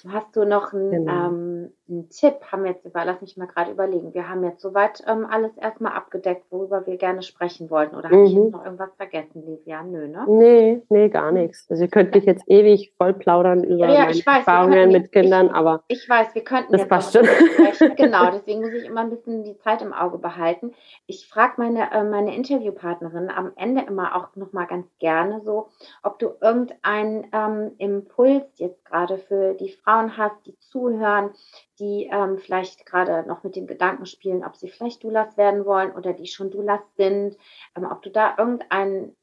Hast 0.08 0.36
du 0.36 0.46
noch 0.46 0.74
einen, 0.74 0.92
genau. 0.92 1.28
ähm, 1.28 1.72
einen 1.90 2.10
Tipp? 2.10 2.36
Haben 2.52 2.64
wir 2.64 2.72
jetzt 2.72 2.86
über, 2.86 3.04
lass 3.04 3.22
mich 3.22 3.36
mal 3.38 3.48
gerade 3.48 3.72
überlegen. 3.72 4.14
Wir 4.14 4.30
haben 4.30 4.44
jetzt 4.44 4.62
soweit 4.62 5.04
ähm, 5.08 5.26
alles 5.30 5.58
erstmal 5.58 5.94
abgedeckt, 5.94 6.46
worüber 6.52 6.86
wir 6.86 6.98
gerne 6.98 7.24
sprechen 7.24 7.70
wollten. 7.70 7.96
Oder 7.96 8.10
mhm. 8.10 8.14
habe 8.14 8.26
ich 8.26 8.34
jetzt 8.34 8.52
noch 8.52 8.64
irgendwas 8.64 8.94
vergessen, 8.96 9.44
Livia? 9.46 9.84
Nö, 9.84 10.08
ne? 10.08 10.26
Nee, 10.28 10.82
nee, 10.90 11.10
gar 11.10 11.32
nichts. 11.32 11.66
Also 11.70 11.84
ihr 11.84 11.90
könnt 11.90 12.14
dich 12.14 12.26
jetzt 12.26 12.44
ewig 12.48 12.94
voll 12.98 13.14
plaudern 13.14 13.64
über 13.64 13.88
ja, 13.88 14.06
meine 14.06 14.16
weiß, 14.16 14.26
Erfahrungen 14.26 14.92
mit 14.92 15.12
Kindern, 15.12 15.48
ich, 15.48 15.54
aber 15.54 15.84
ich 15.88 16.08
weiß, 16.08 16.36
wir 16.36 16.44
könnten 16.44 16.74
das 16.74 16.88
passt 16.88 17.14
schon. 17.14 17.28
genau, 17.96 18.32
deswegen 18.32 18.62
muss 18.62 18.74
ich 18.74 18.86
immer 18.86 19.02
ein 19.02 19.10
bisschen 19.10 19.44
die 19.44 19.58
Zeit 19.58 19.82
im 19.82 19.94
Auge 19.94 20.20
behalten. 20.20 20.74
Ich 21.08 21.28
frage 21.28 21.54
meine, 21.58 21.92
äh, 21.92 22.04
meine 22.04 22.36
Interviewpartnerin 22.36 23.30
am 23.30 23.52
Ende 23.56 23.82
immer 23.88 24.16
auch 24.16 24.36
nochmal 24.36 24.68
ganz 24.68 24.88
gerne 25.00 25.42
so, 25.42 25.70
ob 26.04 26.20
du 26.20 26.32
irgendeinen 26.40 27.28
ähm, 27.34 27.72
Impuls 27.78 28.46
jetzt 28.56 28.86
gerade 28.86 29.18
für 29.18 29.54
die 29.56 29.70
Frauen 29.84 30.18
hast, 30.18 30.46
die 30.46 30.58
zuhören, 30.60 31.32
die 31.80 32.10
ähm, 32.12 32.38
vielleicht 32.38 32.86
gerade 32.86 33.28
noch 33.28 33.44
mit 33.44 33.56
dem 33.56 33.68
Gedanken 33.68 34.06
spielen, 34.06 34.44
ob 34.44 34.56
sie 34.56 34.70
vielleicht 34.70 35.04
Dulas 35.04 35.38
werden 35.38 35.66
wollen 35.66 35.92
oder 35.92 36.14
die 36.14 36.28
schon 36.28 36.52
Dulas 36.52 36.82
sind, 36.96 37.38
ähm, 37.76 37.88
ob 37.90 38.02
du 38.02 38.10
da 38.10 38.36
irgendeinen 38.38 39.16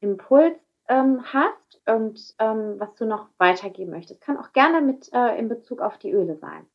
Impuls 0.00 0.56
ähm, 0.88 1.22
hast 1.24 1.80
und 1.86 2.34
ähm, 2.38 2.74
was 2.78 2.94
du 2.96 3.06
noch 3.06 3.28
weitergeben 3.38 3.92
möchtest. 3.92 4.20
Kann 4.20 4.36
auch 4.36 4.52
gerne 4.52 4.80
mit 4.80 5.10
äh, 5.12 5.38
in 5.38 5.48
Bezug 5.48 5.80
auf 5.80 5.98
die 5.98 6.10
Öle 6.10 6.36
sein. 6.36 6.66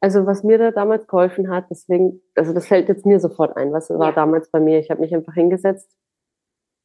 Also 0.00 0.26
was 0.26 0.42
mir 0.42 0.58
da 0.58 0.72
damals 0.72 1.06
geholfen 1.06 1.48
hat, 1.48 1.66
deswegen, 1.70 2.20
also 2.34 2.52
das 2.52 2.66
fällt 2.66 2.88
jetzt 2.88 3.06
mir 3.06 3.20
sofort 3.20 3.56
ein, 3.56 3.72
was 3.72 3.88
war 3.88 4.08
ja. 4.08 4.12
damals 4.12 4.50
bei 4.50 4.58
mir. 4.58 4.80
Ich 4.80 4.90
habe 4.90 5.00
mich 5.00 5.14
einfach 5.14 5.34
hingesetzt 5.34 5.96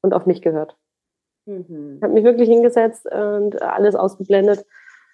und 0.02 0.14
auf 0.14 0.28
mich 0.28 0.42
gehört. 0.42 0.78
Mhm. 1.46 1.96
Ich 1.98 2.04
habe 2.04 2.14
mich 2.14 2.24
wirklich 2.24 2.48
hingesetzt 2.48 3.08
und 3.12 3.62
alles 3.62 3.96
ausgeblendet 3.96 4.66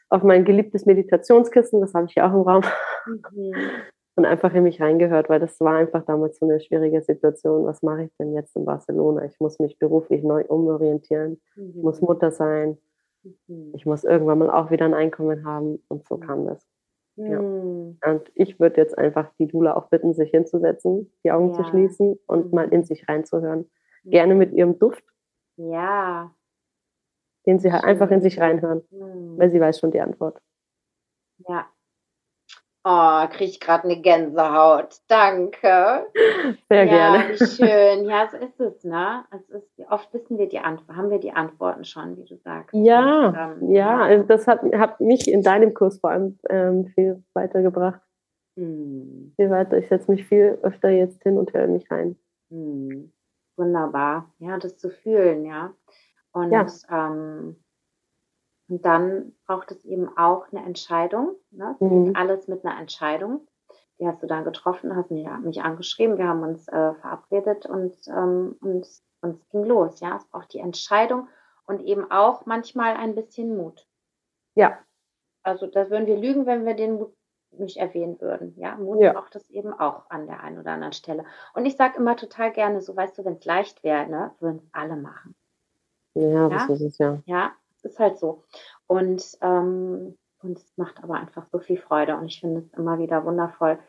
auf 0.09 0.23
mein 0.23 0.45
geliebtes 0.45 0.85
Meditationskissen, 0.85 1.81
das 1.81 1.93
habe 1.93 2.05
ich 2.07 2.15
ja 2.15 2.29
auch 2.29 2.33
im 2.33 2.41
Raum, 2.41 2.63
mhm. 3.05 3.53
und 4.15 4.25
einfach 4.25 4.53
in 4.53 4.63
mich 4.63 4.79
reingehört, 4.81 5.29
weil 5.29 5.39
das 5.39 5.59
war 5.59 5.75
einfach 5.75 6.05
damals 6.05 6.37
so 6.37 6.47
eine 6.47 6.59
schwierige 6.59 7.01
Situation. 7.01 7.65
Was 7.65 7.81
mache 7.81 8.03
ich 8.03 8.15
denn 8.17 8.33
jetzt 8.33 8.55
in 8.55 8.65
Barcelona? 8.65 9.25
Ich 9.25 9.39
muss 9.39 9.59
mich 9.59 9.79
beruflich 9.79 10.23
neu 10.23 10.43
umorientieren, 10.45 11.41
mhm. 11.55 11.81
muss 11.81 12.01
Mutter 12.01 12.31
sein, 12.31 12.77
mhm. 13.23 13.71
ich 13.73 13.85
muss 13.85 14.03
irgendwann 14.03 14.39
mal 14.39 14.51
auch 14.51 14.71
wieder 14.71 14.85
ein 14.85 14.93
Einkommen 14.93 15.45
haben 15.45 15.81
und 15.87 16.05
so 16.07 16.17
kam 16.17 16.45
das. 16.45 16.65
Ja. 17.15 17.41
Mhm. 17.41 17.97
Und 18.05 18.31
ich 18.35 18.59
würde 18.59 18.81
jetzt 18.81 18.97
einfach 18.97 19.31
die 19.39 19.47
Dula 19.47 19.75
auch 19.75 19.89
bitten, 19.89 20.13
sich 20.13 20.31
hinzusetzen, 20.31 21.11
die 21.23 21.31
Augen 21.31 21.49
ja. 21.49 21.55
zu 21.55 21.63
schließen 21.65 22.19
und 22.27 22.53
mal 22.53 22.69
in 22.69 22.81
mhm. 22.81 22.85
sich 22.85 23.07
reinzuhören. 23.07 23.69
Gerne 24.05 24.35
mit 24.35 24.51
ihrem 24.51 24.79
Duft. 24.79 25.03
Ja 25.55 26.33
den 27.45 27.59
sie 27.59 27.71
halt 27.71 27.83
einfach 27.83 28.09
in 28.11 28.21
sich 28.21 28.39
reinhören, 28.39 28.83
mhm. 28.91 29.37
weil 29.37 29.51
sie 29.51 29.59
weiß 29.59 29.79
schon 29.79 29.91
die 29.91 30.01
Antwort. 30.01 30.39
Ja. 31.47 31.67
Oh, 32.85 33.25
kriege 33.29 33.51
ich 33.51 33.59
gerade 33.61 33.85
eine 33.85 34.01
Gänsehaut. 34.01 34.97
Danke. 35.07 36.05
Sehr 36.69 36.83
ja, 36.83 36.85
gerne. 36.85 37.29
Wie 37.29 37.45
schön. 37.45 38.09
Ja, 38.09 38.27
so 38.29 38.37
ist 38.37 38.59
es, 38.59 38.83
ne? 38.83 39.23
Es 39.31 39.49
ist, 39.49 39.89
oft 39.89 40.13
wissen 40.13 40.37
wir 40.37 40.49
die 40.49 40.59
Antworten, 40.59 40.97
haben 40.97 41.09
wir 41.09 41.19
die 41.19 41.31
Antworten 41.31 41.85
schon, 41.85 42.17
wie 42.17 42.25
du 42.25 42.35
sagst. 42.35 42.73
Ja, 42.73 43.27
Und, 43.27 43.63
ähm, 43.63 43.71
ja, 43.71 43.99
also 43.99 44.25
das 44.25 44.47
hat, 44.47 44.61
hat 44.73 44.99
mich 44.99 45.31
in 45.31 45.43
deinem 45.43 45.73
Kurs 45.73 45.99
vor 45.99 46.09
allem 46.09 46.37
ähm, 46.49 46.87
viel 46.87 47.23
weitergebracht. 47.33 48.01
Mhm. 48.57 49.31
Viel 49.37 49.49
weiter. 49.49 49.77
Ich 49.77 49.87
setze 49.87 50.11
mich 50.11 50.25
viel 50.25 50.59
öfter 50.61 50.89
jetzt 50.89 51.23
hin 51.23 51.37
und 51.37 51.53
höre 51.53 51.67
mich 51.67 51.89
rein. 51.89 52.17
Mhm. 52.49 53.13
Wunderbar. 53.55 54.33
Ja, 54.39 54.57
das 54.57 54.77
zu 54.77 54.89
fühlen, 54.89 55.45
ja. 55.45 55.73
Und, 56.33 56.51
ja. 56.51 56.65
ähm, 56.89 57.63
und 58.67 58.85
dann 58.85 59.33
braucht 59.45 59.71
es 59.71 59.85
eben 59.85 60.17
auch 60.17 60.51
eine 60.51 60.65
Entscheidung. 60.65 61.35
Ne? 61.51 61.75
Mhm. 61.79 62.15
Alles 62.15 62.47
mit 62.47 62.65
einer 62.65 62.79
Entscheidung. 62.79 63.47
Die 63.99 64.07
hast 64.07 64.21
du 64.21 64.27
dann 64.27 64.43
getroffen, 64.43 64.95
hast 64.95 65.11
mich, 65.11 65.27
mich 65.43 65.61
angeschrieben, 65.61 66.17
wir 66.17 66.27
haben 66.27 66.43
uns 66.43 66.67
äh, 66.67 66.93
verabredet 66.95 67.67
und, 67.67 67.95
ähm, 68.07 68.57
und, 68.59 68.87
und 69.21 69.35
es 69.35 69.49
ging 69.49 69.63
los. 69.65 69.99
Ja, 69.99 70.17
es 70.17 70.25
braucht 70.25 70.51
die 70.53 70.59
Entscheidung 70.59 71.27
und 71.67 71.79
eben 71.81 72.09
auch 72.11 72.45
manchmal 72.45 72.95
ein 72.95 73.13
bisschen 73.15 73.55
Mut. 73.55 73.87
Ja. 74.55 74.79
Also 75.43 75.67
da 75.67 75.89
würden 75.89 76.07
wir 76.07 76.17
lügen, 76.17 76.45
wenn 76.45 76.65
wir 76.65 76.73
den 76.73 76.95
Mut 76.95 77.13
nicht 77.51 77.77
erwähnen 77.77 78.19
würden. 78.19 78.55
Ja, 78.57 78.75
Mut 78.75 78.99
ja. 78.99 79.13
braucht 79.13 79.35
es 79.35 79.49
eben 79.51 79.73
auch 79.73 80.09
an 80.09 80.25
der 80.25 80.41
einen 80.41 80.57
oder 80.57 80.71
anderen 80.71 80.93
Stelle. 80.93 81.25
Und 81.53 81.65
ich 81.65 81.75
sage 81.75 81.97
immer 81.97 82.15
total 82.15 82.51
gerne, 82.51 82.81
so 82.81 82.95
weißt 82.95 83.17
du, 83.17 83.25
wenn 83.25 83.33
es 83.33 83.45
leicht 83.45 83.83
wäre, 83.83 84.07
ne, 84.07 84.31
würden 84.39 84.57
es 84.57 84.73
alle 84.73 84.95
machen. 84.95 85.35
Ja, 86.15 86.49
das 86.49 86.69
ist 86.69 86.81
es 86.81 86.97
ja. 86.97 87.19
Ja, 87.25 87.51
ist 87.83 87.99
halt 87.99 88.17
so. 88.17 88.43
Und, 88.87 89.37
ähm, 89.41 90.17
und 90.41 90.57
es 90.57 90.73
macht 90.77 91.03
aber 91.03 91.15
einfach 91.15 91.45
so 91.51 91.59
viel 91.59 91.77
Freude. 91.77 92.15
Und 92.17 92.25
ich 92.25 92.39
finde 92.39 92.61
es 92.61 92.73
immer 92.77 92.97
wieder 92.99 93.25
wundervoll, 93.25 93.79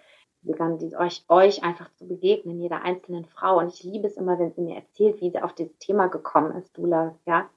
die, 0.42 0.96
euch, 0.96 1.24
euch 1.28 1.62
einfach 1.62 1.90
zu 1.94 2.06
begegnen, 2.06 2.60
jeder 2.60 2.82
einzelnen 2.82 3.24
Frau. 3.24 3.58
Und 3.58 3.68
ich 3.68 3.82
liebe 3.82 4.06
es 4.06 4.16
immer, 4.16 4.38
wenn 4.38 4.52
sie 4.52 4.60
mir 4.60 4.76
erzählt, 4.76 5.20
wie 5.20 5.30
sie 5.30 5.42
auf 5.42 5.54
dieses 5.54 5.78
Thema 5.78 6.08
gekommen 6.08 6.56
ist, 6.56 6.76
Dula. 6.76 7.14
Ja, 7.26 7.48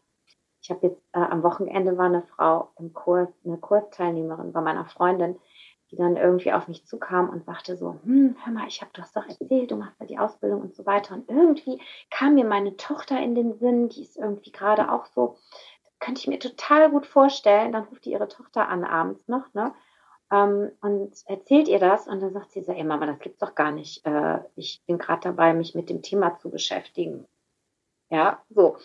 ich 0.61 0.69
habe 0.69 0.87
jetzt 0.87 1.01
äh, 1.13 1.19
am 1.19 1.43
Wochenende 1.43 1.97
war 1.97 2.05
eine 2.05 2.23
Frau 2.23 2.69
im 2.77 2.93
Kurs, 2.93 3.29
eine 3.45 3.57
Kursteilnehmerin 3.57 4.53
bei 4.53 4.61
meiner 4.61 4.85
Freundin, 4.85 5.37
die 5.91 5.95
dann 5.95 6.17
irgendwie 6.17 6.51
auf 6.51 6.67
mich 6.67 6.85
zukam 6.85 7.29
und 7.29 7.45
sagte 7.45 7.77
so, 7.77 7.99
hm, 8.03 8.35
hör 8.43 8.53
mal, 8.53 8.67
ich 8.67 8.81
habe 8.81 8.91
du 8.93 9.01
hast 9.01 9.15
doch 9.15 9.27
erzählt, 9.27 9.71
du 9.71 9.77
machst 9.77 9.99
ja 9.99 10.05
die 10.05 10.19
Ausbildung 10.19 10.61
und 10.61 10.75
so 10.75 10.85
weiter. 10.85 11.15
Und 11.15 11.29
irgendwie 11.29 11.81
kam 12.09 12.35
mir 12.35 12.45
meine 12.45 12.75
Tochter 12.77 13.19
in 13.19 13.35
den 13.35 13.57
Sinn, 13.57 13.89
die 13.89 14.01
ist 14.01 14.17
irgendwie 14.17 14.51
gerade 14.51 14.91
auch 14.91 15.05
so, 15.07 15.37
könnte 15.99 16.19
ich 16.21 16.27
mir 16.27 16.39
total 16.39 16.89
gut 16.89 17.05
vorstellen. 17.05 17.71
Dann 17.71 17.85
ruft 17.85 18.05
die 18.05 18.11
ihre 18.11 18.27
Tochter 18.27 18.67
an 18.67 18.83
abends 18.83 19.27
noch, 19.27 19.53
ne? 19.53 19.73
Ähm, 20.31 20.71
und 20.81 21.15
erzählt 21.25 21.69
ihr 21.69 21.79
das 21.79 22.07
und 22.07 22.19
dann 22.21 22.33
sagt 22.33 22.51
sie 22.51 22.61
so, 22.61 22.73
ey 22.73 22.83
Mama, 22.83 23.05
das 23.05 23.19
gibt's 23.19 23.39
doch 23.39 23.55
gar 23.55 23.71
nicht. 23.71 24.05
Äh, 24.05 24.39
ich 24.55 24.83
bin 24.85 24.97
gerade 24.97 25.21
dabei, 25.21 25.53
mich 25.53 25.73
mit 25.73 25.89
dem 25.89 26.01
Thema 26.01 26.37
zu 26.37 26.49
beschäftigen. 26.49 27.25
Ja, 28.09 28.41
so. 28.49 28.77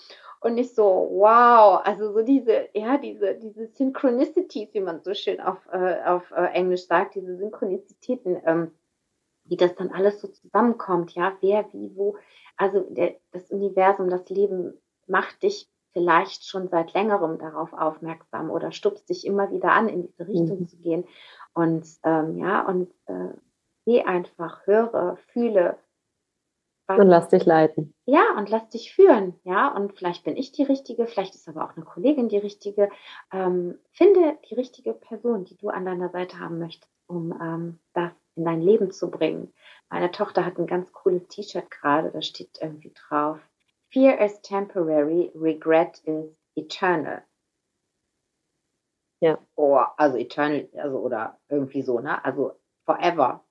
Und 0.43 0.55
nicht 0.55 0.74
so, 0.74 1.09
wow, 1.12 1.80
also 1.84 2.12
so 2.12 2.22
diese, 2.22 2.68
ja, 2.74 2.99
diese, 2.99 3.36
diese 3.36 3.68
Synchronicities, 3.68 4.74
wie 4.74 4.80
man 4.80 5.01
so 5.01 5.14
schön 5.14 5.40
auf, 5.40 5.59
äh, 5.70 6.03
auf 6.05 6.32
äh, 6.32 6.47
Englisch 6.47 6.86
sagt, 6.88 7.14
diese 7.14 7.36
Synchronizitäten, 7.36 8.43
ähm, 8.45 8.72
wie 9.45 9.57
das 9.57 9.76
dann 9.76 9.93
alles 9.93 10.20
so 10.20 10.26
zusammenkommt, 10.26 11.12
ja, 11.12 11.36
wer, 11.40 11.72
wie, 11.72 11.95
wo. 11.95 12.16
Also 12.57 12.80
der, 12.90 13.16
das 13.30 13.51
Universum, 13.53 14.11
das 14.11 14.28
Leben 14.30 14.74
macht 15.07 15.45
dich 15.45 15.70
vielleicht 15.93 16.45
schon 16.45 16.68
seit 16.68 16.93
längerem 16.93 17.38
darauf 17.38 17.72
aufmerksam 17.72 18.51
oder 18.51 18.72
stupst 18.72 19.09
dich 19.11 19.24
immer 19.24 19.53
wieder 19.53 19.70
an, 19.72 19.88
in 19.88 20.09
diese 20.09 20.26
Richtung 20.26 20.61
mhm. 20.61 20.66
zu 20.66 20.76
gehen. 20.78 21.05
Und 21.55 21.86
ähm, 22.03 22.38
ja, 22.38 22.66
und 22.66 22.90
äh, 23.07 23.28
geh 23.84 24.03
einfach, 24.03 24.66
höre, 24.66 25.18
fühle. 25.32 25.76
Und 26.99 27.09
lass 27.09 27.28
dich 27.28 27.45
leiten. 27.45 27.95
Ja, 28.07 28.36
und 28.36 28.49
lass 28.49 28.68
dich 28.68 28.95
führen. 28.95 29.38
Ja, 29.45 29.74
und 29.74 29.97
vielleicht 29.97 30.24
bin 30.24 30.36
ich 30.36 30.53
die 30.53 30.64
Richtige, 30.64 31.07
vielleicht 31.07 31.34
ist 31.34 31.49
aber 31.49 31.64
auch 31.64 31.76
eine 31.76 31.84
Kollegin 31.84 32.28
die 32.28 32.38
Richtige. 32.38 32.90
Ähm, 33.32 33.78
finde 33.90 34.38
die 34.51 34.55
richtige 34.55 34.93
Person, 34.93 35.45
die 35.45 35.57
du 35.57 35.68
an 35.68 35.84
deiner 35.84 36.11
Seite 36.11 36.38
haben 36.38 36.59
möchtest, 36.59 36.90
um 37.07 37.32
ähm, 37.40 37.78
das 37.95 38.12
in 38.34 38.45
dein 38.45 38.61
Leben 38.61 38.90
zu 38.90 39.11
bringen. 39.11 39.53
Meine 39.90 40.11
Tochter 40.11 40.45
hat 40.45 40.59
ein 40.59 40.66
ganz 40.66 40.93
cooles 40.93 41.28
T-Shirt 41.28 41.70
gerade, 41.70 42.11
da 42.11 42.22
steht 42.22 42.59
irgendwie 42.61 42.93
drauf. 42.95 43.38
Fear 43.90 44.18
is 44.20 44.40
temporary, 44.40 45.30
regret 45.34 46.01
is 46.05 46.34
eternal. 46.55 47.22
Ja. 49.20 49.38
Oh, 49.55 49.76
also 49.97 50.16
eternal, 50.16 50.68
also 50.76 50.99
oder 50.99 51.38
irgendwie 51.49 51.82
so, 51.82 52.01
ne? 52.01 52.24
Also 52.24 52.59
forever. 52.84 53.45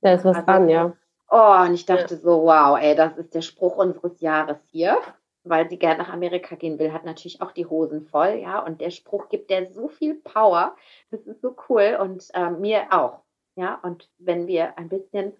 Da 0.00 0.14
ist 0.14 0.24
was 0.24 0.36
also, 0.36 0.46
dran, 0.46 0.68
ja. 0.68 0.96
Oh, 1.32 1.62
und 1.64 1.74
ich 1.74 1.86
dachte 1.86 2.14
ja. 2.14 2.20
so, 2.20 2.42
wow, 2.42 2.76
ey, 2.76 2.96
das 2.96 3.16
ist 3.16 3.34
der 3.34 3.42
Spruch 3.42 3.76
unseres 3.76 4.20
Jahres 4.20 4.58
hier, 4.72 4.98
weil 5.44 5.70
sie 5.70 5.78
gerne 5.78 6.02
nach 6.02 6.12
Amerika 6.12 6.56
gehen 6.56 6.78
will, 6.80 6.92
hat 6.92 7.04
natürlich 7.04 7.40
auch 7.40 7.52
die 7.52 7.66
Hosen 7.66 8.02
voll, 8.02 8.40
ja, 8.42 8.58
und 8.58 8.80
der 8.80 8.90
Spruch 8.90 9.28
gibt 9.28 9.48
der 9.48 9.72
so 9.72 9.86
viel 9.86 10.16
Power, 10.16 10.74
das 11.12 11.20
ist 11.28 11.40
so 11.40 11.54
cool 11.68 11.96
und 12.00 12.28
äh, 12.34 12.50
mir 12.50 12.88
auch, 12.90 13.22
ja, 13.54 13.76
und 13.82 14.10
wenn 14.18 14.48
wir 14.48 14.76
ein 14.76 14.88
bisschen 14.88 15.36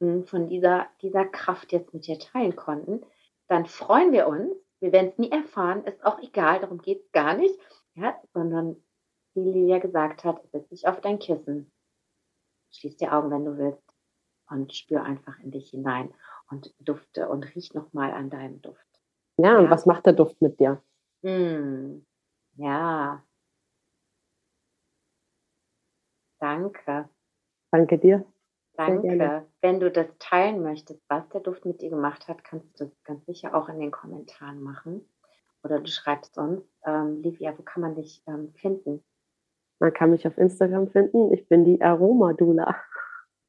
mh, 0.00 0.12
hm, 0.12 0.24
von 0.24 0.48
dieser, 0.48 0.86
dieser 1.02 1.26
Kraft 1.26 1.72
jetzt 1.72 1.92
mit 1.92 2.06
dir 2.06 2.18
teilen 2.18 2.56
konnten, 2.56 3.04
dann 3.48 3.66
freuen 3.66 4.12
wir 4.12 4.28
uns. 4.28 4.52
Wir 4.80 4.92
werden 4.92 5.10
es 5.10 5.18
nie 5.18 5.30
erfahren, 5.30 5.84
ist 5.84 6.04
auch 6.06 6.20
egal, 6.20 6.60
darum 6.60 6.78
geht 6.78 7.04
es 7.04 7.12
gar 7.12 7.34
nicht, 7.34 7.58
ja, 7.94 8.18
sondern 8.32 8.82
wie 9.34 9.42
Lilia 9.42 9.78
gesagt 9.78 10.24
hat, 10.24 10.40
setz 10.52 10.68
dich 10.68 10.88
auf 10.88 11.02
dein 11.02 11.18
Kissen, 11.18 11.70
schließ 12.70 12.96
die 12.96 13.08
Augen, 13.08 13.30
wenn 13.30 13.44
du 13.44 13.58
willst 13.58 13.82
und 14.50 14.74
spür 14.74 15.02
einfach 15.02 15.38
in 15.40 15.50
dich 15.50 15.70
hinein 15.70 16.12
und 16.50 16.74
dufte 16.80 17.28
und 17.28 17.54
riech 17.54 17.74
nochmal 17.74 18.12
an 18.12 18.30
deinem 18.30 18.60
Duft. 18.62 18.86
Ja, 19.36 19.52
ja, 19.52 19.58
und 19.58 19.70
was 19.70 19.86
macht 19.86 20.06
der 20.06 20.14
Duft 20.14 20.40
mit 20.42 20.58
dir? 20.58 20.82
Hm. 21.22 22.04
Ja. 22.56 23.22
Danke. 26.40 27.08
Danke 27.70 27.98
dir. 27.98 28.24
Danke. 28.76 29.44
Wenn 29.60 29.80
du 29.80 29.90
das 29.90 30.06
teilen 30.20 30.62
möchtest, 30.62 31.02
was 31.08 31.28
der 31.30 31.40
Duft 31.40 31.64
mit 31.64 31.82
dir 31.82 31.90
gemacht 31.90 32.28
hat, 32.28 32.44
kannst 32.44 32.80
du 32.80 32.84
das 32.84 33.02
ganz 33.02 33.26
sicher 33.26 33.54
auch 33.54 33.68
in 33.68 33.80
den 33.80 33.90
Kommentaren 33.90 34.62
machen. 34.62 35.04
Oder 35.64 35.80
du 35.80 35.88
schreibst 35.88 36.38
uns, 36.38 36.62
ähm, 36.86 37.20
Livia, 37.22 37.58
wo 37.58 37.62
kann 37.62 37.82
man 37.82 37.96
dich 37.96 38.22
ähm, 38.28 38.52
finden? 38.54 39.02
Man 39.80 39.92
kann 39.92 40.10
mich 40.10 40.26
auf 40.26 40.38
Instagram 40.38 40.88
finden. 40.88 41.32
Ich 41.32 41.48
bin 41.48 41.64
die 41.64 41.80
Aromadula. 41.82 42.76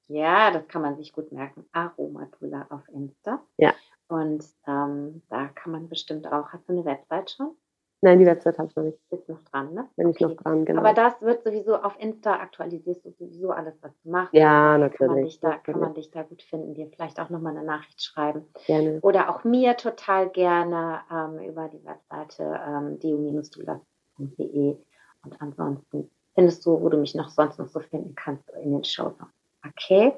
Ja, 0.09 0.51
das 0.51 0.67
kann 0.67 0.81
man 0.81 0.97
sich 0.97 1.13
gut 1.13 1.31
merken. 1.31 1.65
Aromadula 1.71 2.67
auf 2.69 2.87
Insta. 2.89 3.41
Ja. 3.57 3.73
Und 4.07 4.43
ähm, 4.65 5.21
da 5.29 5.47
kann 5.49 5.71
man 5.71 5.87
bestimmt 5.87 6.25
auch. 6.27 6.49
Hast 6.49 6.67
du 6.67 6.73
eine 6.73 6.83
Website 6.83 7.31
schon? 7.31 7.55
Nein, 8.01 8.17
die 8.17 8.25
Website 8.25 8.57
habe 8.57 8.69
ich 8.69 8.75
noch 8.75 8.83
nicht. 8.83 8.97
Ist 9.11 9.29
noch 9.29 9.43
dran, 9.43 9.73
ne? 9.73 9.87
Bin 9.97 10.07
okay. 10.07 10.15
ich 10.15 10.21
noch 10.21 10.35
dran, 10.37 10.65
genau. 10.65 10.81
Aber 10.81 10.93
das 10.93 11.21
wird 11.21 11.43
sowieso 11.43 11.75
auf 11.75 11.99
Insta 11.99 12.39
aktualisierst 12.39 13.05
du 13.05 13.11
sowieso 13.11 13.51
alles, 13.51 13.75
was 13.81 13.91
du 14.01 14.09
machst. 14.09 14.33
Ja, 14.33 14.77
natürlich. 14.77 14.97
Kann 14.97 15.07
man 15.09 15.23
dich 15.23 15.39
da, 15.39 15.57
kann 15.57 15.79
man 15.79 15.93
dich 15.93 16.09
da 16.09 16.23
gut 16.23 16.41
finden, 16.41 16.73
dir 16.73 16.87
vielleicht 16.87 17.19
auch 17.19 17.29
nochmal 17.29 17.55
eine 17.55 17.65
Nachricht 17.65 18.01
schreiben. 18.01 18.47
Gerne. 18.65 18.99
Oder 19.01 19.29
auch 19.29 19.43
mir 19.43 19.75
total 19.77 20.29
gerne 20.29 21.01
ähm, 21.11 21.39
über 21.39 21.67
die 21.67 21.83
Webseite 21.83 22.59
ähm, 22.65 22.99
dio-dulas.de. 22.99 24.77
Und 25.23 25.41
ansonsten 25.41 26.09
findest 26.33 26.65
du, 26.65 26.81
wo 26.81 26.87
du 26.89 26.97
mich 26.97 27.13
noch 27.15 27.29
sonst 27.29 27.59
noch 27.59 27.67
so 27.67 27.81
finden 27.81 28.15
kannst 28.15 28.49
in 28.61 28.71
den 28.71 28.83
Show 28.85 29.09
Notes. 29.19 29.38
Okay. 29.69 30.13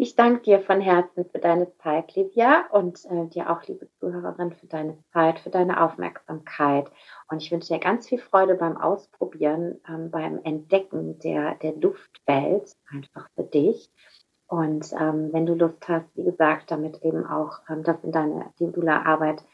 Ich 0.00 0.14
danke 0.14 0.42
dir 0.42 0.60
von 0.60 0.80
Herzen 0.80 1.24
für 1.24 1.40
deine 1.40 1.74
Zeit, 1.78 2.14
Livia, 2.14 2.66
und 2.70 3.04
äh, 3.06 3.26
dir 3.26 3.50
auch, 3.50 3.64
liebe 3.64 3.88
Zuhörerin, 3.98 4.52
für 4.52 4.68
deine 4.68 4.96
Zeit, 5.12 5.40
für 5.40 5.50
deine 5.50 5.82
Aufmerksamkeit. 5.82 6.88
Und 7.28 7.42
ich 7.42 7.50
wünsche 7.50 7.74
dir 7.74 7.80
ganz 7.80 8.06
viel 8.08 8.18
Freude 8.18 8.54
beim 8.54 8.76
Ausprobieren, 8.76 9.80
ähm, 9.88 10.12
beim 10.12 10.40
Entdecken 10.44 11.18
der, 11.18 11.56
der 11.56 11.72
Duftwelt, 11.72 12.76
einfach 12.92 13.28
für 13.34 13.42
dich. 13.42 13.90
Und 14.46 14.92
ähm, 14.92 15.32
wenn 15.32 15.46
du 15.46 15.54
Lust 15.54 15.88
hast, 15.88 16.06
wie 16.14 16.24
gesagt, 16.24 16.70
damit 16.70 17.02
eben 17.02 17.26
auch 17.26 17.58
ähm, 17.68 17.82
das 17.82 18.02
in 18.04 18.12
deine 18.12 18.52
Dindula-Arbeit 18.60 19.44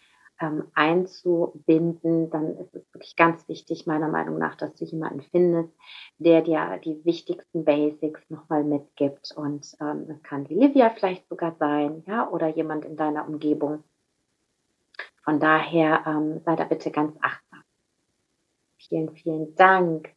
ähm, 0.41 0.65
einzubinden, 0.75 2.31
dann 2.31 2.57
ist 2.59 2.75
es 2.75 2.93
wirklich 2.93 3.17
ganz 3.17 3.47
wichtig, 3.49 3.87
meiner 3.87 4.09
Meinung 4.09 4.39
nach, 4.39 4.57
dass 4.57 4.75
du 4.75 4.85
jemanden 4.85 5.23
findest, 5.23 5.71
der 6.19 6.43
dir 6.43 6.81
die 6.85 7.05
wichtigsten 7.05 7.65
Basics 7.65 8.21
nochmal 8.29 8.65
mitgibt. 8.65 9.33
Und 9.37 9.77
ähm, 9.81 10.07
das 10.09 10.23
kann 10.23 10.45
die 10.45 10.55
Livia 10.55 10.91
vielleicht 10.91 11.29
sogar 11.29 11.55
sein, 11.59 12.03
ja, 12.07 12.29
oder 12.29 12.49
jemand 12.49 12.85
in 12.85 12.97
deiner 12.97 13.27
Umgebung. 13.27 13.85
Von 15.23 15.41
daher 15.41 16.05
ähm, 16.07 16.41
sei 16.45 16.57
da 16.57 16.65
bitte 16.65 16.91
ganz 16.91 17.17
achtsam. 17.23 17.63
Vielen, 18.77 19.11
vielen 19.11 19.55
Dank. 19.55 20.15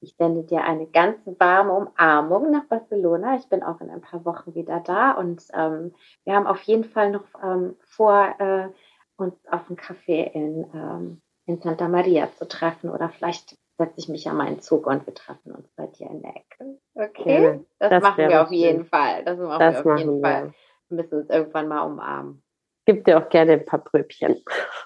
Ich 0.00 0.14
sende 0.16 0.44
dir 0.44 0.62
eine 0.62 0.86
ganz 0.86 1.18
warme 1.38 1.72
Umarmung 1.72 2.50
nach 2.50 2.66
Barcelona. 2.66 3.36
Ich 3.36 3.48
bin 3.48 3.62
auch 3.62 3.80
in 3.80 3.90
ein 3.90 4.02
paar 4.02 4.24
Wochen 4.24 4.54
wieder 4.54 4.80
da 4.80 5.12
und 5.12 5.42
ähm, 5.54 5.94
wir 6.24 6.34
haben 6.34 6.46
auf 6.46 6.60
jeden 6.62 6.84
Fall 6.84 7.10
noch 7.10 7.24
ähm, 7.42 7.76
vor, 7.80 8.34
äh, 8.38 8.68
uns 9.16 9.34
auf 9.50 9.68
einen 9.68 9.76
Kaffee 9.76 10.30
in, 10.34 10.66
ähm, 10.74 11.22
in 11.46 11.60
Santa 11.60 11.88
Maria 11.88 12.30
zu 12.32 12.46
treffen 12.46 12.90
oder 12.90 13.08
vielleicht 13.08 13.56
setze 13.78 13.98
ich 13.98 14.08
mich 14.08 14.28
an 14.28 14.36
meinen 14.36 14.60
Zug 14.60 14.86
und 14.86 15.06
wir 15.06 15.14
treffen 15.14 15.52
uns 15.52 15.68
bei 15.76 15.86
dir 15.86 16.10
in 16.10 16.22
der 16.22 16.36
Ecke. 16.36 16.78
Okay? 16.94 17.44
Ja, 17.44 17.58
das, 17.78 17.90
das, 17.90 18.02
machen 18.02 18.28
wir 18.28 18.42
auf 18.42 18.50
jeden 18.50 18.80
schön. 18.80 18.86
Fall. 18.86 19.24
Das 19.24 19.38
machen 19.38 19.60
das 19.60 19.84
wir 19.84 19.92
auf 19.92 19.98
jeden 19.98 20.22
wir. 20.22 20.28
Fall. 20.28 20.54
Wir 20.88 20.96
müssen 20.96 21.20
uns 21.20 21.30
irgendwann 21.30 21.68
mal 21.68 21.82
umarmen. 21.82 22.42
Gib 22.86 23.04
dir 23.04 23.18
auch 23.18 23.28
gerne 23.28 23.54
ein 23.54 23.66
paar 23.66 23.80
Pröbchen. 23.80 24.42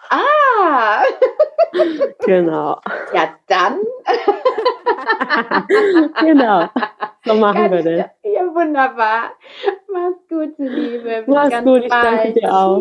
Ah! 0.09 1.03
genau. 2.27 2.81
Ja, 3.15 3.35
dann. 3.47 3.81
genau. 6.21 6.69
So 7.25 7.35
machen 7.35 7.71
wir 7.71 7.83
das. 7.83 8.11
Ja, 8.25 8.40
wunderbar. 8.55 9.33
Mach's 9.93 10.29
gut, 10.29 10.55
Liebe. 10.59 11.23
Bis 11.27 11.35
Mach's 11.35 11.65
gut, 11.65 11.85
ich 11.85 11.91
danke 11.91 12.33
dir 12.33 12.53
auch. 12.53 12.81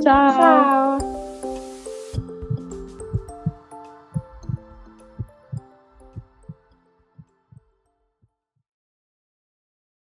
Ciao. 0.00 0.98
Ciao. 1.00 1.17